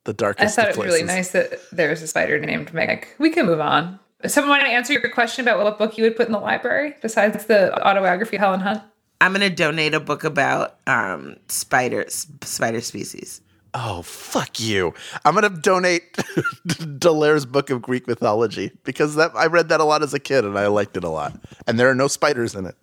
the 0.04 0.34
I 0.38 0.46
thought 0.46 0.70
of 0.70 0.76
it 0.76 0.78
was 0.78 0.86
really 0.86 1.02
nice 1.02 1.32
that 1.32 1.58
there's 1.70 2.00
a 2.00 2.06
spider 2.06 2.38
named 2.38 2.72
Meg. 2.72 3.08
We 3.18 3.30
can 3.30 3.44
move 3.44 3.60
on. 3.60 3.98
Someone 4.26 4.50
want 4.50 4.62
to 4.62 4.68
answer 4.68 4.94
your 4.94 5.10
question 5.10 5.44
about 5.44 5.62
what 5.62 5.78
book 5.78 5.98
you 5.98 6.04
would 6.04 6.16
put 6.16 6.26
in 6.26 6.32
the 6.32 6.38
library 6.38 6.94
besides 7.02 7.44
the 7.44 7.72
autobiography 7.86 8.36
of 8.36 8.40
Helen 8.40 8.60
Hunt? 8.60 8.82
I'm 9.20 9.32
gonna 9.32 9.50
donate 9.50 9.94
a 9.94 10.00
book 10.00 10.24
about 10.24 10.78
um 10.86 11.36
spiders, 11.48 12.26
spider 12.42 12.80
species. 12.80 13.40
Oh, 13.74 14.02
fuck 14.02 14.58
you. 14.58 14.94
I'm 15.24 15.34
going 15.34 15.52
to 15.52 15.60
donate 15.60 16.16
D'Aulaire's 16.98 17.44
book 17.44 17.68
of 17.70 17.82
Greek 17.82 18.08
mythology 18.08 18.72
because 18.84 19.14
that 19.16 19.32
I 19.36 19.46
read 19.46 19.68
that 19.68 19.80
a 19.80 19.84
lot 19.84 20.02
as 20.02 20.14
a 20.14 20.18
kid 20.18 20.44
and 20.44 20.58
I 20.58 20.68
liked 20.68 20.96
it 20.96 21.04
a 21.04 21.10
lot. 21.10 21.38
And 21.66 21.78
there 21.78 21.88
are 21.88 21.94
no 21.94 22.08
spiders 22.08 22.54
in 22.54 22.64
it. 22.64 22.74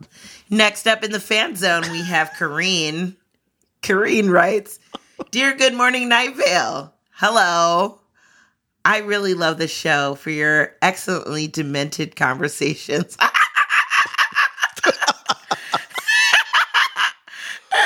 Next 0.50 0.88
up 0.88 1.04
in 1.04 1.12
the 1.12 1.20
fan 1.20 1.56
zone, 1.56 1.84
we 1.92 2.04
have 2.04 2.30
Kareen. 2.38 3.16
Kareen 3.82 4.30
writes, 4.30 4.80
Dear 5.32 5.56
Good 5.56 5.74
Morning 5.74 6.08
Night 6.08 6.36
Vale, 6.36 6.94
hello. 7.12 8.00
I 8.86 9.00
really 9.00 9.34
love 9.34 9.58
the 9.58 9.68
show 9.68 10.14
for 10.16 10.30
your 10.30 10.76
excellently 10.82 11.48
demented 11.48 12.16
conversations. 12.16 13.18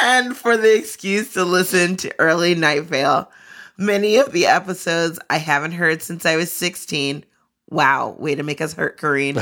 and 0.01 0.35
for 0.35 0.57
the 0.57 0.75
excuse 0.75 1.33
to 1.33 1.43
listen 1.43 1.95
to 1.97 2.13
early 2.19 2.55
Night 2.55 2.83
Vale. 2.83 3.29
Many 3.77 4.17
of 4.17 4.31
the 4.31 4.45
episodes 4.45 5.19
I 5.29 5.37
haven't 5.37 5.71
heard 5.71 6.01
since 6.01 6.25
I 6.25 6.35
was 6.35 6.51
16. 6.51 7.23
Wow, 7.69 8.15
way 8.17 8.35
to 8.35 8.43
make 8.43 8.61
us 8.61 8.73
hurt, 8.73 8.99
Kareen. 8.99 9.37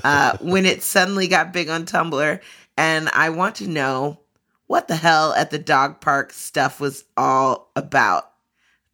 uh, 0.04 0.36
when 0.40 0.66
it 0.66 0.82
suddenly 0.82 1.26
got 1.26 1.52
big 1.52 1.68
on 1.68 1.86
Tumblr. 1.86 2.40
And 2.76 3.08
I 3.10 3.30
want 3.30 3.56
to 3.56 3.68
know 3.68 4.20
what 4.66 4.88
the 4.88 4.96
hell 4.96 5.32
at 5.34 5.50
the 5.50 5.58
dog 5.58 6.00
park 6.00 6.32
stuff 6.32 6.80
was 6.80 7.04
all 7.16 7.70
about. 7.74 8.30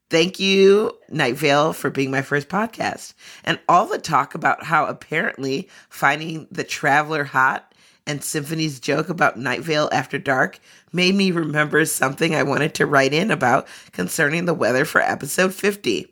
Thank 0.09 0.39
you, 0.39 0.93
Night 1.11 1.35
Vale, 1.35 1.73
for 1.73 1.91
being 1.91 2.11
my 2.11 2.23
first 2.23 2.49
podcast. 2.49 3.13
And 3.45 3.59
all 3.69 3.87
the 3.87 3.99
talk 3.99 4.35
about 4.35 4.63
how 4.63 4.87
apparently 4.87 5.69
finding 5.89 6.47
the 6.51 6.65
traveler 6.65 7.25
hot 7.25 7.75
and 8.07 8.23
Symphony's 8.23 8.81
joke 8.81 9.09
about 9.09 9.39
Night 9.39 9.61
Vale 9.61 9.89
after 9.93 10.19
dark 10.19 10.61
made 10.93 11.15
me 11.15 11.31
remember 11.31 11.85
something 11.85 12.35
I 12.35 12.43
wanted 12.43 12.75
to 12.75 12.87
write 12.87 13.13
in 13.13 13.31
about 13.31 13.67
concerning 13.93 14.45
the 14.45 14.55
weather 14.55 14.85
for 14.85 15.01
episode 15.01 15.53
50. 15.53 16.07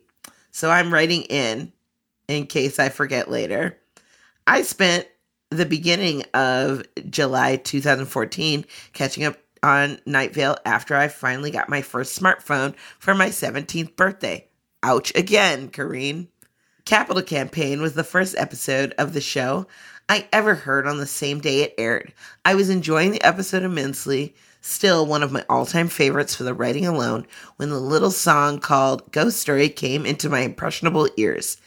So 0.51 0.69
I'm 0.69 0.93
writing 0.93 1.23
in 1.23 1.71
in 2.27 2.47
case 2.47 2.79
I 2.79 2.89
forget 2.89 3.29
later. 3.29 3.77
I 4.47 4.61
spent 4.61 5.07
the 5.49 5.65
beginning 5.65 6.23
of 6.33 6.83
July 7.09 7.55
2014 7.57 8.65
catching 8.93 9.23
up 9.23 9.37
on 9.63 9.99
Night 10.05 10.33
Vale 10.33 10.57
after 10.65 10.95
I 10.95 11.07
finally 11.07 11.51
got 11.51 11.69
my 11.69 11.81
first 11.81 12.19
smartphone 12.19 12.75
for 12.99 13.15
my 13.15 13.29
17th 13.29 13.95
birthday. 13.95 14.47
Ouch 14.83 15.13
again, 15.15 15.69
Kareen. 15.69 16.27
Capital 16.85 17.23
Campaign 17.23 17.81
was 17.81 17.95
the 17.95 18.03
first 18.03 18.35
episode 18.37 18.93
of 18.99 19.13
the 19.13 19.21
show 19.21 19.65
I 20.07 20.27
ever 20.31 20.53
heard 20.53 20.87
on 20.87 20.97
the 20.97 21.07
same 21.07 21.39
day 21.39 21.61
it 21.61 21.73
aired. 21.77 22.13
I 22.43 22.53
was 22.55 22.69
enjoying 22.69 23.11
the 23.11 23.23
episode 23.23 23.63
immensely, 23.63 24.35
still 24.61 25.05
one 25.05 25.23
of 25.23 25.31
my 25.31 25.43
all 25.49 25.65
time 25.65 25.87
favorites 25.87 26.35
for 26.35 26.43
the 26.43 26.53
writing 26.53 26.85
alone, 26.85 27.25
when 27.55 27.69
the 27.69 27.79
little 27.79 28.11
song 28.11 28.59
called 28.59 29.11
Ghost 29.11 29.39
Story 29.39 29.69
came 29.69 30.05
into 30.05 30.29
my 30.29 30.41
impressionable 30.41 31.09
ears. 31.17 31.57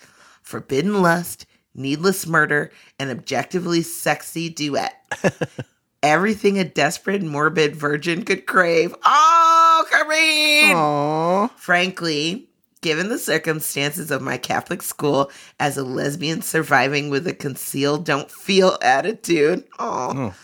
Forbidden 0.43 1.03
Lust, 1.03 1.47
Needless 1.75 2.27
Murder, 2.27 2.71
and 2.99 3.11
Objectively 3.11 3.83
Sexy 3.83 4.49
Duet. 4.49 4.95
Everything 6.03 6.59
a 6.61 6.65
desperate, 6.65 7.23
morbid 7.23 7.75
virgin 7.75 8.25
could 8.25 8.47
crave. 8.47 8.95
Oh, 9.05 9.85
Kareem! 9.91 10.75
Aww. 10.75 11.51
Frankly, 11.57 12.48
given 12.81 13.09
the 13.09 13.19
circumstances 13.19 14.11
of 14.11 14.23
my 14.23 14.37
Catholic 14.37 14.83
school 14.83 15.31
as 15.59 15.77
a 15.77 15.85
lesbian 15.85 16.43
surviving 16.43 17.11
with 17.11 17.27
a 17.27 17.35
conceal, 17.35 17.99
don't 17.99 18.31
feel 18.31 18.79
attitude, 18.83 19.65
oh, 19.79 20.35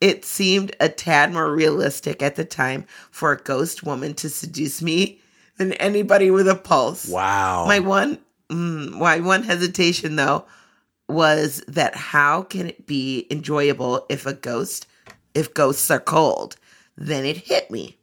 it 0.00 0.24
seemed 0.24 0.74
a 0.80 0.88
tad 0.88 1.32
more 1.32 1.52
realistic 1.52 2.22
at 2.22 2.36
the 2.36 2.44
time 2.44 2.86
for 3.10 3.32
a 3.32 3.42
ghost 3.42 3.82
woman 3.82 4.14
to 4.14 4.28
seduce 4.30 4.80
me 4.80 5.20
than 5.58 5.74
anybody 5.74 6.30
with 6.30 6.48
a 6.48 6.54
pulse. 6.54 7.06
Wow. 7.06 7.66
My 7.66 7.80
one, 7.80 8.18
mm, 8.48 8.92
my 8.92 9.20
one 9.20 9.42
hesitation 9.42 10.16
though 10.16 10.46
was 11.08 11.62
that 11.68 11.94
how 11.94 12.42
can 12.42 12.68
it 12.68 12.86
be 12.86 13.26
enjoyable 13.30 14.06
if 14.08 14.24
a 14.24 14.32
ghost, 14.32 14.86
if 15.34 15.52
ghosts 15.52 15.90
are 15.90 16.00
cold? 16.00 16.56
Then 16.96 17.26
it 17.26 17.36
hit 17.36 17.70
me. 17.70 17.98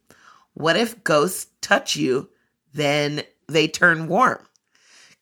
What 0.54 0.76
if 0.76 1.02
ghosts 1.04 1.46
touch 1.60 1.96
you, 1.96 2.28
then 2.72 3.22
they 3.48 3.68
turn 3.68 4.08
warm? 4.08 4.38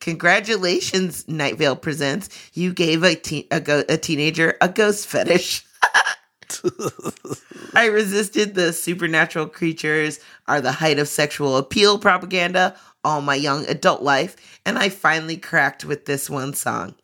Congratulations, 0.01 1.27
Night 1.27 1.57
Vale 1.57 1.77
presents. 1.77 2.29
You 2.53 2.72
gave 2.72 3.03
a, 3.03 3.14
teen, 3.14 3.47
a, 3.51 3.61
go- 3.61 3.85
a 3.89 3.97
teenager 3.97 4.57
a 4.61 4.68
ghost 4.68 5.07
fetish. 5.07 5.64
I 7.74 7.87
resisted 7.87 8.55
the 8.55 8.72
supernatural 8.72 9.49
creatures 9.49 10.20
are 10.47 10.61
the 10.61 10.72
height 10.72 10.99
of 10.99 11.09
sexual 11.09 11.57
appeal 11.57 11.99
propaganda 11.99 12.77
all 13.07 13.22
my 13.22 13.37
young 13.37 13.64
adult 13.66 14.03
life, 14.03 14.35
and 14.66 14.77
I 14.77 14.89
finally 14.89 15.37
cracked 15.37 15.85
with 15.85 16.07
this 16.07 16.29
one 16.29 16.55
song. 16.55 16.97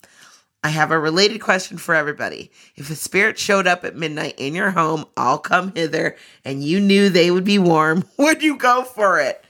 I 0.65 0.69
have 0.69 0.91
a 0.91 0.99
related 0.99 1.41
question 1.41 1.79
for 1.79 1.95
everybody. 1.95 2.51
If 2.75 2.91
a 2.91 2.97
spirit 2.97 3.39
showed 3.39 3.69
up 3.69 3.85
at 3.85 3.95
midnight 3.95 4.35
in 4.37 4.55
your 4.55 4.73
home, 4.73 5.05
I'll 5.17 5.39
come 5.39 5.73
hither, 5.77 6.17
and 6.45 6.65
you 6.65 6.81
knew 6.81 7.09
they 7.09 7.31
would 7.31 7.45
be 7.45 7.59
warm, 7.59 8.05
would 8.19 8.43
you 8.43 8.57
go 8.57 8.83
for 8.83 9.21
it? 9.21 9.45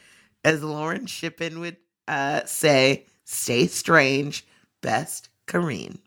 As 0.45 0.63
Lauren 0.63 1.07
Shippen 1.07 1.61
would 1.61 1.77
uh, 2.09 2.45
say, 2.45 3.07
stay 3.25 3.67
strange, 3.67 4.45
best 4.81 5.29
Kareen. 5.47 5.99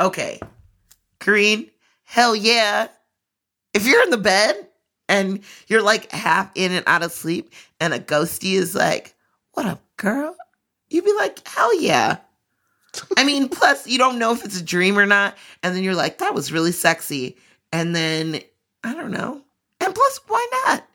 Okay, 0.00 0.40
Kareen, 1.20 1.70
hell 2.04 2.34
yeah. 2.34 2.88
If 3.72 3.86
you're 3.86 4.02
in 4.02 4.10
the 4.10 4.18
bed 4.18 4.68
and 5.08 5.40
you're 5.66 5.82
like 5.82 6.10
half 6.10 6.50
in 6.54 6.72
and 6.72 6.84
out 6.86 7.02
of 7.02 7.12
sleep, 7.12 7.52
and 7.80 7.92
a 7.92 7.98
ghosty 7.98 8.54
is 8.54 8.74
like, 8.74 9.14
What 9.52 9.66
up, 9.66 9.82
girl? 9.96 10.36
You'd 10.88 11.04
be 11.04 11.14
like, 11.14 11.46
Hell 11.46 11.80
yeah. 11.80 12.18
I 13.16 13.24
mean, 13.24 13.48
plus, 13.50 13.86
you 13.86 13.98
don't 13.98 14.18
know 14.18 14.32
if 14.32 14.44
it's 14.44 14.60
a 14.60 14.64
dream 14.64 14.98
or 14.98 15.06
not. 15.06 15.36
And 15.62 15.74
then 15.74 15.82
you're 15.82 15.94
like, 15.94 16.18
That 16.18 16.34
was 16.34 16.52
really 16.52 16.72
sexy. 16.72 17.36
And 17.72 17.94
then, 17.94 18.40
I 18.82 18.94
don't 18.94 19.10
know. 19.10 19.42
And 19.80 19.94
plus, 19.94 20.20
why 20.26 20.46
not? 20.66 20.86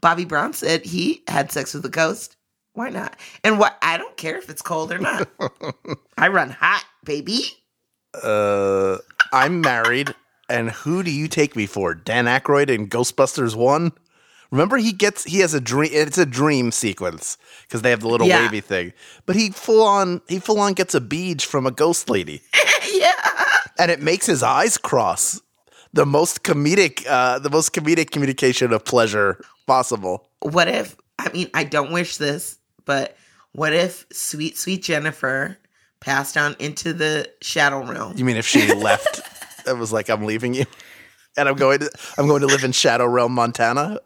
Bobby 0.00 0.24
Brown 0.24 0.52
said 0.52 0.84
he 0.84 1.22
had 1.28 1.50
sex 1.52 1.74
with 1.74 1.84
a 1.84 1.88
ghost. 1.90 2.36
Why 2.74 2.90
not? 2.90 3.16
And 3.42 3.58
what? 3.58 3.76
I 3.82 3.96
don't 3.98 4.16
care 4.16 4.36
if 4.38 4.48
it's 4.48 4.62
cold 4.62 4.92
or 4.92 4.98
not. 4.98 5.28
I 6.18 6.28
run 6.28 6.50
hot, 6.50 6.84
baby. 7.04 7.40
Uh, 8.22 8.98
I'm 9.32 9.60
married, 9.60 10.14
and 10.48 10.70
who 10.70 11.02
do 11.02 11.10
you 11.10 11.28
take 11.28 11.56
me 11.56 11.66
for? 11.66 11.94
Dan 11.94 12.26
Aykroyd 12.26 12.70
in 12.70 12.88
Ghostbusters 12.88 13.54
One. 13.56 13.92
Remember, 14.50 14.76
he 14.78 14.92
gets 14.92 15.24
he 15.24 15.40
has 15.40 15.52
a 15.54 15.60
dream. 15.60 15.90
It's 15.92 16.16
a 16.18 16.24
dream 16.24 16.70
sequence 16.72 17.36
because 17.62 17.82
they 17.82 17.90
have 17.90 18.00
the 18.00 18.08
little 18.08 18.26
Yeah. 18.26 18.42
wavy 18.44 18.60
thing. 18.60 18.92
But 19.26 19.36
he 19.36 19.50
full 19.50 19.82
on 19.82 20.22
he 20.28 20.38
full 20.38 20.60
on 20.60 20.72
gets 20.72 20.94
a 20.94 21.00
beach 21.00 21.44
from 21.46 21.66
a 21.66 21.70
ghost 21.70 22.08
lady, 22.08 22.42
yeah. 22.92 23.12
and 23.78 23.90
it 23.90 24.00
makes 24.00 24.26
his 24.26 24.42
eyes 24.42 24.78
cross. 24.78 25.40
The 25.92 26.06
most 26.06 26.44
comedic, 26.44 27.06
uh, 27.06 27.40
the 27.40 27.50
most 27.50 27.72
comedic 27.72 28.10
communication 28.10 28.72
of 28.72 28.84
pleasure 28.84 29.40
possible. 29.68 30.28
What 30.40 30.66
if? 30.66 30.96
I 31.20 31.30
mean, 31.30 31.48
I 31.54 31.62
don't 31.64 31.92
wish 31.92 32.16
this, 32.16 32.58
but 32.84 33.16
what 33.52 33.72
if 33.72 34.06
sweet, 34.12 34.58
sweet 34.58 34.82
Jennifer 34.82 35.56
passed 36.00 36.36
on 36.36 36.56
into 36.58 36.92
the 36.92 37.30
shadow 37.42 37.84
realm? 37.84 38.14
You 38.16 38.24
mean 38.24 38.36
if 38.36 38.46
she 38.46 38.72
left? 38.74 39.20
It 39.66 39.76
was 39.76 39.92
like 39.92 40.08
I'm 40.08 40.24
leaving 40.24 40.54
you, 40.54 40.64
and 41.36 41.48
I'm 41.48 41.56
going 41.56 41.80
to 41.80 41.90
I'm 42.16 42.26
going 42.26 42.40
to 42.40 42.46
live 42.46 42.64
in 42.64 42.72
Shadow 42.72 43.06
Realm, 43.06 43.32
Montana. 43.32 43.98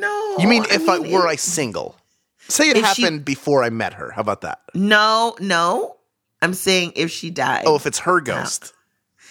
No. 0.00 0.36
You 0.38 0.48
mean 0.48 0.64
if 0.70 0.88
I, 0.88 0.98
were 0.98 1.26
it- 1.26 1.30
I 1.30 1.36
single? 1.36 1.96
Say 2.48 2.68
it 2.70 2.76
If 2.76 2.86
she- 2.94 3.02
happened 3.02 3.24
before 3.24 3.62
I 3.62 3.70
met 3.70 3.94
her. 3.94 4.10
How 4.10 4.20
about 4.20 4.40
that? 4.42 4.60
No, 4.74 5.34
no. 5.40 5.96
I'm 6.42 6.52
saying 6.52 6.92
if 6.96 7.10
she 7.10 7.30
died. 7.30 7.62
Oh, 7.66 7.76
if 7.76 7.86
it's 7.86 8.00
her 8.00 8.20
ghost. 8.20 8.74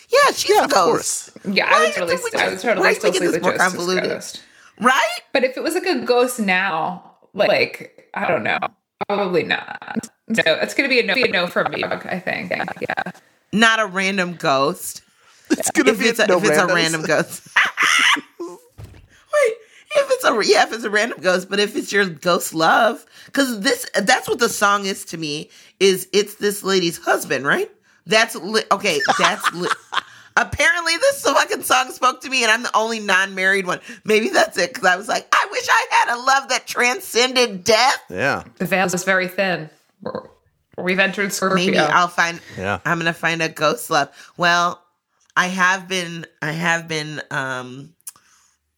yeah, 0.10 0.32
she's 0.34 0.50
Yeah, 0.50 0.62
a 0.62 0.64
of 0.66 0.72
ghost. 0.72 1.32
course. 1.34 1.56
Yeah, 1.56 1.70
Why 1.70 1.78
I 1.78 1.80
was 1.82 2.12
is 2.12 2.26
it 2.26 2.32
totally, 2.32 2.42
I 2.44 2.50
was 2.54 2.62
totally 2.62 2.88
why 2.88 2.94
still 2.94 3.12
we 3.12 3.18
see 3.18 3.26
making 3.26 3.42
the 3.42 3.48
more 3.50 3.58
convoluted? 3.58 4.04
ghost. 4.10 4.42
Right? 4.80 5.20
But 5.32 5.44
if 5.44 5.58
it 5.58 5.64
was 5.64 5.76
like 5.76 5.86
a 5.86 6.00
ghost 6.00 6.40
now, 6.40 7.18
like 7.34 8.10
I 8.14 8.28
don't 8.28 8.44
know, 8.44 8.60
probably 9.08 9.44
not. 9.44 10.10
No, 10.28 10.42
it's 10.46 10.74
gonna 10.74 10.90
be 10.90 11.00
a 11.00 11.04
no, 11.04 11.16
be 11.16 11.24
a 11.24 11.32
no 11.32 11.48
for 11.48 11.68
me. 11.70 11.84
I 11.84 12.20
think. 12.20 12.52
Yeah. 12.82 13.12
Not 13.52 13.80
a 13.80 13.86
random 13.86 14.36
ghost. 14.36 15.02
It's 15.52 15.70
gonna 15.72 15.92
If 15.92 16.00
be 16.00 16.06
it's, 16.06 16.20
a, 16.20 16.28
no 16.28 16.38
if 16.38 16.46
it's 16.46 16.58
a 16.58 16.68
random 16.68 17.04
ghost. 17.04 17.48
Wait, 18.40 19.54
if 19.96 20.08
it's 20.10 20.24
a 20.24 20.42
yeah, 20.46 20.64
if 20.64 20.74
it's 20.74 20.84
a 20.84 20.90
random 20.90 21.20
ghost, 21.22 21.50
but 21.50 21.60
if 21.60 21.76
it's 21.76 21.92
your 21.92 22.06
ghost 22.06 22.54
love, 22.54 23.06
because 23.28 23.60
this 23.62 23.86
that's 24.02 24.28
what 24.28 24.40
the 24.40 24.50
song 24.50 24.86
is 24.86 25.06
to 25.06 25.18
me. 25.18 25.50
Is 25.80 26.08
it's 26.14 26.36
this 26.36 26.64
lady's 26.64 26.98
husband, 26.98 27.46
right? 27.46 27.70
That's 28.06 28.36
li- 28.36 28.64
okay. 28.72 29.00
That's 29.20 29.54
li- 29.54 29.70
apparently 30.38 30.98
this 30.98 31.22
fucking 31.24 31.64
song 31.64 31.92
spoke 31.92 32.22
to 32.22 32.30
me, 32.30 32.44
and 32.44 32.52
I'm 32.52 32.64
the 32.64 32.76
only 32.76 33.00
non-married 33.00 33.66
one. 33.68 33.80
Maybe 34.04 34.30
that's 34.30 34.58
it. 34.58 34.74
Because 34.74 34.88
I 34.88 34.96
was 34.96 35.08
like, 35.08 35.28
I 35.32 35.48
wish 35.52 35.68
I 35.70 35.88
had 35.92 36.16
a 36.16 36.20
love 36.20 36.50
that 36.50 36.66
transcended 36.68 37.64
death. 37.64 38.02
Yeah. 38.10 38.44
The 38.58 38.66
veil 38.66 38.86
is 38.88 39.04
very 39.04 39.28
thin. 39.28 39.70
We're- 40.02 40.30
We've 40.76 40.98
entered 40.98 41.32
Scorpio. 41.32 41.56
Maybe 41.58 41.78
I'll 41.78 42.08
find. 42.08 42.42
Yeah. 42.58 42.80
I'm 42.84 42.98
gonna 42.98 43.14
find 43.14 43.44
a 43.44 43.48
ghost 43.50 43.92
love. 43.92 44.10
Well, 44.38 44.84
I 45.38 45.46
have 45.48 45.88
been. 45.88 46.26
I 46.42 46.52
have 46.52 46.88
been. 46.88 47.22
Um, 47.30 47.94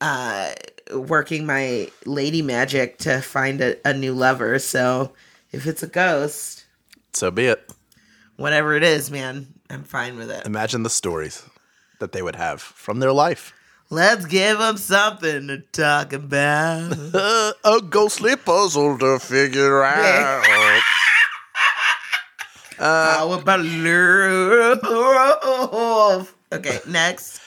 uh, 0.01 0.51
working 0.93 1.45
my 1.45 1.89
lady 2.05 2.41
magic 2.41 2.97
to 2.99 3.21
find 3.21 3.61
a, 3.61 3.75
a 3.87 3.93
new 3.93 4.13
lover. 4.13 4.59
So 4.59 5.13
if 5.53 5.65
it's 5.67 5.83
a 5.83 5.87
ghost, 5.87 6.65
So 7.13 7.31
be 7.31 7.45
it. 7.45 7.71
whatever 8.35 8.75
it 8.75 8.83
is, 8.83 9.09
man, 9.09 9.47
I'm 9.69 9.83
fine 9.83 10.17
with 10.17 10.29
it. 10.31 10.45
Imagine 10.45 10.83
the 10.83 10.89
stories 10.89 11.43
that 11.99 12.11
they 12.11 12.21
would 12.21 12.35
have 12.35 12.61
from 12.61 12.99
their 12.99 13.11
life. 13.13 13.53
Let's 13.89 14.25
give 14.25 14.57
them 14.59 14.77
something 14.77 15.47
to 15.47 15.59
talk 15.71 16.11
about. 16.13 16.91
A 17.63 17.81
ghostly 17.89 18.35
puzzle 18.35 18.97
to 18.99 19.19
figure 19.19 19.83
out. 19.83 20.81
uh, 22.79 23.17
How 23.17 23.31
about 23.33 23.59
love? 25.71 26.35
Okay, 26.51 26.79
next. 26.87 27.39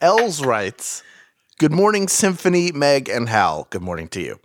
Els 0.00 0.44
writes, 0.44 1.02
Good 1.58 1.72
morning, 1.72 2.08
Symphony, 2.08 2.72
Meg, 2.72 3.08
and 3.08 3.28
Hal. 3.28 3.66
Good 3.70 3.82
morning 3.82 4.08
to 4.08 4.20
you. 4.20 4.38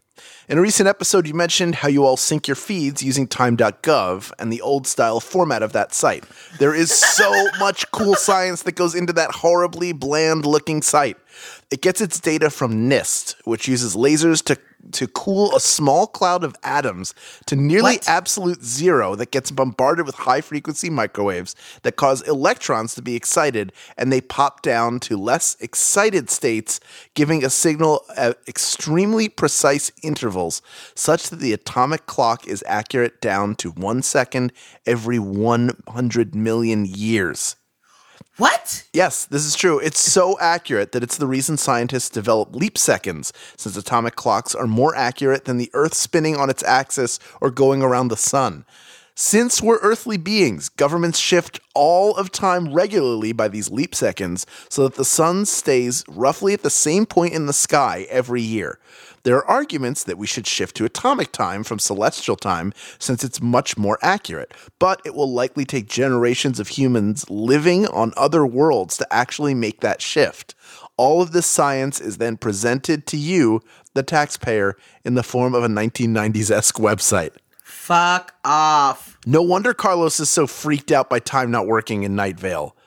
In 0.47 0.57
a 0.57 0.61
recent 0.61 0.87
episode, 0.87 1.27
you 1.27 1.33
mentioned 1.33 1.75
how 1.75 1.87
you 1.87 2.05
all 2.05 2.17
sync 2.17 2.47
your 2.47 2.55
feeds 2.55 3.01
using 3.01 3.27
time.gov 3.27 4.31
and 4.39 4.53
the 4.53 4.61
old 4.61 4.87
style 4.87 5.19
format 5.19 5.63
of 5.63 5.73
that 5.73 5.93
site. 5.93 6.23
There 6.59 6.73
is 6.73 6.91
so 6.91 7.31
much 7.59 7.89
cool 7.91 8.15
science 8.15 8.63
that 8.63 8.73
goes 8.75 8.95
into 8.95 9.13
that 9.13 9.31
horribly 9.31 9.91
bland 9.91 10.45
looking 10.45 10.81
site. 10.81 11.17
It 11.71 11.81
gets 11.81 11.99
its 11.99 12.19
data 12.19 12.49
from 12.49 12.89
NIST, 12.89 13.35
which 13.45 13.67
uses 13.67 13.95
lasers 13.95 14.43
to, 14.45 14.57
to 14.93 15.07
cool 15.07 15.55
a 15.55 15.59
small 15.59 16.07
cloud 16.07 16.43
of 16.43 16.55
atoms 16.63 17.13
to 17.45 17.55
nearly 17.55 17.95
What? 17.95 18.09
absolute 18.09 18.63
zero 18.63 19.15
that 19.15 19.31
gets 19.31 19.51
bombarded 19.51 20.05
with 20.05 20.15
high 20.15 20.41
frequency 20.41 20.89
microwaves 20.89 21.55
that 21.83 21.95
cause 21.95 22.21
electrons 22.23 22.95
to 22.95 23.01
be 23.01 23.15
excited 23.15 23.71
and 23.97 24.11
they 24.11 24.21
pop 24.21 24.61
down 24.61 24.99
to 25.01 25.17
less 25.17 25.55
excited 25.59 26.29
states, 26.29 26.79
giving 27.13 27.43
a 27.43 27.49
signal 27.49 28.05
at 28.15 28.37
extremely 28.47 29.29
precise 29.29 29.91
intervals, 30.03 30.61
such 30.95 31.29
that 31.29 31.39
the 31.39 31.53
atomic 31.53 32.05
clock 32.05 32.47
is 32.47 32.63
accurate 32.67 33.21
down 33.21 33.55
to 33.55 33.71
one 33.71 34.01
second 34.01 34.51
every 34.85 35.19
100 35.19 36.35
million 36.35 36.85
years. 36.85 37.55
What? 38.37 38.83
Yes, 38.91 39.25
this 39.25 39.45
is 39.45 39.55
true. 39.55 39.79
It's 39.79 39.99
so 39.99 40.37
accurate 40.39 40.91
that 40.91 41.03
it's 41.03 41.17
the 41.17 41.27
reason 41.27 41.55
scientists 41.55 42.09
develop 42.09 42.53
leap 42.53 42.77
seconds, 42.77 43.31
since 43.55 43.77
atomic 43.77 44.15
clocks 44.15 44.53
are 44.53 44.67
more 44.67 44.93
accurate 44.93 45.45
than 45.45 45.57
the 45.57 45.69
Earth 45.73 45.93
spinning 45.93 46.35
on 46.35 46.49
its 46.49 46.63
axis 46.63 47.17
or 47.39 47.49
going 47.49 47.81
around 47.81 48.09
the 48.09 48.17
sun. 48.17 48.65
Since 49.17 49.61
we're 49.61 49.79
earthly 49.79 50.17
beings, 50.17 50.67
governments 50.67 51.17
shift 51.17 51.61
all 51.73 52.17
of 52.17 52.29
time 52.29 52.73
regularly 52.73 53.31
by 53.31 53.47
these 53.47 53.71
leap 53.71 53.95
seconds 53.95 54.45
so 54.67 54.83
that 54.83 54.95
the 54.95 55.05
sun 55.05 55.45
stays 55.45 56.03
roughly 56.09 56.53
at 56.53 56.63
the 56.63 56.69
same 56.69 57.05
point 57.05 57.33
in 57.33 57.45
the 57.45 57.53
sky 57.53 58.05
every 58.09 58.41
year. 58.41 58.77
There 59.25 59.37
are 59.37 59.49
arguments 59.49 60.03
that 60.03 60.19
we 60.19 60.27
should 60.27 60.45
shift 60.45 60.75
to 60.77 60.85
atomic 60.85 61.31
time 61.31 61.63
from 61.63 61.79
celestial 61.79 62.35
time 62.35 62.73
since 62.99 63.23
it's 63.23 63.41
much 63.41 63.75
more 63.75 63.97
accurate, 64.03 64.53
but 64.77 65.01
it 65.03 65.15
will 65.15 65.33
likely 65.33 65.65
take 65.65 65.87
generations 65.87 66.59
of 66.59 66.67
humans 66.67 67.27
living 67.27 67.87
on 67.87 68.13
other 68.15 68.45
worlds 68.45 68.97
to 68.97 69.07
actually 69.11 69.55
make 69.55 69.81
that 69.81 69.99
shift. 69.99 70.53
All 70.95 71.23
of 71.23 71.31
this 71.31 71.47
science 71.47 71.99
is 71.99 72.17
then 72.17 72.37
presented 72.37 73.07
to 73.07 73.17
you, 73.17 73.61
the 73.95 74.03
taxpayer, 74.03 74.77
in 75.03 75.15
the 75.15 75.23
form 75.23 75.55
of 75.55 75.63
a 75.63 75.69
1990s 75.69 76.51
esque 76.51 76.75
website. 76.75 77.31
Fuck 77.63 78.35
off. 78.45 79.17
No 79.25 79.41
wonder 79.41 79.73
Carlos 79.73 80.19
is 80.19 80.29
so 80.29 80.45
freaked 80.45 80.91
out 80.91 81.09
by 81.09 81.17
time 81.17 81.49
not 81.49 81.65
working 81.65 82.03
in 82.03 82.15
Night 82.15 82.39
Vale. 82.39 82.77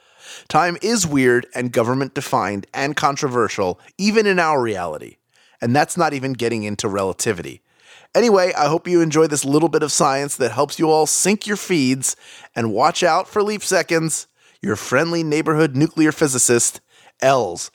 Time 0.46 0.76
is 0.82 1.04
weird 1.04 1.48
and 1.52 1.72
government 1.72 2.14
defined 2.14 2.68
and 2.72 2.94
controversial, 2.94 3.80
even 3.98 4.24
in 4.24 4.38
our 4.38 4.62
reality. 4.62 5.17
And 5.60 5.74
that's 5.74 5.96
not 5.96 6.12
even 6.12 6.32
getting 6.32 6.62
into 6.62 6.88
relativity. 6.88 7.62
Anyway, 8.14 8.52
I 8.56 8.68
hope 8.68 8.88
you 8.88 9.00
enjoy 9.00 9.26
this 9.26 9.44
little 9.44 9.68
bit 9.68 9.82
of 9.82 9.92
science 9.92 10.36
that 10.36 10.52
helps 10.52 10.78
you 10.78 10.90
all 10.90 11.06
sync 11.06 11.46
your 11.46 11.56
feeds 11.56 12.16
and 12.56 12.72
watch 12.72 13.02
out 13.02 13.28
for 13.28 13.42
leap 13.42 13.62
seconds. 13.62 14.26
Your 14.62 14.76
friendly 14.76 15.22
neighborhood 15.22 15.76
nuclear 15.76 16.10
physicist, 16.10 16.80
Els. 17.20 17.70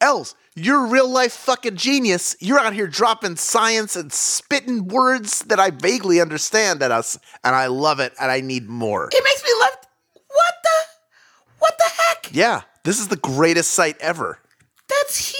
Els, 0.00 0.34
you're 0.54 0.86
a 0.86 0.88
real 0.88 1.08
life 1.08 1.32
fucking 1.32 1.76
genius. 1.76 2.36
You're 2.38 2.58
out 2.58 2.74
here 2.74 2.86
dropping 2.86 3.36
science 3.36 3.96
and 3.96 4.12
spitting 4.12 4.88
words 4.88 5.40
that 5.44 5.58
I 5.58 5.70
vaguely 5.70 6.20
understand 6.20 6.82
at 6.82 6.92
us, 6.92 7.18
and 7.42 7.54
I 7.54 7.66
love 7.66 7.98
it, 8.00 8.12
and 8.20 8.30
I 8.30 8.40
need 8.40 8.68
more. 8.68 9.08
It 9.12 9.24
makes 9.24 9.42
me 9.44 9.50
love. 9.60 9.76
What 10.28 10.54
the? 10.62 11.50
What 11.58 11.74
the 11.78 11.90
heck? 12.02 12.30
Yeah, 12.32 12.62
this 12.84 13.00
is 13.00 13.08
the 13.08 13.16
greatest 13.16 13.72
site 13.72 13.96
ever. 14.00 14.38
That's 14.88 15.34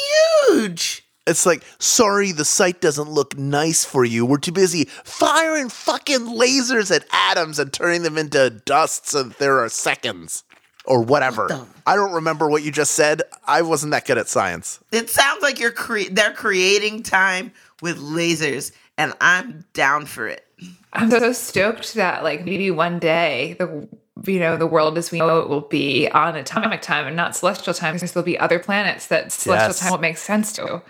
huge. 0.49 1.06
It's 1.27 1.45
like, 1.45 1.63
sorry, 1.79 2.31
the 2.33 2.45
site 2.45 2.81
doesn't 2.81 3.11
look 3.11 3.37
nice 3.37 3.85
for 3.85 4.05
you. 4.05 4.25
We're 4.25 4.39
too 4.39 4.53
busy 4.53 4.85
firing 5.05 5.69
fucking 5.69 6.21
lasers 6.21 6.95
at 6.95 7.05
atoms 7.13 7.59
and 7.59 7.73
turning 7.73 8.03
them 8.03 8.17
into 8.17 8.51
dust 8.51 9.09
so 9.09 9.25
that 9.25 9.39
there 9.39 9.59
are 9.59 9.69
seconds. 9.69 10.45
Or 10.89 11.03
whatever. 11.03 11.49
the- 11.49 11.67
I 11.85 11.97
don't 11.97 12.13
remember 12.13 12.49
what 12.49 12.63
you 12.63 12.71
just 12.71 12.93
said. 12.93 13.21
I 13.45 13.63
wasn't 13.63 13.91
that 13.91 14.07
good 14.07 14.19
at 14.19 14.29
science. 14.29 14.79
It 14.93 15.11
sounds 15.11 15.43
like 15.43 15.59
you're 15.59 15.73
cre- 15.73 16.09
they're 16.13 16.33
creating 16.33 17.03
time 17.03 17.51
with 17.83 17.99
lasers, 17.99 18.71
and 18.97 19.13
I'm 19.21 19.65
down 19.73 20.07
for 20.07 20.29
it. 20.29 20.47
I'm 20.93 21.11
so 21.11 21.33
stoked 21.33 21.95
that 21.95 22.23
like 22.23 22.45
maybe 22.45 22.71
one 22.71 23.01
day 23.01 23.57
the 23.59 23.89
you 24.31 24.39
know 24.39 24.57
the 24.57 24.67
world 24.69 24.97
as 24.97 25.11
we 25.11 25.19
know 25.19 25.41
it 25.41 25.49
will 25.49 25.61
be 25.63 26.09
on 26.11 26.37
atomic 26.37 26.83
time 26.83 27.09
and 27.09 27.17
not 27.17 27.35
celestial 27.35 27.75
time 27.75 27.95
because 27.95 28.13
there'll 28.13 28.25
be 28.25 28.39
other 28.39 28.61
planets 28.61 29.09
that 29.09 29.33
celestial 29.33 29.69
Yes. 29.71 29.81
time 29.81 29.91
won't 29.91 30.03
make 30.03 30.17
sense 30.19 30.53
to. 30.53 30.83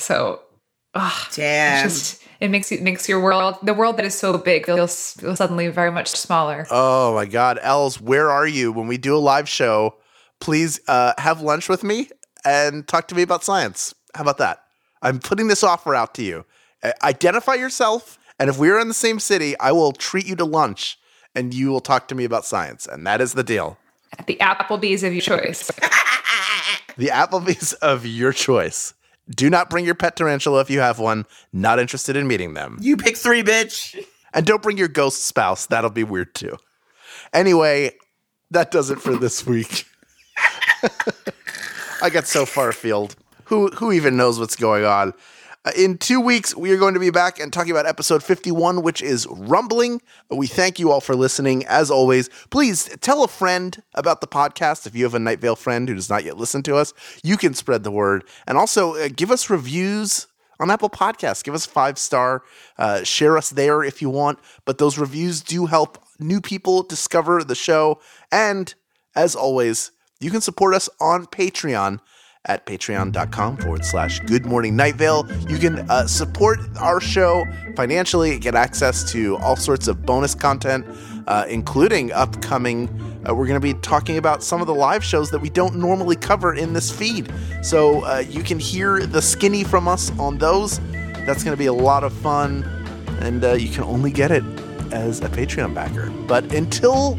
So, 0.00 0.40
ah, 0.94 1.28
Damn. 1.34 1.88
just 1.88 2.22
it 2.40 2.48
makes 2.48 2.72
it 2.72 2.82
makes 2.82 3.08
your 3.08 3.20
world 3.20 3.56
the 3.62 3.74
world 3.74 3.96
that 3.98 4.04
is 4.04 4.14
so 4.14 4.38
big 4.38 4.66
feels, 4.66 5.12
feels 5.12 5.38
suddenly 5.38 5.68
very 5.68 5.90
much 5.90 6.08
smaller. 6.08 6.66
Oh 6.70 7.14
my 7.14 7.26
God, 7.26 7.58
Els, 7.62 8.00
where 8.00 8.30
are 8.30 8.46
you 8.46 8.72
when 8.72 8.86
we 8.86 8.98
do 8.98 9.14
a 9.14 9.18
live 9.18 9.48
show? 9.48 9.96
Please 10.40 10.80
uh, 10.88 11.12
have 11.18 11.42
lunch 11.42 11.68
with 11.68 11.84
me 11.84 12.08
and 12.44 12.88
talk 12.88 13.08
to 13.08 13.14
me 13.14 13.22
about 13.22 13.44
science. 13.44 13.94
How 14.14 14.22
about 14.22 14.38
that? 14.38 14.62
I'm 15.02 15.18
putting 15.18 15.48
this 15.48 15.62
offer 15.62 15.94
out 15.94 16.14
to 16.14 16.22
you. 16.22 16.44
Identify 17.02 17.54
yourself 17.54 18.18
And 18.40 18.48
if 18.48 18.58
we're 18.58 18.80
in 18.80 18.88
the 18.88 18.94
same 18.94 19.20
city, 19.20 19.56
I 19.60 19.72
will 19.72 19.92
treat 19.92 20.26
you 20.26 20.34
to 20.36 20.46
lunch 20.46 20.98
and 21.34 21.52
you 21.52 21.70
will 21.70 21.80
talk 21.80 22.08
to 22.08 22.14
me 22.14 22.24
about 22.24 22.46
science. 22.46 22.86
And 22.86 23.06
that 23.06 23.20
is 23.20 23.34
the 23.34 23.44
deal. 23.44 23.76
At 24.18 24.26
the 24.26 24.38
Applebee's 24.40 25.04
of 25.04 25.12
your 25.12 25.20
choice. 25.20 25.70
The 26.96 27.06
Applebee's 27.06 27.72
of 27.74 28.04
your 28.04 28.32
choice. 28.32 28.92
Do 29.34 29.48
not 29.48 29.70
bring 29.70 29.84
your 29.84 29.94
pet 29.94 30.16
tarantula 30.16 30.60
if 30.60 30.70
you 30.70 30.80
have 30.80 30.98
one. 30.98 31.24
Not 31.52 31.78
interested 31.78 32.16
in 32.16 32.26
meeting 32.26 32.54
them. 32.54 32.78
You 32.80 32.96
pick 32.96 33.16
three, 33.16 33.42
bitch. 33.42 34.02
And 34.34 34.46
don't 34.46 34.62
bring 34.62 34.78
your 34.78 34.88
ghost 34.88 35.24
spouse. 35.24 35.66
That'll 35.66 35.90
be 35.90 36.04
weird 36.04 36.34
too. 36.34 36.56
Anyway, 37.32 37.92
that 38.50 38.70
does 38.70 38.90
it 38.90 39.00
for 39.00 39.16
this 39.16 39.46
week. 39.46 39.86
I 42.02 42.10
got 42.10 42.26
so 42.26 42.46
far 42.46 42.70
afield. 42.70 43.16
Who 43.44 43.68
who 43.68 43.92
even 43.92 44.16
knows 44.16 44.38
what's 44.38 44.56
going 44.56 44.84
on? 44.84 45.12
Uh, 45.62 45.72
in 45.76 45.98
two 45.98 46.18
weeks, 46.22 46.56
we 46.56 46.72
are 46.72 46.78
going 46.78 46.94
to 46.94 47.00
be 47.00 47.10
back 47.10 47.38
and 47.38 47.52
talking 47.52 47.70
about 47.70 47.84
episode 47.84 48.22
51, 48.22 48.80
which 48.82 49.02
is 49.02 49.26
Rumbling. 49.26 50.00
We 50.30 50.46
thank 50.46 50.78
you 50.78 50.90
all 50.90 51.02
for 51.02 51.14
listening. 51.14 51.66
As 51.66 51.90
always, 51.90 52.30
please 52.48 52.88
tell 53.02 53.22
a 53.24 53.28
friend 53.28 53.82
about 53.94 54.22
the 54.22 54.26
podcast. 54.26 54.86
If 54.86 54.96
you 54.96 55.04
have 55.04 55.14
a 55.14 55.18
Night 55.18 55.38
Vale 55.38 55.56
friend 55.56 55.86
who 55.86 55.94
does 55.94 56.08
not 56.08 56.24
yet 56.24 56.38
listen 56.38 56.62
to 56.62 56.76
us, 56.76 56.94
you 57.22 57.36
can 57.36 57.52
spread 57.52 57.84
the 57.84 57.90
word. 57.90 58.24
And 58.46 58.56
also, 58.56 58.94
uh, 58.94 59.08
give 59.14 59.30
us 59.30 59.50
reviews 59.50 60.28
on 60.58 60.70
Apple 60.70 60.88
Podcasts. 60.88 61.44
Give 61.44 61.54
us 61.54 61.66
five 61.66 61.98
star. 61.98 62.42
Uh, 62.78 63.04
share 63.04 63.36
us 63.36 63.50
there 63.50 63.84
if 63.84 64.00
you 64.00 64.08
want. 64.08 64.38
But 64.64 64.78
those 64.78 64.96
reviews 64.96 65.42
do 65.42 65.66
help 65.66 65.98
new 66.18 66.40
people 66.40 66.82
discover 66.84 67.44
the 67.44 67.54
show. 67.54 68.00
And 68.32 68.74
as 69.14 69.36
always, 69.36 69.90
you 70.20 70.30
can 70.30 70.40
support 70.40 70.74
us 70.74 70.88
on 71.00 71.26
Patreon 71.26 72.00
at 72.46 72.64
patreon.com 72.64 73.56
forward 73.58 73.84
slash 73.84 74.18
good 74.20 74.46
morning 74.46 74.74
night 74.74 74.94
vale. 74.94 75.26
You 75.48 75.58
can 75.58 75.90
uh, 75.90 76.06
support 76.06 76.58
our 76.78 77.00
show 77.00 77.44
financially 77.76 78.38
get 78.38 78.54
access 78.54 79.10
to 79.12 79.36
all 79.38 79.56
sorts 79.56 79.88
of 79.88 80.06
bonus 80.06 80.34
content 80.34 80.86
uh, 81.26 81.44
including 81.48 82.12
upcoming 82.12 82.88
uh, 83.28 83.34
we're 83.34 83.46
going 83.46 83.60
to 83.60 83.74
be 83.74 83.74
talking 83.74 84.16
about 84.16 84.42
some 84.42 84.62
of 84.62 84.66
the 84.66 84.74
live 84.74 85.04
shows 85.04 85.30
that 85.30 85.38
we 85.38 85.50
don't 85.50 85.76
normally 85.76 86.16
cover 86.16 86.54
in 86.54 86.72
this 86.72 86.90
feed. 86.90 87.30
So 87.62 88.02
uh, 88.06 88.24
you 88.26 88.42
can 88.42 88.58
hear 88.58 89.04
the 89.06 89.20
skinny 89.20 89.62
from 89.62 89.86
us 89.86 90.10
on 90.18 90.38
those. 90.38 90.80
That's 91.26 91.44
going 91.44 91.54
to 91.54 91.58
be 91.58 91.66
a 91.66 91.72
lot 91.72 92.02
of 92.02 92.14
fun 92.14 92.64
and 93.20 93.44
uh, 93.44 93.52
you 93.52 93.68
can 93.68 93.84
only 93.84 94.10
get 94.10 94.30
it 94.30 94.42
as 94.92 95.20
a 95.20 95.28
patreon 95.28 95.74
backer. 95.74 96.08
But 96.26 96.52
until 96.54 97.16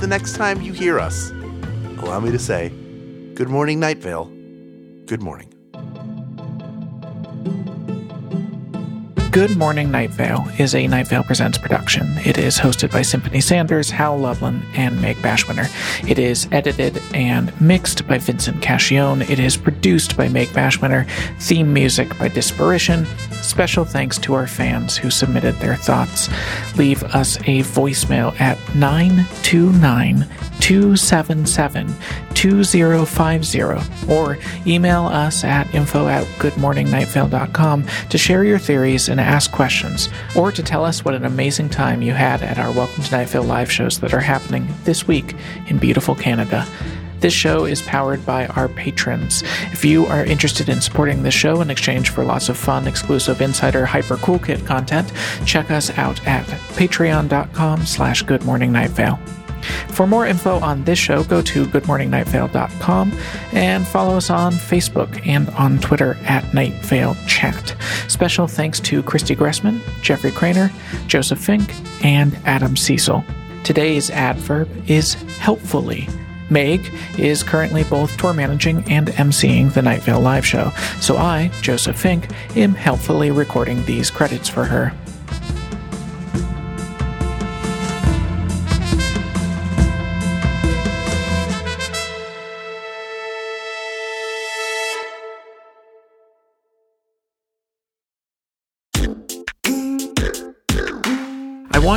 the 0.00 0.06
next 0.08 0.34
time 0.34 0.60
you 0.60 0.72
hear 0.72 0.98
us 0.98 1.30
allow 1.98 2.18
me 2.18 2.32
to 2.32 2.38
say 2.38 2.70
good 3.34 3.48
morning 3.48 3.80
night 3.80 3.98
vale 3.98 4.33
Good 5.06 5.22
morning. 5.22 5.52
Good 9.30 9.56
Morning 9.56 9.90
Night 9.90 10.10
Vale 10.10 10.48
is 10.58 10.74
a 10.74 10.86
Night 10.86 11.08
Vale 11.08 11.24
Presents 11.24 11.58
production. 11.58 12.06
It 12.24 12.38
is 12.38 12.56
hosted 12.56 12.90
by 12.90 13.02
Symphony 13.02 13.42
Sanders, 13.42 13.90
Hal 13.90 14.16
Lublin, 14.16 14.62
and 14.74 15.02
Meg 15.02 15.16
Bashwiner. 15.16 15.68
It 16.08 16.18
is 16.18 16.48
edited 16.52 17.02
and 17.12 17.52
mixed 17.60 18.06
by 18.06 18.16
Vincent 18.16 18.62
Cacchione. 18.62 19.28
It 19.28 19.38
is 19.38 19.58
produced 19.58 20.16
by 20.16 20.28
Meg 20.28 20.48
Bashwiner. 20.48 21.06
Theme 21.38 21.74
music 21.74 22.16
by 22.18 22.30
Disparition. 22.30 23.06
Special 23.44 23.84
thanks 23.84 24.18
to 24.18 24.34
our 24.34 24.46
fans 24.46 24.96
who 24.96 25.10
submitted 25.10 25.54
their 25.56 25.76
thoughts. 25.76 26.28
Leave 26.76 27.02
us 27.04 27.36
a 27.42 27.60
voicemail 27.60 28.38
at 28.40 28.58
929 28.74 30.26
277 30.60 31.94
2050 32.34 33.62
or 34.10 34.38
email 34.66 35.06
us 35.06 35.44
at 35.44 35.72
info 35.74 36.08
at 36.08 36.24
goodmorningnightvale.com 36.38 37.84
to 38.08 38.18
share 38.18 38.44
your 38.44 38.58
theories 38.58 39.08
and 39.08 39.20
ask 39.20 39.52
questions 39.52 40.08
or 40.34 40.50
to 40.50 40.62
tell 40.62 40.84
us 40.84 41.04
what 41.04 41.14
an 41.14 41.26
amazing 41.26 41.68
time 41.68 42.00
you 42.00 42.12
had 42.12 42.42
at 42.42 42.58
our 42.58 42.72
Welcome 42.72 43.04
to 43.04 43.10
Night 43.10 43.34
live 43.34 43.70
shows 43.70 44.00
that 44.00 44.14
are 44.14 44.20
happening 44.20 44.66
this 44.84 45.06
week 45.06 45.36
in 45.68 45.78
beautiful 45.78 46.14
Canada. 46.14 46.66
This 47.20 47.32
show 47.32 47.64
is 47.64 47.82
powered 47.82 48.24
by 48.26 48.46
our 48.48 48.68
patrons. 48.68 49.42
If 49.72 49.84
you 49.84 50.06
are 50.06 50.24
interested 50.24 50.68
in 50.68 50.80
supporting 50.80 51.22
this 51.22 51.34
show 51.34 51.60
in 51.60 51.70
exchange 51.70 52.10
for 52.10 52.24
lots 52.24 52.48
of 52.48 52.56
fun, 52.56 52.86
exclusive 52.86 53.40
insider 53.40 53.86
hyper 53.86 54.16
cool 54.16 54.38
kit 54.38 54.64
content, 54.66 55.12
check 55.46 55.70
us 55.70 55.90
out 55.98 56.24
at 56.26 56.46
patreon.com 56.76 57.86
slash 57.86 58.24
goodmorningnightvale. 58.24 59.18
For 59.94 60.06
more 60.06 60.26
info 60.26 60.58
on 60.60 60.84
this 60.84 60.98
show, 60.98 61.24
go 61.24 61.40
to 61.42 61.66
goodmorningnightvale.com 61.66 63.12
and 63.52 63.86
follow 63.86 64.16
us 64.16 64.28
on 64.30 64.52
Facebook 64.52 65.26
and 65.26 65.48
on 65.50 65.78
Twitter 65.78 66.16
at 66.24 66.52
Night 66.52 66.74
Vale 66.82 67.16
Chat. 67.26 67.74
Special 68.08 68.46
thanks 68.46 68.80
to 68.80 69.02
Christy 69.02 69.34
Gressman, 69.34 69.80
Jeffrey 70.02 70.32
Cranor, 70.32 70.72
Joseph 71.06 71.38
Fink, 71.38 71.72
and 72.04 72.36
Adam 72.44 72.76
Cecil. 72.76 73.24
Today's 73.62 74.10
adverb 74.10 74.68
is 74.90 75.14
helpfully. 75.38 76.08
Meg 76.54 76.88
is 77.18 77.42
currently 77.42 77.82
both 77.82 78.16
tour 78.16 78.32
managing 78.32 78.88
and 78.88 79.08
emceeing 79.08 79.74
the 79.74 79.82
Night 79.82 80.02
Vale 80.02 80.20
live 80.20 80.46
show, 80.46 80.70
so 81.00 81.16
I, 81.16 81.50
Joseph 81.60 81.98
Fink, 81.98 82.28
am 82.56 82.74
helpfully 82.74 83.32
recording 83.32 83.84
these 83.84 84.08
credits 84.08 84.48
for 84.48 84.64
her. 84.64 84.94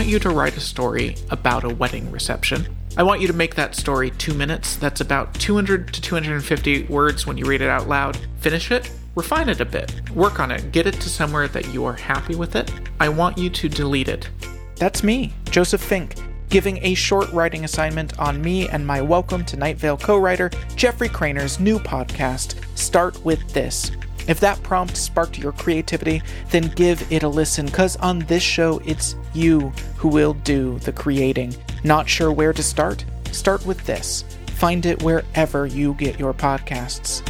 Want 0.08 0.14
you 0.14 0.20
to 0.20 0.30
write 0.30 0.56
a 0.56 0.62
story 0.62 1.18
about 1.32 1.66
a 1.66 1.76
wedding 1.76 2.10
reception. 2.12 2.66
I 2.96 3.04
want 3.04 3.20
you 3.20 3.28
to 3.28 3.34
make 3.34 3.56
that 3.56 3.76
story 3.76 4.12
two 4.12 4.34
minutes. 4.34 4.78
That's 4.78 5.02
about 5.02 5.34
200 5.34 5.94
to 5.94 6.00
250 6.00 6.84
words 6.84 7.28
when 7.28 7.38
you 7.38 7.44
read 7.44 7.60
it 7.60 7.68
out 7.68 7.90
loud. 7.90 8.18
Finish 8.38 8.72
it, 8.72 8.90
refine 9.16 9.50
it 9.50 9.60
a 9.60 9.66
bit, 9.66 10.10
work 10.12 10.40
on 10.40 10.50
it, 10.50 10.72
get 10.72 10.88
it 10.88 10.94
to 10.94 11.10
somewhere 11.10 11.50
that 11.50 11.74
you 11.74 11.84
are 11.84 11.92
happy 11.92 12.36
with 12.36 12.56
it. 12.56 12.72
I 13.02 13.10
want 13.10 13.38
you 13.38 13.50
to 13.50 13.68
delete 13.68 14.08
it. 14.08 14.30
That's 14.78 15.04
me, 15.04 15.34
Joseph 15.50 15.82
Fink, 15.82 16.16
giving 16.48 16.78
a 16.86 16.94
short 16.94 17.30
writing 17.34 17.66
assignment 17.66 18.18
on 18.18 18.42
me 18.42 18.70
and 18.70 18.88
my 18.88 19.02
Welcome 19.02 19.44
to 19.44 19.58
Night 19.58 19.76
Vale 19.76 19.98
co 19.98 20.18
writer, 20.18 20.50
Jeffrey 20.78 21.10
Cranor's 21.10 21.60
new 21.60 21.80
podcast, 21.80 22.56
Start 22.78 23.26
With 23.26 23.46
This. 23.52 23.92
If 24.28 24.40
that 24.42 24.62
prompt 24.62 24.98
sparked 24.98 25.38
your 25.38 25.54
creativity, 25.54 26.22
then 26.50 26.68
give 26.76 27.10
it 27.12 27.24
a 27.24 27.30
listen, 27.30 27.66
because 27.66 27.96
on 27.98 28.20
this 28.20 28.44
show, 28.44 28.82
it's 28.86 29.16
you 29.34 29.72
who 29.96 30.10
will 30.10 30.34
do 30.34 30.80
the 30.80 30.92
creating. 30.92 31.56
Not 31.84 32.10
sure 32.10 32.32
where 32.32 32.54
to 32.54 32.64
start? 32.64 33.06
Start 33.32 33.66
with 33.66 33.86
this. 33.86 34.24
Find 34.48 34.86
it 34.86 35.02
wherever 35.04 35.66
you 35.66 35.94
get 35.94 36.20
your 36.20 36.34
podcasts. 36.34 37.22